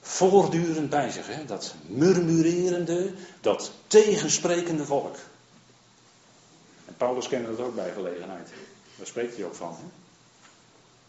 voortdurend 0.00 0.90
bij 0.90 1.10
zich. 1.10 1.26
Dat 1.46 1.74
murmurerende, 1.86 3.12
dat 3.40 3.72
tegensprekende 3.86 4.84
volk. 4.84 5.16
En 6.86 6.94
Paulus 6.96 7.28
kende 7.28 7.56
dat 7.56 7.66
ook 7.66 7.74
bij 7.74 7.92
gelegenheid. 7.92 8.48
Daar 8.96 9.06
spreekt 9.06 9.36
hij 9.36 9.44
ook 9.44 9.54
van. 9.54 9.76
Hè? 9.76 10.03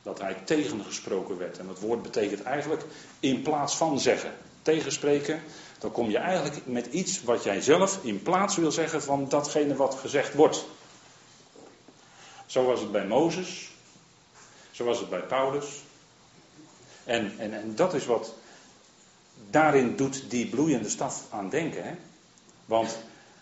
Dat 0.06 0.20
hij 0.20 0.38
tegengesproken 0.44 1.38
werd. 1.38 1.58
En 1.58 1.68
dat 1.68 1.80
woord 1.80 2.02
betekent 2.02 2.44
eigenlijk 2.44 2.84
in 3.20 3.42
plaats 3.42 3.76
van 3.76 4.00
zeggen. 4.00 4.34
Tegenspreken, 4.62 5.42
dan 5.80 5.92
kom 5.92 6.10
je 6.10 6.18
eigenlijk 6.18 6.66
met 6.66 6.86
iets 6.86 7.24
wat 7.24 7.44
jij 7.44 7.62
zelf 7.62 8.00
in 8.04 8.22
plaats 8.22 8.56
wil 8.56 8.72
zeggen 8.72 9.04
van 9.04 9.30
datgene 9.30 9.76
wat 9.76 9.96
gezegd 9.96 10.34
wordt. 10.34 10.66
Zo 12.46 12.66
was 12.66 12.80
het 12.80 12.92
bij 12.92 13.06
Mozes. 13.08 13.72
Zo 14.72 14.84
was 14.84 15.00
het 15.00 15.10
bij 15.10 15.24
Paulus. 15.24 15.66
En, 17.04 17.34
en, 17.38 17.54
en 17.54 17.76
dat 17.76 17.94
is 17.94 18.06
wat 18.06 18.34
daarin 19.50 19.96
doet 19.96 20.30
die 20.30 20.48
bloeiende 20.48 20.90
staf 20.90 21.24
aan 21.30 21.50
denken. 21.50 21.84
Hè? 21.84 21.96
Want 22.66 22.98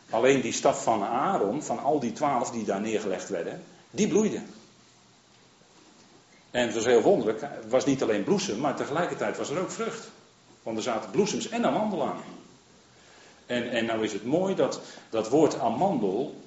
alleen 0.10 0.42
die 0.42 0.54
staf 0.54 0.84
van 0.84 1.04
Aaron, 1.04 1.64
van 1.64 1.80
al 1.80 2.00
die 2.00 2.14
twaalf 2.14 2.52
die 2.52 2.66
daar 2.66 2.82
neergelegd 2.82 3.30
werden, 3.30 3.64
die 3.92 4.08
bloeide. 4.08 4.42
En 6.54 6.66
het 6.66 6.74
was 6.74 6.86
heel 6.86 7.02
wonderlijk, 7.02 7.42
het 7.42 7.70
was 7.70 7.86
niet 7.86 8.04
alleen 8.04 8.24
bloesem, 8.24 8.60
maar 8.60 8.76
tegelijkertijd 8.76 9.38
was 9.38 9.50
er 9.50 9.60
ook 9.60 9.72
vrucht. 9.72 10.08
Want 10.64 10.78
er 10.78 10.84
zaten 10.84 11.12
bloesems 11.12 11.50
en 11.50 11.66
amandel 11.66 12.04
aan. 12.04 12.24
En, 13.46 13.70
en 13.70 13.86
nou 13.86 14.04
is 14.04 14.14
het 14.14 14.26
mooi 14.26 14.56
dat 14.56 14.82
dat 15.10 15.30
woord 15.30 15.60
amandel, 15.60 16.42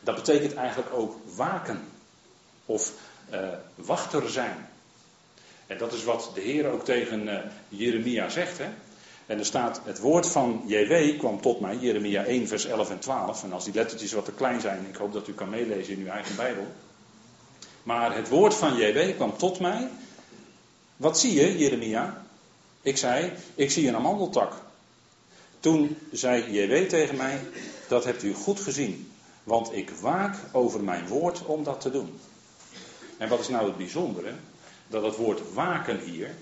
dat 0.00 0.14
betekent 0.14 0.54
eigenlijk 0.54 0.94
ook 0.94 1.16
waken. 1.34 1.80
Of 2.66 2.92
uh, 3.32 3.48
wachter 3.74 4.30
zijn. 4.30 4.68
En 5.66 5.78
dat 5.78 5.92
is 5.92 6.04
wat 6.04 6.30
de 6.34 6.40
Heer 6.40 6.70
ook 6.70 6.84
tegen 6.84 7.28
uh, 7.28 7.38
Jeremia 7.68 8.28
zegt. 8.28 8.58
Hè? 8.58 8.68
En 9.26 9.38
er 9.38 9.44
staat, 9.44 9.80
het 9.84 9.98
woord 9.98 10.26
van 10.26 10.62
JW 10.66 11.18
kwam 11.18 11.40
tot 11.40 11.60
mij, 11.60 11.76
Jeremia 11.76 12.24
1, 12.24 12.48
vers 12.48 12.64
11 12.64 12.90
en 12.90 12.98
12. 12.98 13.44
En 13.44 13.52
als 13.52 13.64
die 13.64 13.74
lettertjes 13.74 14.12
wat 14.12 14.24
te 14.24 14.32
klein 14.32 14.60
zijn, 14.60 14.86
ik 14.88 14.96
hoop 14.96 15.12
dat 15.12 15.28
u 15.28 15.32
kan 15.32 15.48
meelezen 15.48 15.94
in 15.94 16.00
uw 16.00 16.10
eigen 16.10 16.36
Bijbel. 16.36 16.66
Maar 17.90 18.16
het 18.16 18.28
woord 18.28 18.54
van 18.54 18.76
JW 18.76 19.14
kwam 19.14 19.36
tot 19.36 19.60
mij. 19.60 19.88
Wat 20.96 21.18
zie 21.18 21.34
je, 21.34 21.58
Jeremia? 21.58 22.24
Ik 22.82 22.96
zei, 22.96 23.32
ik 23.54 23.70
zie 23.70 23.88
een 23.88 23.94
amandeltak. 23.94 24.52
Toen 25.60 25.98
zei 26.12 26.52
JW 26.52 26.88
tegen 26.88 27.16
mij, 27.16 27.40
dat 27.88 28.04
hebt 28.04 28.22
u 28.22 28.34
goed 28.34 28.60
gezien. 28.60 29.12
Want 29.42 29.72
ik 29.72 29.90
waak 29.90 30.36
over 30.52 30.84
mijn 30.84 31.06
woord 31.06 31.44
om 31.44 31.64
dat 31.64 31.80
te 31.80 31.90
doen. 31.90 32.20
En 33.18 33.28
wat 33.28 33.40
is 33.40 33.48
nou 33.48 33.66
het 33.66 33.76
bijzondere? 33.76 34.32
Dat 34.88 35.02
het 35.02 35.16
woord 35.16 35.52
waken 35.52 35.98
hier 35.98 36.34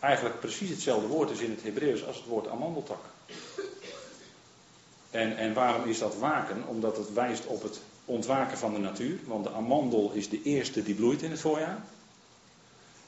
eigenlijk 0.00 0.40
precies 0.40 0.70
hetzelfde 0.70 1.06
woord 1.06 1.30
is 1.30 1.40
in 1.40 1.50
het 1.50 1.62
Hebreeuws 1.62 2.06
als 2.06 2.16
het 2.16 2.26
woord 2.26 2.48
amandeltak. 2.48 3.04
En, 5.10 5.36
en 5.36 5.54
waarom 5.54 5.88
is 5.88 5.98
dat 5.98 6.16
waken? 6.18 6.66
Omdat 6.66 6.96
het 6.96 7.12
wijst 7.12 7.46
op 7.46 7.62
het 7.62 7.80
ontwaken 8.06 8.58
van 8.58 8.72
de 8.72 8.78
natuur. 8.78 9.18
Want 9.24 9.44
de 9.44 9.52
amandel 9.52 10.10
is 10.12 10.28
de 10.28 10.42
eerste 10.42 10.82
die 10.82 10.94
bloeit 10.94 11.22
in 11.22 11.30
het 11.30 11.40
voorjaar. 11.40 11.78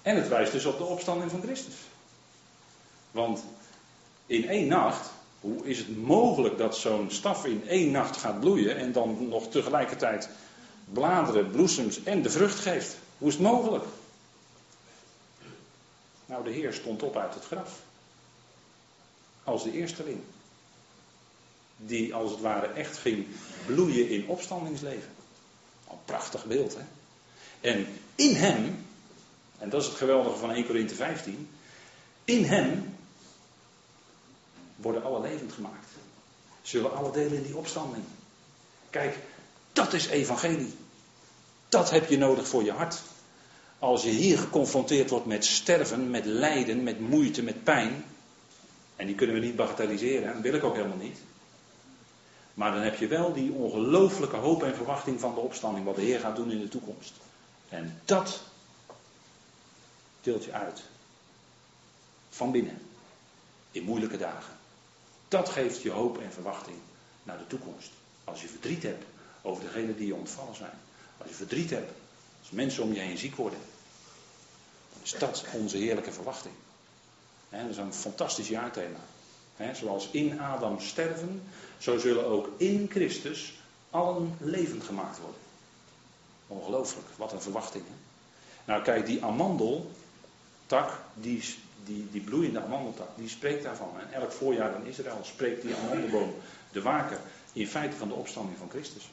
En 0.02 0.16
het 0.16 0.28
wijst 0.28 0.52
dus 0.52 0.64
op 0.64 0.78
de 0.78 0.84
opstanding 0.84 1.30
van 1.30 1.42
Christus. 1.42 1.74
Want 3.10 3.44
in 4.26 4.48
één 4.48 4.68
nacht, 4.68 5.10
hoe 5.40 5.66
is 5.66 5.78
het 5.78 5.96
mogelijk 5.96 6.58
dat 6.58 6.76
zo'n 6.76 7.10
staf 7.10 7.44
in 7.44 7.68
één 7.68 7.90
nacht 7.90 8.16
gaat 8.16 8.40
bloeien 8.40 8.76
en 8.76 8.92
dan 8.92 9.28
nog 9.28 9.48
tegelijkertijd 9.48 10.28
bladeren, 10.84 11.50
bloesems 11.50 12.02
en 12.02 12.22
de 12.22 12.30
vrucht 12.30 12.58
geeft? 12.58 12.96
Hoe 13.18 13.28
is 13.28 13.34
het 13.34 13.42
mogelijk? 13.42 13.84
Nou, 16.26 16.44
de 16.44 16.50
Heer 16.50 16.72
stond 16.72 17.02
op 17.02 17.16
uit 17.16 17.34
het 17.34 17.44
graf. 17.44 17.80
Als 19.44 19.62
de 19.62 19.72
eersteling. 19.72 20.20
Die 21.80 22.14
als 22.14 22.30
het 22.30 22.40
ware 22.40 22.66
echt 22.66 22.96
ging 22.96 23.26
bloeien 23.66 24.08
in 24.08 24.26
opstandingsleven. 24.26 25.10
Een 25.90 26.04
prachtig 26.04 26.44
beeld, 26.44 26.74
hè? 26.74 26.82
En 27.60 27.86
in 28.14 28.34
hem, 28.34 28.86
en 29.58 29.70
dat 29.70 29.80
is 29.80 29.86
het 29.88 29.96
geweldige 29.96 30.36
van 30.36 30.50
1 30.50 30.66
Korinthe 30.66 30.94
15. 30.94 31.48
In 32.24 32.44
hem 32.44 32.96
worden 34.76 35.04
alle 35.04 35.20
levend 35.20 35.52
gemaakt. 35.52 35.88
Zullen 36.62 36.96
alle 36.96 37.12
delen 37.12 37.36
in 37.36 37.42
die 37.42 37.56
opstanding. 37.56 38.04
Kijk, 38.90 39.18
dat 39.72 39.92
is 39.92 40.06
evangelie. 40.06 40.74
Dat 41.68 41.90
heb 41.90 42.08
je 42.08 42.18
nodig 42.18 42.48
voor 42.48 42.64
je 42.64 42.72
hart. 42.72 43.00
Als 43.78 44.02
je 44.02 44.10
hier 44.10 44.38
geconfronteerd 44.38 45.10
wordt 45.10 45.26
met 45.26 45.44
sterven, 45.44 46.10
met 46.10 46.24
lijden, 46.24 46.82
met 46.82 47.00
moeite, 47.00 47.42
met 47.42 47.64
pijn. 47.64 48.04
En 48.96 49.06
die 49.06 49.14
kunnen 49.14 49.36
we 49.40 49.46
niet 49.46 49.56
bagatelliseren, 49.56 50.32
dat 50.32 50.42
wil 50.42 50.54
ik 50.54 50.64
ook 50.64 50.74
helemaal 50.74 50.96
niet. 50.96 51.18
Maar 52.58 52.72
dan 52.72 52.80
heb 52.80 52.96
je 52.96 53.06
wel 53.06 53.32
die 53.32 53.52
ongelooflijke 53.52 54.36
hoop 54.36 54.62
en 54.62 54.74
verwachting 54.74 55.20
van 55.20 55.34
de 55.34 55.40
opstanding, 55.40 55.84
wat 55.84 55.94
de 55.94 56.02
Heer 56.02 56.20
gaat 56.20 56.36
doen 56.36 56.50
in 56.50 56.60
de 56.60 56.68
toekomst. 56.68 57.14
En 57.68 58.00
dat 58.04 58.42
tilt 60.20 60.44
je 60.44 60.52
uit. 60.52 60.82
Van 62.28 62.50
binnen. 62.50 62.82
In 63.70 63.82
moeilijke 63.82 64.16
dagen. 64.16 64.56
Dat 65.28 65.48
geeft 65.48 65.82
je 65.82 65.90
hoop 65.90 66.18
en 66.18 66.32
verwachting 66.32 66.76
naar 67.22 67.38
de 67.38 67.46
toekomst. 67.46 67.90
Als 68.24 68.42
je 68.42 68.48
verdriet 68.48 68.82
hebt 68.82 69.04
over 69.42 69.62
degenen 69.62 69.96
die 69.96 70.06
je 70.06 70.14
ontvallen 70.14 70.56
zijn. 70.56 70.78
Als 71.18 71.28
je 71.28 71.34
verdriet 71.34 71.70
hebt 71.70 71.92
als 72.40 72.50
mensen 72.50 72.82
om 72.82 72.92
je 72.92 73.00
heen 73.00 73.18
ziek 73.18 73.36
worden. 73.36 73.58
Dan 74.92 75.02
is 75.02 75.14
dat 75.18 75.44
onze 75.52 75.76
heerlijke 75.76 76.12
verwachting. 76.12 76.54
dat 77.48 77.68
is 77.68 77.76
een 77.76 77.94
fantastisch 77.94 78.48
jaarthema. 78.48 79.00
Zoals 79.72 80.08
in 80.10 80.40
Adam 80.40 80.80
sterven, 80.80 81.42
zo 81.78 81.98
zullen 81.98 82.26
ook 82.26 82.48
in 82.56 82.86
Christus 82.90 83.52
allen 83.90 84.36
levend 84.40 84.82
gemaakt 84.84 85.18
worden. 85.18 85.40
Ongelooflijk, 86.46 87.06
wat 87.16 87.32
een 87.32 87.40
verwachting. 87.40 87.84
Nou 88.64 88.82
kijk, 88.82 89.06
die 89.06 89.24
amandeltak, 89.24 91.00
die, 91.14 91.44
die, 91.84 92.08
die 92.10 92.20
bloeiende 92.20 92.60
amandeltak, 92.60 93.08
die 93.16 93.28
spreekt 93.28 93.62
daarvan. 93.62 94.00
En 94.00 94.12
elk 94.12 94.32
voorjaar 94.32 94.74
in 94.74 94.86
Israël 94.86 95.20
spreekt 95.22 95.62
die 95.62 95.74
amandelboom, 95.74 96.34
de 96.72 96.82
waken, 96.82 97.20
in 97.52 97.68
feite 97.68 97.96
van 97.96 98.08
de 98.08 98.14
opstanding 98.14 98.58
van 98.58 98.70
Christus. 98.70 99.08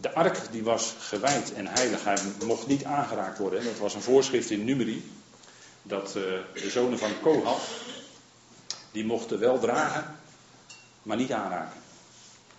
De 0.00 0.14
ark 0.14 0.52
die 0.52 0.62
was 0.62 0.94
gewijd 0.98 1.52
en 1.52 1.66
heilig. 1.66 2.04
Hij 2.04 2.18
mocht 2.44 2.66
niet 2.66 2.84
aangeraakt 2.84 3.38
worden. 3.38 3.64
Dat 3.64 3.78
was 3.78 3.94
een 3.94 4.02
voorschrift 4.02 4.50
in 4.50 4.64
Numeri. 4.64 5.10
Dat 5.88 6.14
uh, 6.16 6.22
de 6.54 6.70
zonen 6.70 6.98
van 6.98 7.20
Kohat, 7.20 7.60
die 8.92 9.04
mochten 9.04 9.38
wel 9.38 9.58
dragen, 9.58 10.16
maar 11.02 11.16
niet 11.16 11.32
aanraken. 11.32 11.80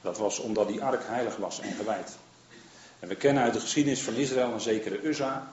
Dat 0.01 0.17
was 0.17 0.39
omdat 0.39 0.67
die 0.67 0.83
ark 0.83 1.01
heilig 1.05 1.35
was 1.35 1.59
en 1.59 1.73
gewijd. 1.73 2.17
En 2.99 3.07
we 3.07 3.15
kennen 3.15 3.43
uit 3.43 3.53
de 3.53 3.59
geschiedenis 3.59 4.01
van 4.01 4.13
Israël 4.13 4.51
een 4.51 4.61
zekere 4.61 5.01
Uzza, 5.01 5.51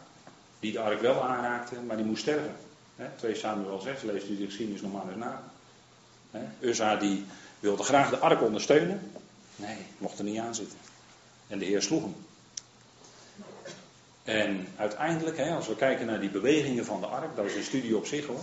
die 0.61 0.73
de 0.73 0.81
ark 0.81 1.01
wel 1.01 1.23
aanraakte, 1.23 1.81
maar 1.81 1.97
die 1.97 2.05
moest 2.07 2.23
sterven. 2.23 2.57
He, 2.97 3.07
2 3.17 3.35
Samuel 3.35 3.81
6, 3.81 4.03
leest 4.03 4.29
u 4.29 4.37
de 4.37 4.45
geschiedenis 4.45 4.81
nog 4.81 4.93
maar 4.93 5.09
eens 5.09 5.17
na. 5.17 5.43
He, 6.31 6.41
Uzza 6.61 6.97
die 6.97 7.25
wilde 7.61 7.83
graag 7.83 8.11
de 8.11 8.19
ark 8.19 8.43
ondersteunen. 8.43 9.11
Nee, 9.57 9.77
mocht 9.99 10.19
er 10.19 10.25
niet 10.25 10.39
aan 10.39 10.55
zitten. 10.55 10.79
En 11.47 11.59
de 11.59 11.65
Heer 11.65 11.83
sloeg 11.83 12.03
hem. 12.03 12.15
En 14.27 14.69
uiteindelijk, 14.77 15.37
hè, 15.37 15.55
als 15.55 15.69
we 15.69 15.77
kijken 15.77 16.07
naar 16.07 16.21
die 16.21 16.31
bewegingen 16.31 16.85
van 16.85 17.01
de 17.01 17.07
ark, 17.07 17.37
dat 17.37 17.45
is 17.45 17.55
een 17.55 17.63
studie 17.63 17.97
op 17.97 18.07
zich 18.07 18.27
hoor. 18.27 18.41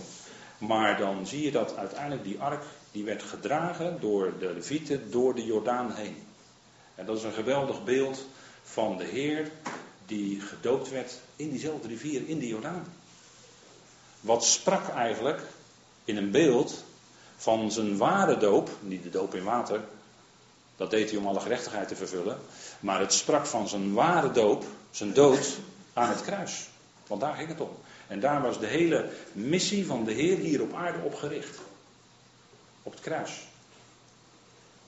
Maar 0.58 0.98
dan 0.98 1.26
zie 1.26 1.42
je 1.42 1.50
dat 1.50 1.76
uiteindelijk 1.76 2.24
die 2.24 2.40
ark, 2.40 2.64
die 2.92 3.04
werd 3.04 3.22
gedragen 3.22 4.00
door 4.00 4.32
de 4.38 4.52
levieten 4.54 5.10
door 5.10 5.34
de 5.34 5.44
Jordaan 5.44 5.92
heen. 5.92 6.16
En 6.94 7.06
dat 7.06 7.16
is 7.16 7.22
een 7.22 7.32
geweldig 7.32 7.84
beeld 7.84 8.26
van 8.62 8.96
de 8.96 9.04
Heer 9.04 9.50
die 10.06 10.40
gedoopt 10.40 10.90
werd 10.90 11.20
in 11.36 11.50
diezelfde 11.50 11.88
rivier, 11.88 12.28
in 12.28 12.38
de 12.38 12.46
Jordaan. 12.46 12.84
Wat 14.20 14.44
sprak 14.44 14.88
eigenlijk 14.88 15.42
in 16.04 16.16
een 16.16 16.30
beeld 16.30 16.84
van 17.36 17.72
zijn 17.72 17.96
ware 17.96 18.36
doop, 18.36 18.70
niet 18.80 19.02
de 19.02 19.10
doop 19.10 19.34
in 19.34 19.44
water, 19.44 19.80
dat 20.76 20.90
deed 20.90 21.10
hij 21.10 21.18
om 21.18 21.26
alle 21.26 21.40
gerechtigheid 21.40 21.88
te 21.88 21.96
vervullen, 21.96 22.38
maar 22.80 23.00
het 23.00 23.12
sprak 23.12 23.46
van 23.46 23.68
zijn 23.68 23.92
ware 23.92 24.30
doop, 24.30 24.64
zijn 24.90 25.12
dood 25.12 25.58
aan 25.94 26.08
het 26.08 26.22
kruis. 26.22 26.68
Want 27.06 27.20
daar 27.20 27.34
ging 27.34 27.48
het 27.48 27.60
om. 27.60 27.76
En 28.06 28.20
daar 28.20 28.42
was 28.42 28.60
de 28.60 28.66
hele 28.66 29.10
missie 29.32 29.86
van 29.86 30.04
de 30.04 30.12
Heer 30.12 30.36
hier 30.36 30.62
op 30.62 30.74
aarde 30.74 30.98
op 31.02 31.14
gericht. 31.14 31.58
Op 32.82 32.92
het 32.92 33.00
kruis. 33.00 33.46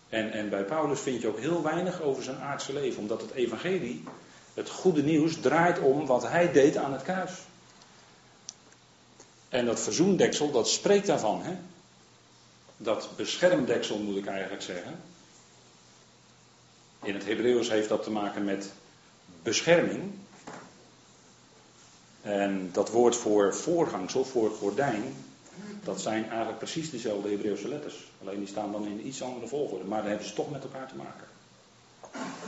En, 0.09 0.33
en 0.33 0.49
bij 0.49 0.65
Paulus 0.65 1.01
vind 1.01 1.21
je 1.23 1.29
ook 1.29 1.39
heel 1.39 1.63
weinig 1.63 2.03
over 2.03 2.23
zijn 2.23 2.39
aardse 2.39 2.73
leven, 2.73 3.01
omdat 3.01 3.21
het 3.21 3.31
evangelie, 3.31 4.05
het 4.55 4.71
goede 4.71 5.03
nieuws, 5.03 5.41
draait 5.41 5.79
om 5.79 6.07
wat 6.07 6.29
hij 6.29 6.53
deed 6.53 6.77
aan 6.77 6.93
het 6.93 7.03
kruis. 7.03 7.33
En 9.49 9.67
dat 9.67 9.81
verzoendeksel, 9.81 10.51
dat 10.51 10.69
spreekt 10.69 11.07
daarvan. 11.07 11.43
Hè? 11.43 11.57
Dat 12.77 13.09
beschermdeksel 13.17 13.99
moet 13.99 14.17
ik 14.17 14.27
eigenlijk 14.27 14.63
zeggen. 14.63 15.01
In 17.03 17.15
het 17.15 17.25
Hebreeuws 17.25 17.69
heeft 17.69 17.89
dat 17.89 18.03
te 18.03 18.11
maken 18.11 18.45
met 18.45 18.73
bescherming. 19.43 20.13
En 22.27 22.69
dat 22.73 22.91
woord 22.91 23.17
voor 23.17 23.55
voorgangsel, 23.55 24.25
voor 24.25 24.51
gordijn, 24.51 25.15
dat 25.85 26.01
zijn 26.01 26.29
eigenlijk 26.29 26.59
precies 26.59 26.91
dezelfde 26.91 27.29
Hebreeuwse 27.29 27.69
letters. 27.69 27.95
Alleen 28.21 28.39
die 28.39 28.49
staan 28.49 28.73
dan 28.73 28.87
in 28.87 29.07
iets 29.07 29.23
andere 29.23 29.47
volgorde. 29.47 29.85
Maar 29.85 30.01
dan 30.01 30.09
hebben 30.09 30.27
ze 30.27 30.35
toch 30.35 30.51
met 30.51 30.63
elkaar 30.63 30.89
te 30.89 30.95
maken. 30.95 31.27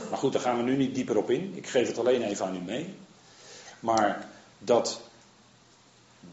Maar 0.09 0.19
goed, 0.19 0.33
daar 0.33 0.41
gaan 0.41 0.57
we 0.57 0.63
nu 0.63 0.77
niet 0.77 0.95
dieper 0.95 1.17
op 1.17 1.29
in. 1.29 1.53
Ik 1.55 1.67
geef 1.67 1.87
het 1.87 1.97
alleen 1.97 2.21
even 2.21 2.45
aan 2.45 2.55
u 2.55 2.59
mee. 2.59 2.93
Maar 3.79 4.27
dat 4.57 5.01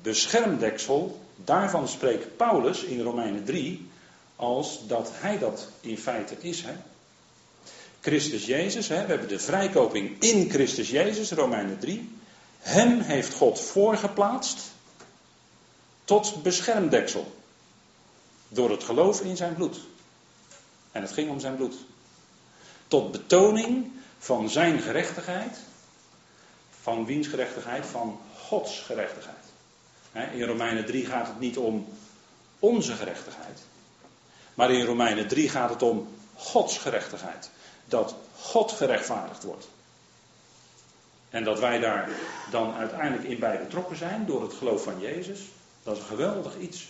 beschermdeksel, 0.03 1.20
daarvan 1.36 1.88
spreekt 1.88 2.36
Paulus 2.36 2.82
in 2.82 3.01
Romeinen 3.01 3.44
3 3.44 3.88
als 4.36 4.86
dat 4.86 5.11
hij 5.12 5.38
dat 5.38 5.68
in 5.80 5.99
feite 5.99 6.36
is. 6.40 6.62
Hè? 6.62 6.72
Christus 8.01 8.47
Jezus, 8.47 8.88
hè? 8.88 9.03
we 9.03 9.11
hebben 9.11 9.28
de 9.28 9.38
vrijkoping 9.38 10.22
in 10.22 10.51
Christus 10.51 10.90
Jezus, 10.90 11.30
Romeinen 11.30 11.78
3. 11.78 12.14
Hem 12.67 13.01
heeft 13.01 13.35
God 13.35 13.61
voorgeplaatst 13.61 14.73
tot 16.05 16.43
beschermdeksel. 16.43 17.37
Door 18.49 18.71
het 18.71 18.85
geloof 18.85 19.21
in 19.21 19.37
zijn 19.37 19.55
bloed. 19.55 19.79
En 20.93 21.03
het 21.03 21.12
ging 21.12 21.31
om 21.31 21.41
zijn 21.41 21.57
bloed. 21.57 21.75
Tot 22.89 23.12
betoning 23.12 23.93
van 24.19 24.51
zijn 24.51 24.81
gerechtigheid. 24.81 25.59
Van 26.81 27.05
wiens 27.05 27.27
gerechtigheid? 27.27 27.87
Van 27.87 28.21
Gods 28.37 28.81
gerechtigheid. 28.81 29.45
In 30.33 30.43
Romeinen 30.43 30.87
3 30.87 31.07
gaat 31.07 31.27
het 31.27 31.41
niet 31.41 31.57
om 31.57 31.89
onze 32.59 32.93
gerechtigheid. 32.93 33.61
Maar 34.55 34.71
in 34.71 34.85
Romeinen 34.85 35.29
3 35.29 35.49
gaat 35.49 35.71
het 35.71 35.83
om 35.83 36.09
Gods 36.35 36.79
gerechtigheid. 36.79 37.51
Dat 37.85 38.14
God 38.37 38.73
gerechtvaardigd 38.73 39.43
wordt. 39.43 39.69
En 41.37 41.45
dat 41.45 41.59
wij 41.59 41.78
daar 41.78 42.09
dan 42.51 42.74
uiteindelijk 42.74 43.28
in 43.28 43.39
bij 43.39 43.59
betrokken 43.59 43.97
zijn 43.97 44.26
door 44.26 44.43
het 44.43 44.53
geloof 44.53 44.82
van 44.82 45.01
Jezus. 45.01 45.41
Dat 45.82 45.97
is 45.97 46.03
een 46.03 46.09
geweldig 46.09 46.59
iets. 46.59 46.87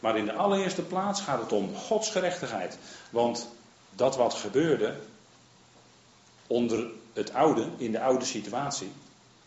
Maar 0.00 0.16
in 0.16 0.24
de 0.24 0.32
allereerste 0.32 0.82
plaats 0.82 1.20
gaat 1.20 1.40
het 1.40 1.52
om 1.52 1.76
Gods 1.76 2.10
gerechtigheid. 2.10 2.78
Want 3.10 3.48
dat 3.90 4.16
wat 4.16 4.34
gebeurde 4.34 4.94
onder 6.46 6.86
het 7.12 7.34
oude, 7.34 7.68
in 7.76 7.92
de 7.92 8.00
oude 8.00 8.24
situatie, 8.24 8.92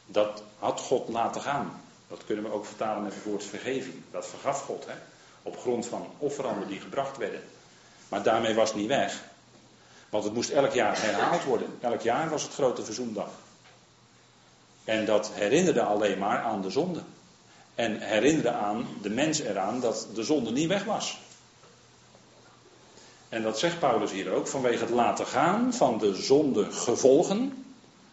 dat 0.06 0.44
had 0.60 0.80
God 0.80 1.10
laten 1.10 1.42
gaan. 1.42 1.82
Dat 2.08 2.26
kunnen 2.26 2.44
we 2.44 2.52
ook 2.52 2.66
vertalen 2.66 3.04
met 3.04 3.14
het 3.14 3.24
woord 3.24 3.44
vergeving. 3.44 3.96
Dat 4.12 4.28
vergaf 4.28 4.62
God, 4.62 4.86
hè? 4.86 4.96
op 5.44 5.60
grond 5.60 5.86
van 5.86 6.08
offeranden 6.18 6.68
die 6.68 6.80
gebracht 6.80 7.18
werden. 7.18 7.44
Maar 8.10 8.24
daarmee 8.24 8.56
was 8.56 8.70
het 8.70 8.78
niet 8.78 8.88
weg. 8.88 9.24
Want 10.10 10.24
het 10.24 10.34
moest 10.34 10.50
elk 10.50 10.74
jaar 10.74 11.02
herhaald 11.02 11.44
worden. 11.44 11.78
Elk 11.80 12.02
jaar 12.02 12.30
was 12.30 12.44
het 12.44 12.54
grote 12.54 12.84
verzoendag. 12.84 13.30
En 14.84 15.06
dat 15.06 15.32
herinnerde 15.34 15.82
alleen 15.82 16.18
maar 16.18 16.42
aan 16.42 16.62
de 16.62 16.70
zonde. 16.70 17.00
En 17.76 18.00
herinnerde 18.00 18.52
aan 18.52 18.88
de 19.02 19.10
mens 19.10 19.40
eraan 19.40 19.80
dat 19.80 20.08
de 20.14 20.24
zonde 20.24 20.52
niet 20.52 20.68
weg 20.68 20.84
was. 20.84 21.20
En 23.30 23.44
dat 23.44 23.60
zegt 23.60 23.80
Paulus 23.80 24.12
hier 24.12 24.32
ook, 24.32 24.48
vanwege 24.48 24.84
het 24.84 24.94
laten 24.94 25.26
gaan 25.26 25.74
van 25.74 25.98
de 25.98 26.16
zonde 26.16 26.72
gevolgen. 26.72 27.66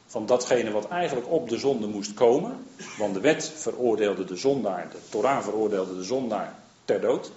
Van 0.06 0.26
datgene 0.26 0.70
wat 0.70 0.88
eigenlijk 0.88 1.30
op 1.30 1.48
de 1.48 1.58
zonde 1.58 1.86
moest 1.86 2.14
komen. 2.14 2.66
Want 2.98 3.14
de 3.14 3.20
wet 3.20 3.52
veroordeelde 3.56 4.24
de 4.24 4.36
zondaar, 4.36 4.90
de 4.90 4.98
Torah 5.08 5.42
veroordeelde 5.42 5.96
de 5.96 6.04
zondaar 6.04 6.54
ter 6.84 7.00
dood. 7.00 7.30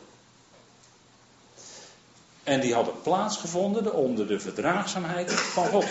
En 2.43 2.61
die 2.61 2.73
hadden 2.73 3.01
plaatsgevonden 3.01 3.93
onder 3.93 4.27
de 4.27 4.39
verdraagzaamheid 4.39 5.31
van 5.31 5.67
God. 5.67 5.85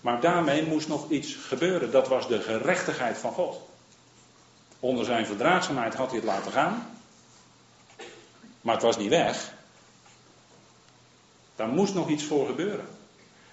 Maar 0.00 0.20
daarmee 0.20 0.66
moest 0.66 0.88
nog 0.88 1.10
iets 1.10 1.34
gebeuren. 1.34 1.90
Dat 1.90 2.08
was 2.08 2.28
de 2.28 2.40
gerechtigheid 2.40 3.18
van 3.18 3.32
God. 3.32 3.60
Onder 4.80 5.04
zijn 5.04 5.26
verdraagzaamheid 5.26 5.94
had 5.94 6.06
hij 6.06 6.16
het 6.16 6.26
laten 6.28 6.52
gaan. 6.52 6.86
Maar 8.60 8.74
het 8.74 8.82
was 8.82 8.96
niet 8.96 9.08
weg. 9.08 9.52
Daar 11.56 11.68
moest 11.68 11.94
nog 11.94 12.08
iets 12.08 12.24
voor 12.24 12.46
gebeuren. 12.46 12.86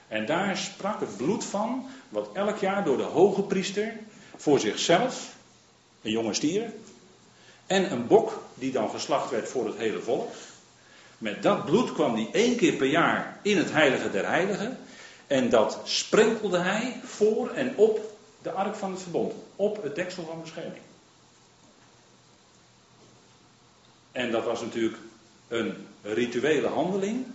En 0.07 0.25
daar 0.25 0.57
sprak 0.57 0.99
het 0.99 1.17
bloed 1.17 1.45
van, 1.45 1.89
wat 2.09 2.29
elk 2.33 2.57
jaar 2.57 2.83
door 2.83 2.97
de 2.97 3.03
hoge 3.03 3.41
priester 3.41 3.93
voor 4.35 4.59
zichzelf, 4.59 5.35
een 6.01 6.11
jonge 6.11 6.33
stier, 6.33 6.73
en 7.65 7.91
een 7.91 8.07
bok 8.07 8.43
die 8.53 8.71
dan 8.71 8.89
geslacht 8.89 9.29
werd 9.29 9.49
voor 9.49 9.65
het 9.65 9.77
hele 9.77 10.01
volk. 10.01 10.31
Met 11.17 11.43
dat 11.43 11.65
bloed 11.65 11.93
kwam 11.93 12.15
hij 12.15 12.29
één 12.31 12.55
keer 12.55 12.73
per 12.73 12.87
jaar 12.87 13.39
in 13.41 13.57
het 13.57 13.71
heilige 13.71 14.11
der 14.11 14.27
heiligen. 14.27 14.77
En 15.27 15.49
dat 15.49 15.79
sprenkelde 15.83 16.57
hij 16.59 16.99
voor 17.03 17.49
en 17.49 17.77
op 17.77 18.17
de 18.41 18.51
ark 18.51 18.75
van 18.75 18.91
het 18.91 19.01
verbond. 19.01 19.33
Op 19.55 19.83
het 19.83 19.95
deksel 19.95 20.25
van 20.25 20.41
bescherming. 20.41 20.83
En 24.11 24.31
dat 24.31 24.43
was 24.43 24.61
natuurlijk 24.61 24.97
een 25.47 25.87
rituele 26.01 26.67
handeling 26.67 27.25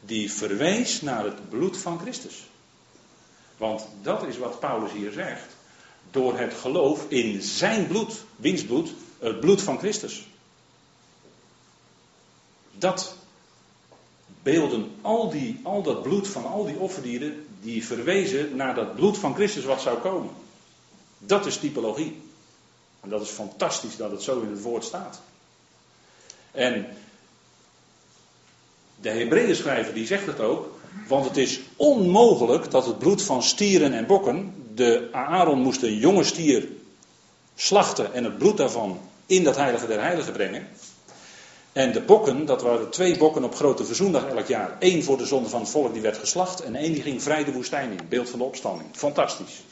die 0.00 0.32
verwees 0.32 1.00
naar 1.00 1.24
het 1.24 1.48
bloed 1.48 1.76
van 1.76 1.98
Christus. 1.98 2.42
Want 3.56 3.86
dat 4.02 4.26
is 4.26 4.38
wat 4.38 4.60
Paulus 4.60 4.92
hier 4.92 5.12
zegt. 5.12 5.56
Door 6.10 6.38
het 6.38 6.54
geloof 6.54 7.04
in 7.08 7.42
zijn 7.42 7.86
bloed, 7.86 8.24
wiens 8.36 8.64
bloed? 8.64 8.92
Het 9.18 9.40
bloed 9.40 9.62
van 9.62 9.78
Christus. 9.78 10.26
Dat 12.78 13.16
beelden, 14.44 14.90
al, 15.00 15.30
die, 15.30 15.60
al 15.62 15.82
dat 15.82 16.02
bloed 16.02 16.28
van 16.28 16.46
al 16.46 16.64
die 16.64 16.78
offerdieren, 16.78 17.46
die 17.60 17.86
verwezen 17.86 18.56
naar 18.56 18.74
dat 18.74 18.94
bloed 18.94 19.18
van 19.18 19.34
Christus 19.34 19.64
wat 19.64 19.80
zou 19.80 19.98
komen. 19.98 20.30
Dat 21.18 21.46
is 21.46 21.56
typologie. 21.56 22.22
En 23.00 23.08
dat 23.08 23.22
is 23.22 23.28
fantastisch 23.28 23.96
dat 23.96 24.10
het 24.10 24.22
zo 24.22 24.40
in 24.40 24.50
het 24.50 24.62
woord 24.62 24.84
staat. 24.84 25.20
En 26.50 26.86
de 29.00 29.10
Hebreeën 29.10 29.56
schrijver 29.56 29.94
die 29.94 30.06
zegt 30.06 30.26
het 30.26 30.40
ook, 30.40 30.78
want 31.08 31.24
het 31.24 31.36
is 31.36 31.60
onmogelijk 31.76 32.70
dat 32.70 32.86
het 32.86 32.98
bloed 32.98 33.22
van 33.22 33.42
stieren 33.42 33.92
en 33.92 34.06
bokken, 34.06 34.54
de 34.74 35.08
Aaron 35.12 35.58
moest 35.58 35.82
een 35.82 35.98
jonge 35.98 36.24
stier 36.24 36.68
slachten 37.54 38.14
en 38.14 38.24
het 38.24 38.38
bloed 38.38 38.56
daarvan 38.56 39.00
in 39.26 39.44
dat 39.44 39.56
heilige 39.56 39.86
der 39.86 40.00
heiligen 40.00 40.32
brengen. 40.32 40.68
En 41.74 41.92
de 41.92 42.00
bokken, 42.00 42.46
dat 42.46 42.62
waren 42.62 42.90
twee 42.90 43.16
bokken 43.16 43.44
op 43.44 43.54
grote 43.54 43.84
verzoendag 43.84 44.28
elk 44.28 44.46
jaar. 44.46 44.76
Eén 44.78 45.02
voor 45.02 45.16
de 45.18 45.26
zonde 45.26 45.48
van 45.48 45.60
het 45.60 45.70
volk 45.70 45.92
die 45.92 46.02
werd 46.02 46.18
geslacht 46.18 46.60
en 46.60 46.74
één 46.74 46.92
die 46.92 47.02
ging 47.02 47.22
vrij 47.22 47.44
de 47.44 47.52
woestijn 47.52 47.90
in. 47.90 48.08
Beeld 48.08 48.30
van 48.30 48.38
de 48.38 48.44
opstanding. 48.44 48.88
Fantastisch. 48.92 49.62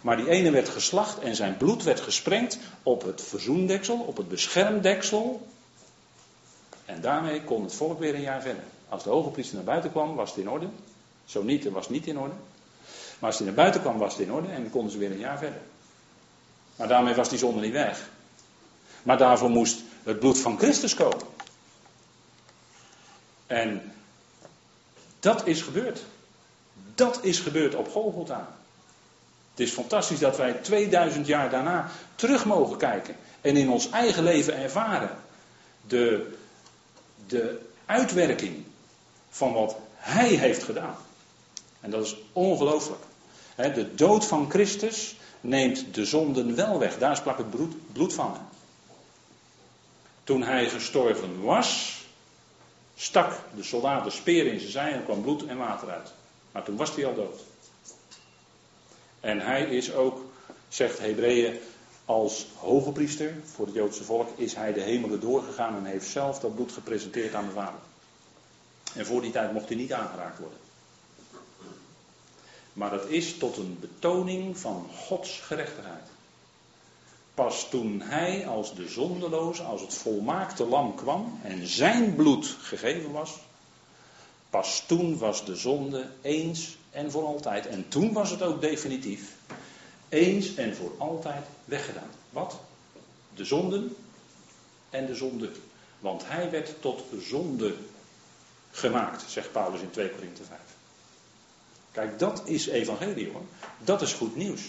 Maar 0.00 0.16
die 0.16 0.28
ene 0.28 0.50
werd 0.50 0.68
geslacht 0.68 1.18
en 1.18 1.36
zijn 1.36 1.56
bloed 1.56 1.82
werd 1.82 2.00
gesprengd 2.00 2.58
op 2.82 3.02
het 3.02 3.22
verzoendeksel, 3.22 3.96
op 3.98 4.16
het 4.16 4.28
beschermdeksel. 4.28 5.46
En 6.84 7.00
daarmee 7.00 7.42
kon 7.42 7.62
het 7.62 7.74
volk 7.74 7.98
weer 7.98 8.14
een 8.14 8.20
jaar 8.20 8.42
verder. 8.42 8.64
Als 8.88 9.02
de 9.02 9.10
hoge 9.10 9.30
priester 9.30 9.56
naar 9.56 9.64
buiten 9.64 9.90
kwam, 9.90 10.14
was 10.14 10.30
het 10.30 10.38
in 10.38 10.50
orde. 10.50 10.66
Zo 11.24 11.42
niet, 11.42 11.62
dan 11.62 11.72
was 11.72 11.84
het 11.84 11.92
niet 11.92 12.06
in 12.06 12.18
orde. 12.18 12.34
Maar 13.18 13.30
als 13.30 13.36
hij 13.36 13.46
naar 13.46 13.56
buiten 13.56 13.80
kwam, 13.80 13.98
was 13.98 14.12
het 14.12 14.26
in 14.26 14.32
orde 14.32 14.48
en 14.48 14.62
dan 14.62 14.70
konden 14.70 14.92
ze 14.92 14.98
weer 14.98 15.10
een 15.10 15.18
jaar 15.18 15.38
verder. 15.38 15.60
Maar 16.76 16.88
daarmee 16.88 17.14
was 17.14 17.28
die 17.28 17.38
zonde 17.38 17.60
niet 17.60 17.72
weg. 17.72 18.08
Maar 19.02 19.18
daarvoor 19.18 19.50
moest 19.50 19.80
het 20.04 20.18
bloed 20.18 20.38
van 20.38 20.58
Christus 20.58 20.94
komen. 20.94 21.26
En 23.46 23.92
dat 25.20 25.46
is 25.46 25.62
gebeurd. 25.62 26.02
Dat 26.94 27.18
is 27.22 27.38
gebeurd 27.38 27.74
op 27.74 27.90
Golgotha. 27.90 28.56
Het 29.50 29.66
is 29.66 29.72
fantastisch 29.72 30.18
dat 30.18 30.36
wij 30.36 30.52
2000 30.52 31.26
jaar 31.26 31.50
daarna 31.50 31.90
terug 32.14 32.44
mogen 32.44 32.76
kijken 32.76 33.16
en 33.40 33.56
in 33.56 33.70
ons 33.70 33.90
eigen 33.90 34.22
leven 34.22 34.56
ervaren 34.56 35.18
de, 35.86 36.34
de 37.26 37.60
uitwerking 37.86 38.64
van 39.30 39.52
wat 39.52 39.76
Hij 39.96 40.28
heeft 40.28 40.62
gedaan. 40.62 40.96
En 41.80 41.90
dat 41.90 42.04
is 42.04 42.16
ongelooflijk. 42.32 43.02
De 43.56 43.94
dood 43.94 44.24
van 44.24 44.50
Christus 44.50 45.16
neemt 45.40 45.94
de 45.94 46.04
zonden 46.04 46.54
wel 46.54 46.78
weg. 46.78 46.98
Daar 46.98 47.16
sprak 47.16 47.38
het 47.38 47.50
bloed 47.92 48.14
van. 48.14 48.36
Toen 50.24 50.42
hij 50.42 50.68
gestorven 50.68 51.42
was, 51.42 52.00
stak 52.94 53.40
de 53.56 53.62
soldaat 53.62 54.04
de 54.04 54.10
speer 54.10 54.46
in 54.46 54.60
zijn 54.60 54.70
zij 54.70 54.92
en 54.92 55.04
kwam 55.04 55.22
bloed 55.22 55.46
en 55.46 55.58
water 55.58 55.90
uit. 55.90 56.12
Maar 56.52 56.62
toen 56.62 56.76
was 56.76 56.94
hij 56.94 57.06
al 57.06 57.14
dood. 57.14 57.40
En 59.20 59.40
hij 59.40 59.62
is 59.62 59.92
ook, 59.92 60.24
zegt 60.68 60.98
Hebreeën, 60.98 61.58
als 62.04 62.46
hoge 62.56 62.92
priester 62.92 63.34
voor 63.44 63.66
het 63.66 63.74
Joodse 63.74 64.04
volk, 64.04 64.28
is 64.38 64.54
hij 64.54 64.72
de 64.72 64.80
hemelen 64.80 65.20
doorgegaan 65.20 65.76
en 65.76 65.84
heeft 65.84 66.08
zelf 66.08 66.40
dat 66.40 66.54
bloed 66.54 66.72
gepresenteerd 66.72 67.34
aan 67.34 67.46
de 67.46 67.52
Vader. 67.52 67.80
En 68.94 69.06
voor 69.06 69.20
die 69.20 69.30
tijd 69.30 69.52
mocht 69.52 69.68
hij 69.68 69.76
niet 69.76 69.92
aangeraakt 69.92 70.38
worden. 70.38 70.58
Maar 72.72 72.90
dat 72.90 73.08
is 73.08 73.38
tot 73.38 73.56
een 73.56 73.78
betoning 73.80 74.58
van 74.58 74.90
Gods 74.94 75.40
gerechtigheid. 75.40 76.08
Pas 77.34 77.68
toen 77.68 78.00
hij 78.00 78.46
als 78.46 78.74
de 78.74 78.88
zondeloos, 78.88 79.60
als 79.60 79.80
het 79.80 79.94
volmaakte 79.94 80.66
lam 80.66 80.94
kwam 80.94 81.40
en 81.42 81.66
zijn 81.66 82.14
bloed 82.14 82.56
gegeven 82.60 83.12
was, 83.12 83.38
pas 84.50 84.84
toen 84.86 85.18
was 85.18 85.44
de 85.44 85.56
zonde 85.56 86.10
eens 86.22 86.76
en 86.90 87.10
voor 87.10 87.24
altijd. 87.24 87.66
En 87.66 87.88
toen 87.88 88.12
was 88.12 88.30
het 88.30 88.42
ook 88.42 88.60
definitief 88.60 89.36
eens 90.08 90.54
en 90.54 90.76
voor 90.76 90.92
altijd 90.98 91.44
weggedaan. 91.64 92.10
Wat? 92.30 92.60
De 93.34 93.44
zonden 93.44 93.96
en 94.90 95.06
de 95.06 95.14
zonde. 95.14 95.50
Want 95.98 96.22
hij 96.26 96.50
werd 96.50 96.80
tot 96.80 97.02
zonde 97.20 97.74
gemaakt, 98.70 99.24
zegt 99.28 99.52
Paulus 99.52 99.80
in 99.80 99.90
2 99.90 100.10
Korinthe 100.10 100.44
5. 100.44 100.58
Kijk, 101.92 102.18
dat 102.18 102.42
is 102.44 102.66
evangelie 102.66 103.30
hoor. 103.32 103.42
Dat 103.78 104.02
is 104.02 104.12
goed 104.12 104.36
nieuws. 104.36 104.62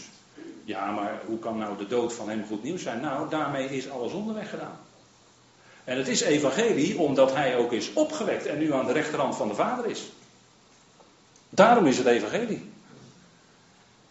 Ja, 0.65 0.91
maar 0.91 1.21
hoe 1.25 1.39
kan 1.39 1.57
nou 1.57 1.77
de 1.77 1.87
dood 1.87 2.13
van 2.13 2.29
hem 2.29 2.45
goed 2.47 2.63
nieuws 2.63 2.81
zijn? 2.81 3.01
Nou, 3.01 3.29
daarmee 3.29 3.69
is 3.69 3.89
alle 3.89 4.09
zonde 4.09 4.33
weggedaan. 4.33 4.77
En 5.83 5.97
het 5.97 6.07
is 6.07 6.21
evangelie 6.21 6.99
omdat 6.99 7.33
hij 7.33 7.57
ook 7.57 7.71
is 7.71 7.93
opgewekt 7.93 8.45
en 8.45 8.57
nu 8.57 8.73
aan 8.73 8.85
de 8.85 8.93
rechterhand 8.93 9.35
van 9.35 9.47
de 9.47 9.55
Vader 9.55 9.85
is. 9.85 10.11
Daarom 11.49 11.85
is 11.85 11.97
het 11.97 12.07
evangelie. 12.07 12.69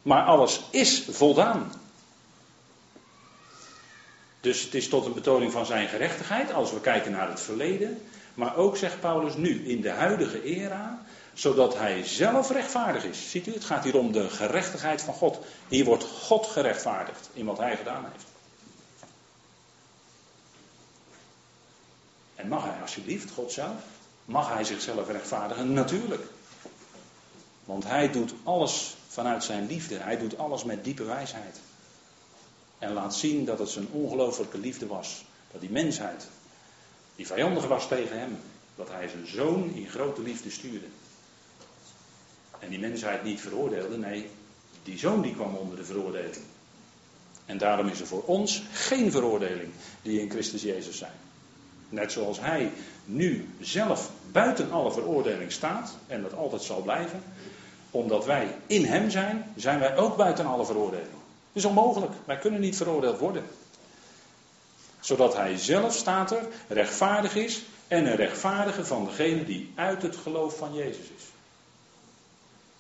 Maar 0.03 0.23
alles 0.23 0.65
is 0.71 1.05
voldaan. 1.11 1.73
Dus 4.41 4.63
het 4.63 4.75
is 4.75 4.89
tot 4.89 5.07
een 5.07 5.15
betoning 5.15 5.53
van 5.53 5.67
zijn 5.67 5.89
gerechtigheid 5.89 6.53
als 6.53 6.73
we 6.73 6.81
kijken 6.81 7.13
naar 7.13 7.29
het 7.29 7.41
verleden. 7.41 8.03
Maar 8.35 8.57
ook, 8.57 8.77
zegt 8.77 9.01
Paulus, 9.01 9.37
nu 9.37 9.69
in 9.69 9.81
de 9.81 9.91
huidige 9.91 10.43
era, 10.43 11.05
zodat 11.35 11.77
hij 11.77 12.05
zelf 12.05 12.51
rechtvaardig 12.51 13.05
is. 13.05 13.31
Ziet 13.31 13.47
u, 13.47 13.53
het 13.53 13.65
gaat 13.65 13.85
hier 13.85 13.99
om 13.99 14.13
de 14.13 14.31
gerechtigheid 14.31 15.03
van 15.03 15.15
God. 15.15 15.39
Hier 15.69 15.85
wordt 15.85 16.05
God 16.05 16.47
gerechtvaardigd 16.47 17.31
in 17.33 17.45
wat 17.45 17.59
hij 17.59 17.77
gedaan 17.77 18.05
heeft. 18.13 18.25
En 22.35 22.49
mag 22.49 22.65
hij 22.65 22.81
alsjeblieft, 22.81 23.31
God 23.31 23.53
zelf, 23.53 23.83
mag 24.25 24.49
hij 24.49 24.65
zichzelf 24.65 25.09
rechtvaardigen? 25.09 25.73
Natuurlijk. 25.73 26.23
Want 27.65 27.85
hij 27.85 28.11
doet 28.13 28.35
alles 28.43 28.97
vanuit 29.09 29.45
zijn 29.45 29.67
liefde. 29.67 29.99
Hij 29.99 30.19
doet 30.19 30.39
alles 30.39 30.65
met 30.65 30.85
diepe 30.85 31.05
wijsheid. 31.05 31.61
En 32.79 32.93
laat 32.93 33.15
zien 33.15 33.45
dat 33.45 33.59
het 33.59 33.69
zijn 33.69 33.89
ongelofelijke 33.91 34.59
liefde 34.59 34.87
was. 34.87 35.25
Dat 35.53 35.61
die 35.61 35.71
mensheid, 35.71 36.27
die 37.17 37.27
vijandig 37.27 37.67
was 37.67 37.89
tegen 37.89 38.19
hem, 38.19 38.39
dat 38.77 38.89
hij 38.89 39.09
zijn 39.09 39.27
zoon 39.27 39.75
in 39.75 39.89
grote 39.89 40.23
liefde 40.23 40.51
stuurde. 40.51 40.87
En 42.65 42.71
die 42.71 42.79
mensheid 42.79 43.23
niet 43.23 43.41
veroordeelde, 43.41 43.99
nee, 43.99 44.31
die 44.83 44.99
zoon 44.99 45.23
die 45.23 45.35
kwam 45.35 45.55
onder 45.55 45.77
de 45.77 45.85
veroordeling. 45.85 46.45
En 47.47 47.59
daarom 47.59 47.89
is 47.89 48.01
er 48.01 48.07
voor 48.07 48.23
ons 48.23 48.63
geen 48.73 49.11
veroordeling 49.11 49.73
die 50.03 50.21
in 50.21 50.31
Christus 50.31 50.63
Jezus 50.63 50.99
zijn. 50.99 51.13
Net 51.89 52.13
zoals 52.13 52.41
hij 52.41 52.71
nu 53.05 53.49
zelf 53.61 54.11
buiten 54.33 54.71
alle 54.71 54.93
veroordeling 54.93 55.53
staat, 55.53 55.97
en 56.07 56.23
dat 56.23 56.35
altijd 56.35 56.63
zal 56.63 56.81
blijven, 56.81 57.23
omdat 57.91 58.25
wij 58.25 58.57
in 58.67 58.85
hem 58.85 59.11
zijn, 59.11 59.53
zijn 59.57 59.79
wij 59.79 59.97
ook 59.97 60.17
buiten 60.17 60.47
alle 60.47 60.65
veroordeling. 60.65 61.09
Dat 61.53 61.63
is 61.63 61.65
onmogelijk. 61.65 62.13
Wij 62.25 62.39
kunnen 62.39 62.61
niet 62.61 62.77
veroordeeld 62.77 63.19
worden. 63.19 63.45
Zodat 65.01 65.37
hij 65.37 65.57
zelf, 65.57 65.95
staat 65.95 66.31
er, 66.31 66.47
rechtvaardig 66.69 67.37
is 67.37 67.63
en 67.89 68.07
een 68.07 68.17
rechtvaardige 68.17 68.85
van 68.85 69.05
degene 69.05 69.45
die 69.45 69.73
uit 69.75 70.03
het 70.03 70.17
geloof 70.17 70.57
van 70.59 70.75
Jezus 70.75 71.07
is. 71.17 71.34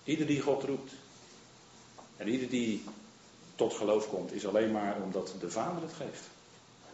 Ieder 0.05 0.27
die 0.27 0.41
God 0.41 0.63
roept 0.63 0.93
en 2.17 2.29
ieder 2.29 2.49
die 2.49 2.85
tot 3.55 3.75
geloof 3.75 4.09
komt, 4.09 4.33
is 4.33 4.47
alleen 4.47 4.71
maar 4.71 4.97
omdat 5.03 5.35
de 5.41 5.51
Vader 5.51 5.83
het 5.83 5.93
geeft. 5.93 6.23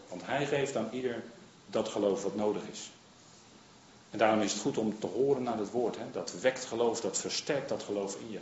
Want 0.09 0.27
hij 0.27 0.47
geeft 0.47 0.77
aan 0.77 0.89
ieder 0.93 1.23
dat 1.67 1.89
geloof 1.89 2.23
wat 2.23 2.37
nodig 2.37 2.63
is. 2.73 2.91
En 4.11 4.19
daarom 4.19 4.41
is 4.41 4.53
het 4.53 4.63
goed 4.63 4.79
om 4.79 4.99
te 4.99 5.07
horen 5.07 5.43
naar 5.43 5.59
het 5.59 5.71
woord. 5.71 5.97
Hè? 5.97 6.05
Dat 6.13 6.41
wekt 6.41 6.65
geloof, 6.65 7.01
dat 7.01 7.19
versterkt 7.19 7.69
dat 7.69 7.83
geloof 7.83 8.17
in 8.21 8.31
je. 8.31 8.39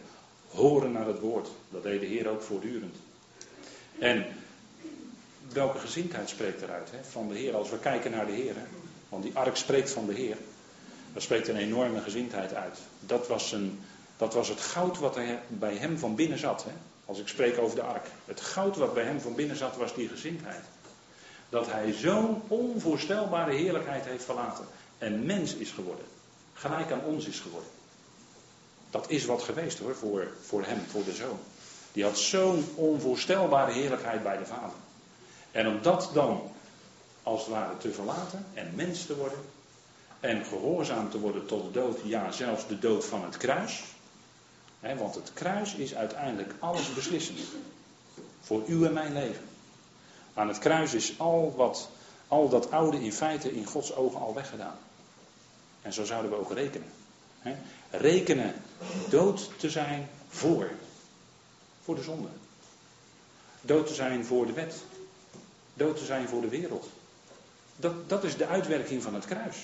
Horen 0.49 0.93
naar 0.93 1.07
het 1.07 1.21
woord. 1.21 1.49
Dat 1.71 1.83
deed 1.83 2.01
de 2.01 2.07
Heer 2.07 2.29
ook 2.29 2.43
voortdurend. 2.43 2.97
En 3.99 4.27
welke 5.53 5.79
gezindheid 5.79 6.29
spreekt 6.29 6.63
eruit 6.63 6.91
hè? 6.91 7.05
van 7.05 7.29
de 7.29 7.35
Heer? 7.35 7.57
Als 7.57 7.71
we 7.71 7.79
kijken 7.79 8.11
naar 8.11 8.27
de 8.27 8.33
Heer. 8.33 8.55
Want 9.09 9.23
die 9.23 9.37
ark 9.37 9.57
spreekt 9.57 9.91
van 9.91 10.07
de 10.07 10.15
Heer. 10.15 10.37
Daar 11.13 11.23
spreekt 11.23 11.49
een 11.49 11.57
enorme 11.57 12.01
gezindheid 12.01 12.55
uit. 12.55 12.79
Dat 13.01 13.29
was, 13.29 13.53
een, 13.53 13.81
dat 14.19 14.35
was 14.35 14.49
het 14.49 14.61
goud 14.61 14.99
wat 14.99 15.17
er 15.17 15.39
bij 15.49 15.77
hem 15.77 15.99
van 15.99 16.15
binnen 16.15 16.39
zat. 16.39 16.65
Hè? 16.65 16.73
Als 17.05 17.19
ik 17.19 17.29
spreek 17.29 17.59
over 17.59 17.77
de 17.77 17.83
ark. 17.83 18.07
Het 18.25 18.41
goud 18.41 18.77
wat 18.77 18.95
bij 18.95 19.05
hem 19.05 19.21
van 19.21 19.35
binnen 19.35 19.57
zat 19.57 19.77
was 19.77 19.95
die 19.95 20.09
gezindheid. 20.09 20.65
Dat 21.49 21.71
hij 21.71 21.93
zo'n 21.93 22.43
onvoorstelbare 22.49 23.55
heerlijkheid 23.55 24.05
heeft 24.05 24.25
verlaten 24.25 24.65
en 24.99 25.27
mens 25.27 25.55
is 25.55 25.71
geworden. 25.71 26.05
Gelijk 26.53 26.93
aan 26.93 27.05
ons 27.05 27.27
is 27.27 27.41
geworden. 27.41 27.71
Dat 28.91 29.11
is 29.11 29.25
wat 29.25 29.43
geweest 29.43 29.79
hoor, 29.79 29.95
voor, 29.95 30.29
voor 30.43 30.65
hem, 30.65 30.81
voor 30.91 31.05
de 31.05 31.13
zoon. 31.13 31.39
Die 31.93 32.05
had 32.05 32.19
zo'n 32.19 32.65
onvoorstelbare 32.75 33.73
heerlijkheid 33.73 34.23
bij 34.23 34.37
de 34.37 34.47
vader. 34.47 34.77
En 35.51 35.67
om 35.67 35.83
dat 35.83 36.11
dan 36.13 36.53
als 37.23 37.41
het 37.41 37.51
ware 37.51 37.77
te 37.77 37.93
verlaten 37.93 38.47
en 38.55 38.73
mens 38.75 39.07
te 39.07 39.17
worden. 39.17 39.39
En 40.21 40.45
gehoorzaam 40.45 41.11
te 41.11 41.19
worden 41.19 41.47
tot 41.47 41.65
de 41.65 41.81
dood, 41.81 41.99
ja 42.05 42.31
zelfs 42.31 42.67
de 42.67 42.79
dood 42.79 43.05
van 43.05 43.25
het 43.25 43.37
kruis. 43.37 43.85
Want 44.81 45.15
het 45.15 45.33
kruis 45.33 45.75
is 45.75 45.95
uiteindelijk 45.95 46.55
alles 46.59 46.95
beslissend. 46.95 47.39
Voor 48.41 48.63
u 48.67 48.85
en 48.85 48.93
mijn 48.93 49.13
leven. 49.13 49.45
Aan 50.35 50.49
het 50.49 50.59
kruis 50.59 50.95
is 50.95 51.19
al, 51.19 51.55
wat, 51.57 51.89
al 52.29 52.49
dat 52.49 52.71
oude 52.71 53.05
in 53.05 53.13
feite 53.13 53.55
in 53.55 53.67
Gods 53.67 53.95
ogen 53.95 54.21
al 54.21 54.35
weggedaan. 54.35 54.79
En 55.83 55.93
zo 55.93 56.05
zouden 56.05 56.31
we 56.31 56.37
ook 56.37 56.53
rekenen. 56.53 56.89
Rekenen 57.91 58.55
dood 59.09 59.51
te 59.57 59.71
zijn 59.71 60.09
voor. 60.29 60.71
Voor 61.83 61.95
de 61.95 62.03
zonde. 62.03 62.29
Dood 63.61 63.87
te 63.87 63.95
zijn 63.95 64.25
voor 64.25 64.47
de 64.47 64.53
wet. 64.53 64.75
Dood 65.75 65.97
te 65.97 66.05
zijn 66.05 66.29
voor 66.29 66.41
de 66.41 66.49
wereld. 66.49 66.89
Dat, 67.77 68.09
dat 68.09 68.25
is 68.25 68.37
de 68.37 68.47
uitwerking 68.47 69.03
van 69.03 69.15
het 69.15 69.25
kruis. 69.25 69.57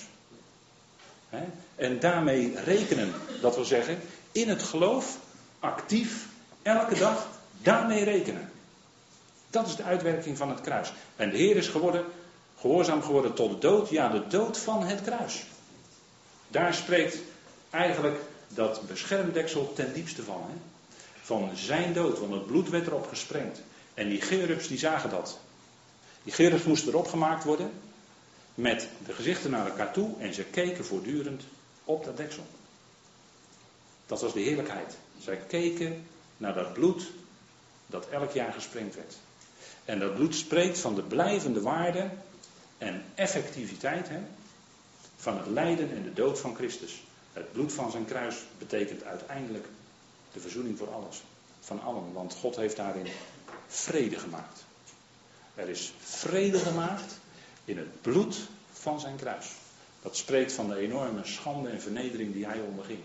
En 1.75 1.99
daarmee 1.99 2.59
rekenen, 2.63 3.13
dat 3.41 3.55
wil 3.55 3.65
zeggen, 3.65 3.99
in 4.35 4.49
het 4.49 4.63
geloof, 4.63 5.17
actief, 5.59 6.27
elke 6.61 6.99
dag, 6.99 7.27
daarmee 7.61 8.03
rekenen. 8.03 8.51
Dat 9.49 9.67
is 9.67 9.75
de 9.75 9.83
uitwerking 9.83 10.37
van 10.37 10.49
het 10.49 10.61
kruis. 10.61 10.93
En 11.15 11.29
de 11.29 11.37
Heer 11.37 11.55
is 11.55 11.67
geworden, 11.67 12.05
gehoorzaam 12.59 13.01
geworden 13.03 13.33
tot 13.33 13.51
de 13.51 13.57
dood, 13.57 13.89
ja, 13.89 14.09
de 14.09 14.27
dood 14.27 14.57
van 14.57 14.83
het 14.83 15.01
kruis. 15.01 15.43
Daar 16.47 16.73
spreekt 16.73 17.17
eigenlijk 17.69 18.19
dat 18.47 18.87
beschermdeksel 18.87 19.73
ten 19.73 19.93
diepste 19.93 20.23
van. 20.23 20.41
Hè? 20.47 20.55
Van 21.21 21.49
zijn 21.53 21.93
dood, 21.93 22.19
want 22.19 22.33
het 22.33 22.45
bloed 22.45 22.69
werd 22.69 22.87
erop 22.87 23.07
gesprengd. 23.07 23.61
En 23.93 24.09
die 24.09 24.21
gerubs 24.21 24.67
die 24.67 24.77
zagen 24.77 25.09
dat. 25.09 25.39
Die 26.23 26.33
gerubs 26.33 26.63
moesten 26.63 26.89
erop 26.89 27.07
gemaakt 27.07 27.43
worden 27.43 27.71
met 28.55 28.87
de 29.05 29.13
gezichten 29.13 29.51
naar 29.51 29.67
elkaar 29.67 29.93
toe 29.93 30.09
en 30.19 30.33
ze 30.33 30.43
keken 30.43 30.85
voortdurend 30.85 31.43
op 31.83 32.05
dat 32.05 32.17
deksel. 32.17 32.45
Dat 34.05 34.21
was 34.21 34.33
de 34.33 34.39
heerlijkheid. 34.39 34.97
Zij 35.19 35.37
keken 35.37 36.07
naar 36.37 36.53
dat 36.53 36.73
bloed 36.73 37.11
dat 37.87 38.09
elk 38.09 38.31
jaar 38.31 38.53
gesprengd 38.53 38.95
werd. 38.95 39.15
En 39.85 39.99
dat 39.99 40.15
bloed 40.15 40.35
spreekt 40.35 40.79
van 40.79 40.95
de 40.95 41.03
blijvende 41.03 41.61
waarde 41.61 42.09
en 42.77 43.03
effectiviteit 43.15 44.09
hè, 44.09 44.19
van 45.15 45.37
het 45.37 45.47
lijden 45.47 45.91
en 45.91 46.03
de 46.03 46.13
dood 46.13 46.39
van 46.39 46.55
Christus. 46.55 47.03
Het 47.33 47.51
bloed 47.51 47.73
van 47.73 47.91
zijn 47.91 48.05
kruis 48.05 48.35
betekent 48.57 49.03
uiteindelijk 49.03 49.65
de 50.33 50.39
verzoening 50.39 50.77
voor 50.77 50.93
alles. 50.93 51.23
van 51.59 51.81
allen, 51.81 52.13
want 52.13 52.33
God 52.33 52.55
heeft 52.55 52.75
daarin 52.75 53.07
vrede 53.67 54.19
gemaakt. 54.19 54.65
Er 55.55 55.69
is 55.69 55.93
vrede 55.99 56.59
gemaakt 56.59 57.19
in 57.65 57.77
het 57.77 58.01
bloed 58.01 58.37
van 58.71 58.99
zijn 58.99 59.15
kruis. 59.15 59.51
Dat 60.01 60.17
spreekt 60.17 60.53
van 60.53 60.67
de 60.69 60.75
enorme 60.75 61.25
schande 61.25 61.69
en 61.69 61.81
vernedering 61.81 62.33
die 62.33 62.45
hij 62.45 62.59
onderging. 62.59 62.99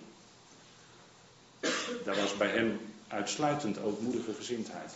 Daar 2.05 2.17
was 2.17 2.37
bij 2.37 2.49
hem 2.49 2.81
uitsluitend 3.09 3.83
ootmoedige 3.83 4.33
gezindheid. 4.35 4.93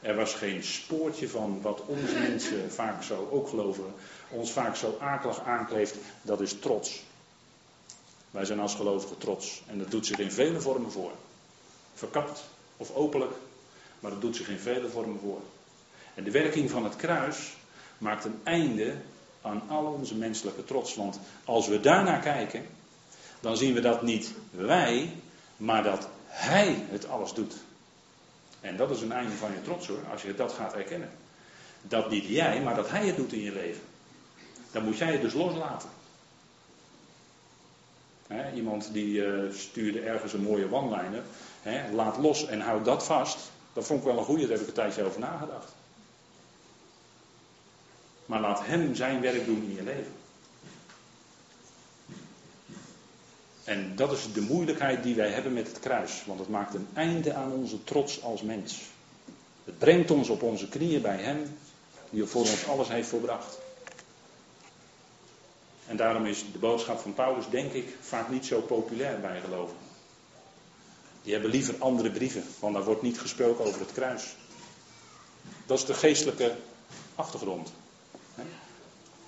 Er 0.00 0.14
was 0.14 0.34
geen 0.34 0.64
spoortje 0.64 1.28
van 1.28 1.62
wat 1.62 1.82
onze 1.86 2.18
mensen 2.18 2.72
vaak 2.72 3.02
zo 3.02 3.28
ook 3.30 3.48
geloven, 3.48 3.84
ons 4.30 4.52
vaak 4.52 4.76
zo 4.76 4.96
akelig 5.00 5.40
aankleeft, 5.40 5.94
dat 6.22 6.40
is 6.40 6.58
trots. 6.58 7.02
Wij 8.30 8.44
zijn 8.44 8.60
als 8.60 8.74
gelovigen 8.74 9.18
trots 9.18 9.62
en 9.66 9.78
dat 9.78 9.90
doet 9.90 10.06
zich 10.06 10.18
in 10.18 10.32
vele 10.32 10.60
vormen 10.60 10.92
voor. 10.92 11.12
Verkapt 11.94 12.44
of 12.76 12.94
openlijk, 12.94 13.32
maar 14.00 14.10
dat 14.10 14.20
doet 14.20 14.36
zich 14.36 14.48
in 14.48 14.58
vele 14.58 14.88
vormen 14.88 15.18
voor. 15.20 15.40
En 16.14 16.24
de 16.24 16.30
werking 16.30 16.70
van 16.70 16.84
het 16.84 16.96
kruis 16.96 17.56
maakt 17.98 18.24
een 18.24 18.40
einde 18.42 18.96
aan 19.42 19.62
al 19.68 19.84
onze 19.84 20.14
menselijke 20.14 20.64
trots. 20.64 20.94
Want 20.94 21.20
als 21.44 21.68
we 21.68 21.80
daarnaar 21.80 22.20
kijken, 22.20 22.66
dan 23.40 23.56
zien 23.56 23.74
we 23.74 23.80
dat 23.80 24.02
niet 24.02 24.32
wij, 24.50 25.12
maar 25.58 25.82
dat 25.82 26.08
Hij 26.26 26.86
het 26.90 27.08
alles 27.08 27.32
doet. 27.32 27.54
En 28.60 28.76
dat 28.76 28.90
is 28.90 29.00
een 29.00 29.12
einde 29.12 29.36
van 29.36 29.52
je 29.52 29.62
trots 29.62 29.86
hoor, 29.86 30.00
als 30.10 30.22
je 30.22 30.34
dat 30.34 30.52
gaat 30.52 30.74
erkennen. 30.74 31.10
Dat 31.82 32.10
niet 32.10 32.24
jij, 32.24 32.62
maar 32.62 32.74
dat 32.74 32.90
Hij 32.90 33.06
het 33.06 33.16
doet 33.16 33.32
in 33.32 33.42
je 33.42 33.52
leven. 33.52 33.82
Dan 34.72 34.84
moet 34.84 34.98
jij 34.98 35.12
het 35.12 35.20
dus 35.20 35.32
loslaten. 35.32 35.88
iemand 38.54 38.92
die 38.92 39.26
uh, 39.26 39.54
stuurde 39.54 40.00
ergens 40.00 40.32
een 40.32 40.42
mooie 40.42 40.72
one 40.72 40.88
laat 41.92 42.16
los 42.16 42.46
en 42.46 42.60
houd 42.60 42.84
dat 42.84 43.04
vast. 43.04 43.50
Dat 43.72 43.86
vond 43.86 44.00
ik 44.00 44.06
wel 44.06 44.18
een 44.18 44.24
goede, 44.24 44.42
daar 44.42 44.50
heb 44.50 44.60
ik 44.60 44.66
een 44.66 44.72
tijdje 44.72 45.04
over 45.04 45.20
nagedacht. 45.20 45.72
Maar 48.26 48.40
laat 48.40 48.66
Hem 48.66 48.94
zijn 48.94 49.20
werk 49.20 49.44
doen 49.44 49.62
in 49.62 49.74
je 49.74 49.82
leven. 49.82 50.12
En 53.68 53.96
dat 53.96 54.12
is 54.12 54.32
de 54.32 54.40
moeilijkheid 54.40 55.02
die 55.02 55.14
wij 55.14 55.30
hebben 55.30 55.52
met 55.52 55.66
het 55.66 55.78
kruis. 55.78 56.22
Want 56.26 56.38
het 56.38 56.48
maakt 56.48 56.74
een 56.74 56.88
einde 56.94 57.34
aan 57.34 57.52
onze 57.52 57.84
trots 57.84 58.22
als 58.22 58.42
mens. 58.42 58.80
Het 59.64 59.78
brengt 59.78 60.10
ons 60.10 60.28
op 60.28 60.42
onze 60.42 60.68
knieën 60.68 61.02
bij 61.02 61.16
Hem, 61.16 61.58
die 62.10 62.24
voor 62.24 62.40
ons 62.40 62.66
alles 62.66 62.88
heeft 62.88 63.08
volbracht. 63.08 63.58
En 65.86 65.96
daarom 65.96 66.26
is 66.26 66.44
de 66.52 66.58
boodschap 66.58 66.98
van 66.98 67.14
Paulus, 67.14 67.48
denk 67.50 67.72
ik, 67.72 67.96
vaak 68.00 68.28
niet 68.28 68.46
zo 68.46 68.60
populair 68.60 69.20
bij 69.20 69.40
gelovigen. 69.40 69.86
Die 71.22 71.32
hebben 71.32 71.50
liever 71.50 71.74
andere 71.78 72.10
brieven, 72.10 72.44
want 72.58 72.74
daar 72.74 72.84
wordt 72.84 73.02
niet 73.02 73.20
gesproken 73.20 73.64
over 73.64 73.80
het 73.80 73.92
kruis. 73.92 74.36
Dat 75.66 75.78
is 75.78 75.84
de 75.84 75.94
geestelijke 75.94 76.56
achtergrond. 77.14 77.72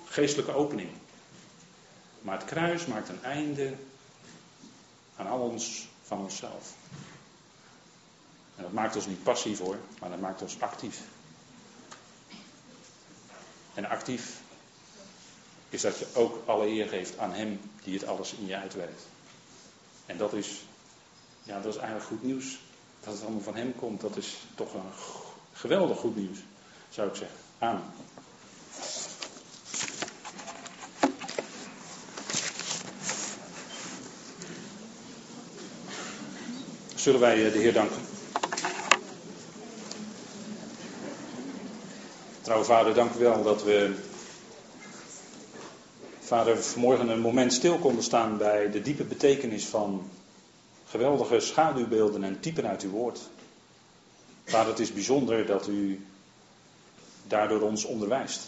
Geestelijke 0.05 0.53
opening. 0.53 0.89
Maar 2.23 2.39
het 2.39 2.47
kruis 2.49 2.87
maakt 2.87 3.09
een 3.09 3.23
einde 3.23 3.73
aan 5.21 5.27
al 5.27 5.39
ons 5.39 5.89
van 6.03 6.19
onszelf. 6.19 6.75
En 8.57 8.63
dat 8.63 8.73
maakt 8.73 8.97
ons 8.97 9.07
niet 9.07 9.23
passief 9.23 9.59
hoor, 9.59 9.77
maar 10.01 10.11
dat 10.11 10.21
maakt 10.21 10.43
ons 10.43 10.61
actief. 10.61 11.01
En 13.75 13.89
actief 13.89 14.41
is 15.69 15.81
dat 15.81 15.99
je 15.99 16.07
ook 16.15 16.49
alle 16.49 16.67
eer 16.67 16.89
geeft 16.89 17.19
aan 17.19 17.33
Hem 17.33 17.61
die 17.85 17.95
het 17.95 18.07
alles 18.07 18.33
in 18.33 18.47
je 18.47 18.57
uitwerkt. 18.57 19.03
En 20.07 20.17
dat 20.17 20.33
is, 20.33 20.63
ja, 21.43 21.61
dat 21.61 21.75
is 21.75 21.81
eigenlijk 21.81 22.09
goed 22.09 22.23
nieuws. 22.23 22.59
Dat 23.01 23.13
het 23.15 23.23
allemaal 23.23 23.43
van 23.43 23.57
Hem 23.57 23.75
komt, 23.77 24.01
dat 24.01 24.17
is 24.17 24.37
toch 24.55 24.75
een 24.75 24.93
geweldig 25.53 25.99
goed 25.99 26.17
nieuws, 26.17 26.39
zou 26.91 27.09
ik 27.09 27.15
zeggen. 27.15 27.39
Amen. 27.59 27.83
Zullen 37.01 37.21
wij 37.21 37.47
eh, 37.47 37.53
de 37.53 37.59
Heer 37.59 37.73
danken? 37.73 38.03
Trouwe 42.41 42.65
Vader, 42.65 42.95
dank 42.95 43.15
u 43.15 43.19
wel 43.19 43.43
dat 43.43 43.63
we, 43.63 43.95
Vader, 46.21 46.63
vanmorgen 46.63 47.09
een 47.09 47.21
moment 47.21 47.53
stil 47.53 47.79
konden 47.79 48.03
staan 48.03 48.37
bij 48.37 48.71
de 48.71 48.83
diepe 48.83 49.05
betekenis 49.05 49.65
van 49.67 50.11
geweldige 50.87 51.41
schaduwbeelden 51.41 52.25
en 52.25 52.41
typen 52.41 52.67
uit 52.67 52.83
uw 52.83 52.91
woord. 52.91 53.21
Vader, 54.45 54.69
het 54.69 54.81
is 54.81 54.93
bijzonder 54.93 55.47
dat 55.47 55.69
u 55.69 56.07
daardoor 57.27 57.61
ons 57.61 57.85
onderwijst. 57.85 58.43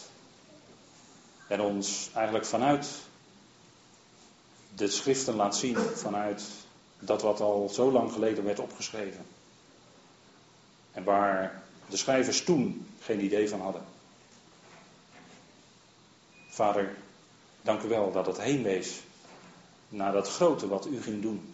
En 1.47 1.61
ons 1.61 2.09
eigenlijk 2.13 2.45
vanuit 2.45 2.87
de 4.75 4.87
schriften 4.87 5.35
laat 5.35 5.57
zien, 5.57 5.77
vanuit 5.77 6.43
dat 7.05 7.21
wat 7.21 7.39
al 7.39 7.69
zo 7.69 7.91
lang 7.91 8.11
geleden 8.11 8.43
werd 8.43 8.59
opgeschreven. 8.59 9.25
En 10.91 11.03
waar 11.03 11.63
de 11.89 11.97
schrijvers 11.97 12.43
toen 12.43 12.87
geen 12.99 13.23
idee 13.23 13.49
van 13.49 13.61
hadden. 13.61 13.83
Vader, 16.47 16.95
dank 17.61 17.81
u 17.81 17.87
wel 17.87 18.11
dat 18.11 18.25
het 18.25 18.41
heenwees 18.41 19.01
naar 19.89 20.11
dat 20.11 20.29
grote 20.29 20.67
wat 20.67 20.85
u 20.85 21.01
ging 21.01 21.21
doen. 21.21 21.53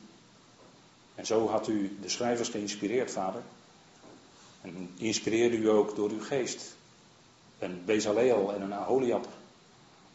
En 1.15 1.25
zo 1.25 1.47
had 1.47 1.67
u 1.67 1.97
de 2.01 2.09
schrijvers 2.09 2.49
geïnspireerd, 2.49 3.11
vader. 3.11 3.41
En 4.61 4.89
inspireerde 4.97 5.57
u 5.57 5.69
ook 5.69 5.95
door 5.95 6.09
uw 6.09 6.21
geest. 6.21 6.75
Een 7.59 7.81
Bezaleel 7.85 8.53
en 8.53 8.61
een 8.61 8.73
Aholiab. 8.73 9.27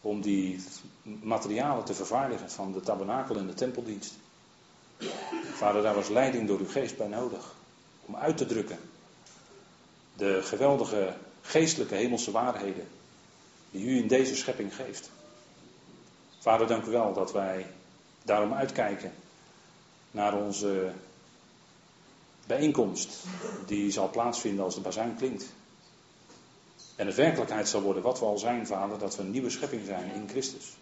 Om 0.01 0.21
die 0.21 0.63
materialen 1.03 1.85
te 1.85 1.93
vervaardigen 1.93 2.49
van 2.49 2.71
de 2.71 2.79
tabernakel 2.79 3.35
en 3.35 3.47
de 3.47 3.53
tempeldienst. 3.53 4.13
Vader, 5.53 5.81
daar 5.81 5.95
was 5.95 6.09
leiding 6.09 6.47
door 6.47 6.59
uw 6.59 6.69
geest 6.69 6.97
bij 6.97 7.07
nodig. 7.07 7.53
Om 8.05 8.15
uit 8.15 8.37
te 8.37 8.45
drukken 8.45 8.79
de 10.15 10.41
geweldige 10.43 11.15
geestelijke 11.41 11.95
hemelse 11.95 12.31
waarheden 12.31 12.87
die 13.71 13.85
u 13.85 13.97
in 13.97 14.07
deze 14.07 14.35
schepping 14.35 14.75
geeft. 14.75 15.09
Vader, 16.39 16.67
dank 16.67 16.85
u 16.85 16.91
wel 16.91 17.13
dat 17.13 17.31
wij 17.31 17.67
daarom 18.23 18.53
uitkijken 18.53 19.13
naar 20.11 20.33
onze 20.33 20.91
bijeenkomst 22.47 23.23
die 23.65 23.91
zal 23.91 24.09
plaatsvinden 24.09 24.63
als 24.63 24.75
de 24.75 24.81
bazuin 24.81 25.15
klinkt. 25.15 25.45
En 26.95 27.05
de 27.05 27.15
werkelijkheid 27.15 27.67
zal 27.67 27.81
worden 27.81 28.03
wat 28.03 28.19
we 28.19 28.25
al 28.25 28.37
zijn, 28.37 28.67
Vader, 28.67 28.99
dat 28.99 29.15
we 29.15 29.23
een 29.23 29.31
nieuwe 29.31 29.49
schepping 29.49 29.85
zijn 29.85 30.11
in 30.13 30.29
Christus. 30.29 30.73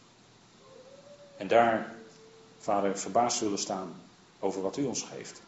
En 1.38 1.48
daar, 1.48 1.96
Vader, 2.60 3.00
verbaasd 3.00 3.38
zullen 3.38 3.60
staan 3.60 4.03
over 4.44 4.62
wat 4.62 4.78
u 4.78 4.86
ons 4.86 5.02
geeft. 5.02 5.42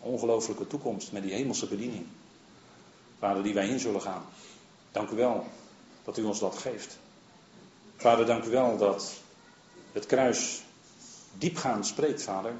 Ongelooflijke 0.00 0.66
toekomst 0.66 1.12
met 1.12 1.22
die 1.22 1.32
hemelse 1.32 1.66
bediening. 1.66 2.06
Vader, 3.18 3.42
die 3.42 3.54
wij 3.54 3.68
in 3.68 3.78
zullen 3.78 4.02
gaan. 4.02 4.24
Dank 4.92 5.10
u 5.10 5.16
wel 5.16 5.46
dat 6.04 6.18
u 6.18 6.22
ons 6.22 6.38
dat 6.38 6.58
geeft. 6.58 6.98
Vader, 7.96 8.26
dank 8.26 8.44
u 8.44 8.50
wel 8.50 8.76
dat 8.76 9.12
het 9.92 10.06
kruis 10.06 10.62
diepgaand 11.38 11.86
spreekt, 11.86 12.22
Vader, 12.22 12.52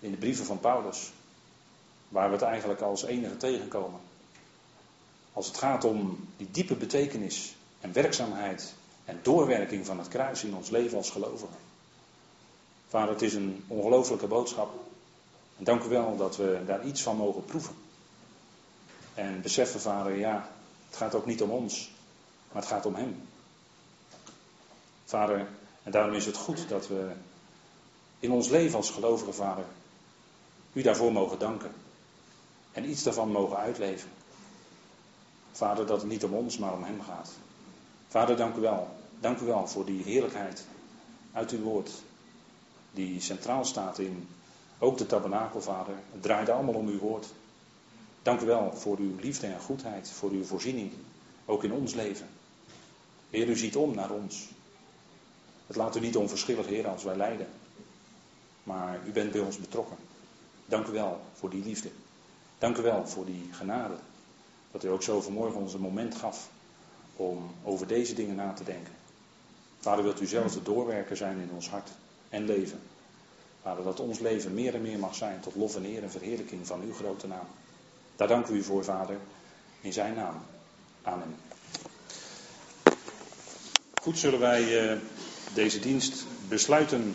in 0.00 0.10
de 0.10 0.16
brieven 0.16 0.44
van 0.44 0.60
Paulus. 0.60 1.12
Waar 2.08 2.28
we 2.28 2.34
het 2.34 2.44
eigenlijk 2.44 2.80
als 2.80 3.02
enige 3.02 3.36
tegenkomen. 3.36 4.00
Als 5.32 5.46
het 5.46 5.58
gaat 5.58 5.84
om 5.84 6.28
die 6.36 6.50
diepe 6.50 6.74
betekenis 6.74 7.54
en 7.80 7.92
werkzaamheid 7.92 8.74
en 9.04 9.18
doorwerking 9.22 9.86
van 9.86 9.98
het 9.98 10.08
kruis 10.08 10.44
in 10.44 10.54
ons 10.54 10.70
leven 10.70 10.96
als 10.96 11.10
gelovigen. 11.10 11.58
Vader, 12.88 13.10
het 13.10 13.22
is 13.22 13.34
een 13.34 13.64
ongelofelijke 13.66 14.26
boodschap. 14.26 14.93
En 15.58 15.64
dank 15.64 15.82
u 15.82 15.88
wel 15.88 16.16
dat 16.16 16.36
we 16.36 16.62
daar 16.66 16.84
iets 16.84 17.02
van 17.02 17.16
mogen 17.16 17.44
proeven. 17.44 17.74
En 19.14 19.42
beseffen, 19.42 19.80
vader, 19.80 20.18
ja, 20.18 20.48
het 20.88 20.96
gaat 20.96 21.14
ook 21.14 21.26
niet 21.26 21.42
om 21.42 21.50
ons, 21.50 21.90
maar 22.52 22.62
het 22.62 22.70
gaat 22.70 22.86
om 22.86 22.94
Hem. 22.94 23.28
Vader, 25.04 25.48
en 25.82 25.90
daarom 25.90 26.14
is 26.14 26.26
het 26.26 26.36
goed 26.36 26.68
dat 26.68 26.88
we 26.88 27.12
in 28.18 28.30
ons 28.30 28.48
leven 28.48 28.76
als 28.76 28.90
gelovige 28.90 29.32
vader 29.32 29.64
u 30.74 30.82
daarvoor 30.82 31.12
mogen 31.12 31.38
danken. 31.38 31.72
En 32.72 32.88
iets 32.88 33.02
daarvan 33.02 33.30
mogen 33.30 33.56
uitleven. 33.56 34.10
Vader, 35.52 35.86
dat 35.86 36.00
het 36.00 36.10
niet 36.10 36.24
om 36.24 36.34
ons, 36.34 36.58
maar 36.58 36.72
om 36.72 36.84
Hem 36.84 37.02
gaat. 37.02 37.30
Vader, 38.08 38.36
dank 38.36 38.56
u 38.56 38.60
wel. 38.60 38.88
Dank 39.20 39.40
u 39.40 39.44
wel 39.44 39.66
voor 39.66 39.84
die 39.84 40.02
heerlijkheid 40.02 40.66
uit 41.32 41.50
uw 41.50 41.60
woord. 41.60 41.90
Die 42.90 43.20
centraal 43.20 43.64
staat 43.64 43.98
in 43.98 44.28
ook 44.78 44.98
de 44.98 45.06
tabernakel, 45.06 45.60
Vader. 45.60 45.94
Het 46.12 46.22
draait 46.22 46.48
allemaal 46.48 46.74
om 46.74 46.88
uw 46.88 46.98
woord. 46.98 47.26
Dank 48.22 48.40
u 48.40 48.46
wel 48.46 48.72
voor 48.72 48.98
uw 48.98 49.16
liefde 49.20 49.46
en 49.46 49.60
goedheid, 49.60 50.10
voor 50.10 50.30
uw 50.30 50.44
voorziening, 50.44 50.92
ook 51.44 51.64
in 51.64 51.72
ons 51.72 51.94
leven. 51.94 52.28
Heer, 53.30 53.48
u 53.48 53.56
ziet 53.56 53.76
om 53.76 53.94
naar 53.94 54.10
ons. 54.10 54.48
Het 55.66 55.76
laat 55.76 55.96
u 55.96 56.00
niet 56.00 56.16
onverschillig, 56.16 56.66
Heer, 56.66 56.88
als 56.88 57.04
wij 57.04 57.16
lijden. 57.16 57.48
Maar 58.62 59.00
u 59.06 59.10
bent 59.10 59.32
bij 59.32 59.40
ons 59.40 59.58
betrokken. 59.58 59.96
Dank 60.66 60.86
u 60.86 60.92
wel 60.92 61.20
voor 61.32 61.50
die 61.50 61.64
liefde. 61.64 61.90
Dank 62.58 62.76
u 62.76 62.82
wel 62.82 63.06
voor 63.06 63.24
die 63.24 63.48
genade. 63.52 63.94
Dat 64.70 64.84
u 64.84 64.88
ook 64.88 65.02
zo 65.02 65.20
vanmorgen 65.20 65.60
ons 65.60 65.74
een 65.74 65.80
moment 65.80 66.14
gaf 66.14 66.48
om 67.16 67.50
over 67.64 67.86
deze 67.86 68.14
dingen 68.14 68.36
na 68.36 68.52
te 68.52 68.64
denken. 68.64 68.92
Vader, 69.78 70.04
wilt 70.04 70.20
u 70.20 70.26
zelf 70.26 70.52
de 70.52 70.62
doorwerker 70.62 71.16
zijn 71.16 71.38
in 71.38 71.50
ons 71.54 71.70
hart 71.70 71.90
en 72.28 72.44
leven. 72.44 72.80
Vader, 73.64 73.84
dat 73.84 74.00
ons 74.00 74.18
leven 74.18 74.54
meer 74.54 74.74
en 74.74 74.82
meer 74.82 74.98
mag 74.98 75.14
zijn 75.14 75.40
tot 75.40 75.54
lof 75.54 75.76
en 75.76 75.84
eer 75.84 76.02
en 76.02 76.10
verheerlijking 76.10 76.66
van 76.66 76.80
uw 76.82 76.94
grote 76.94 77.26
naam. 77.26 77.46
Daar 78.16 78.28
dank 78.28 78.46
u 78.46 78.62
voor, 78.62 78.84
Vader, 78.84 79.16
in 79.80 79.92
zijn 79.92 80.14
naam. 80.14 80.42
Amen. 81.02 81.36
Goed 84.00 84.18
zullen 84.18 84.40
wij 84.40 84.92
uh, 84.92 84.98
deze 85.54 85.80
dienst 85.80 86.24
besluiten 86.48 87.14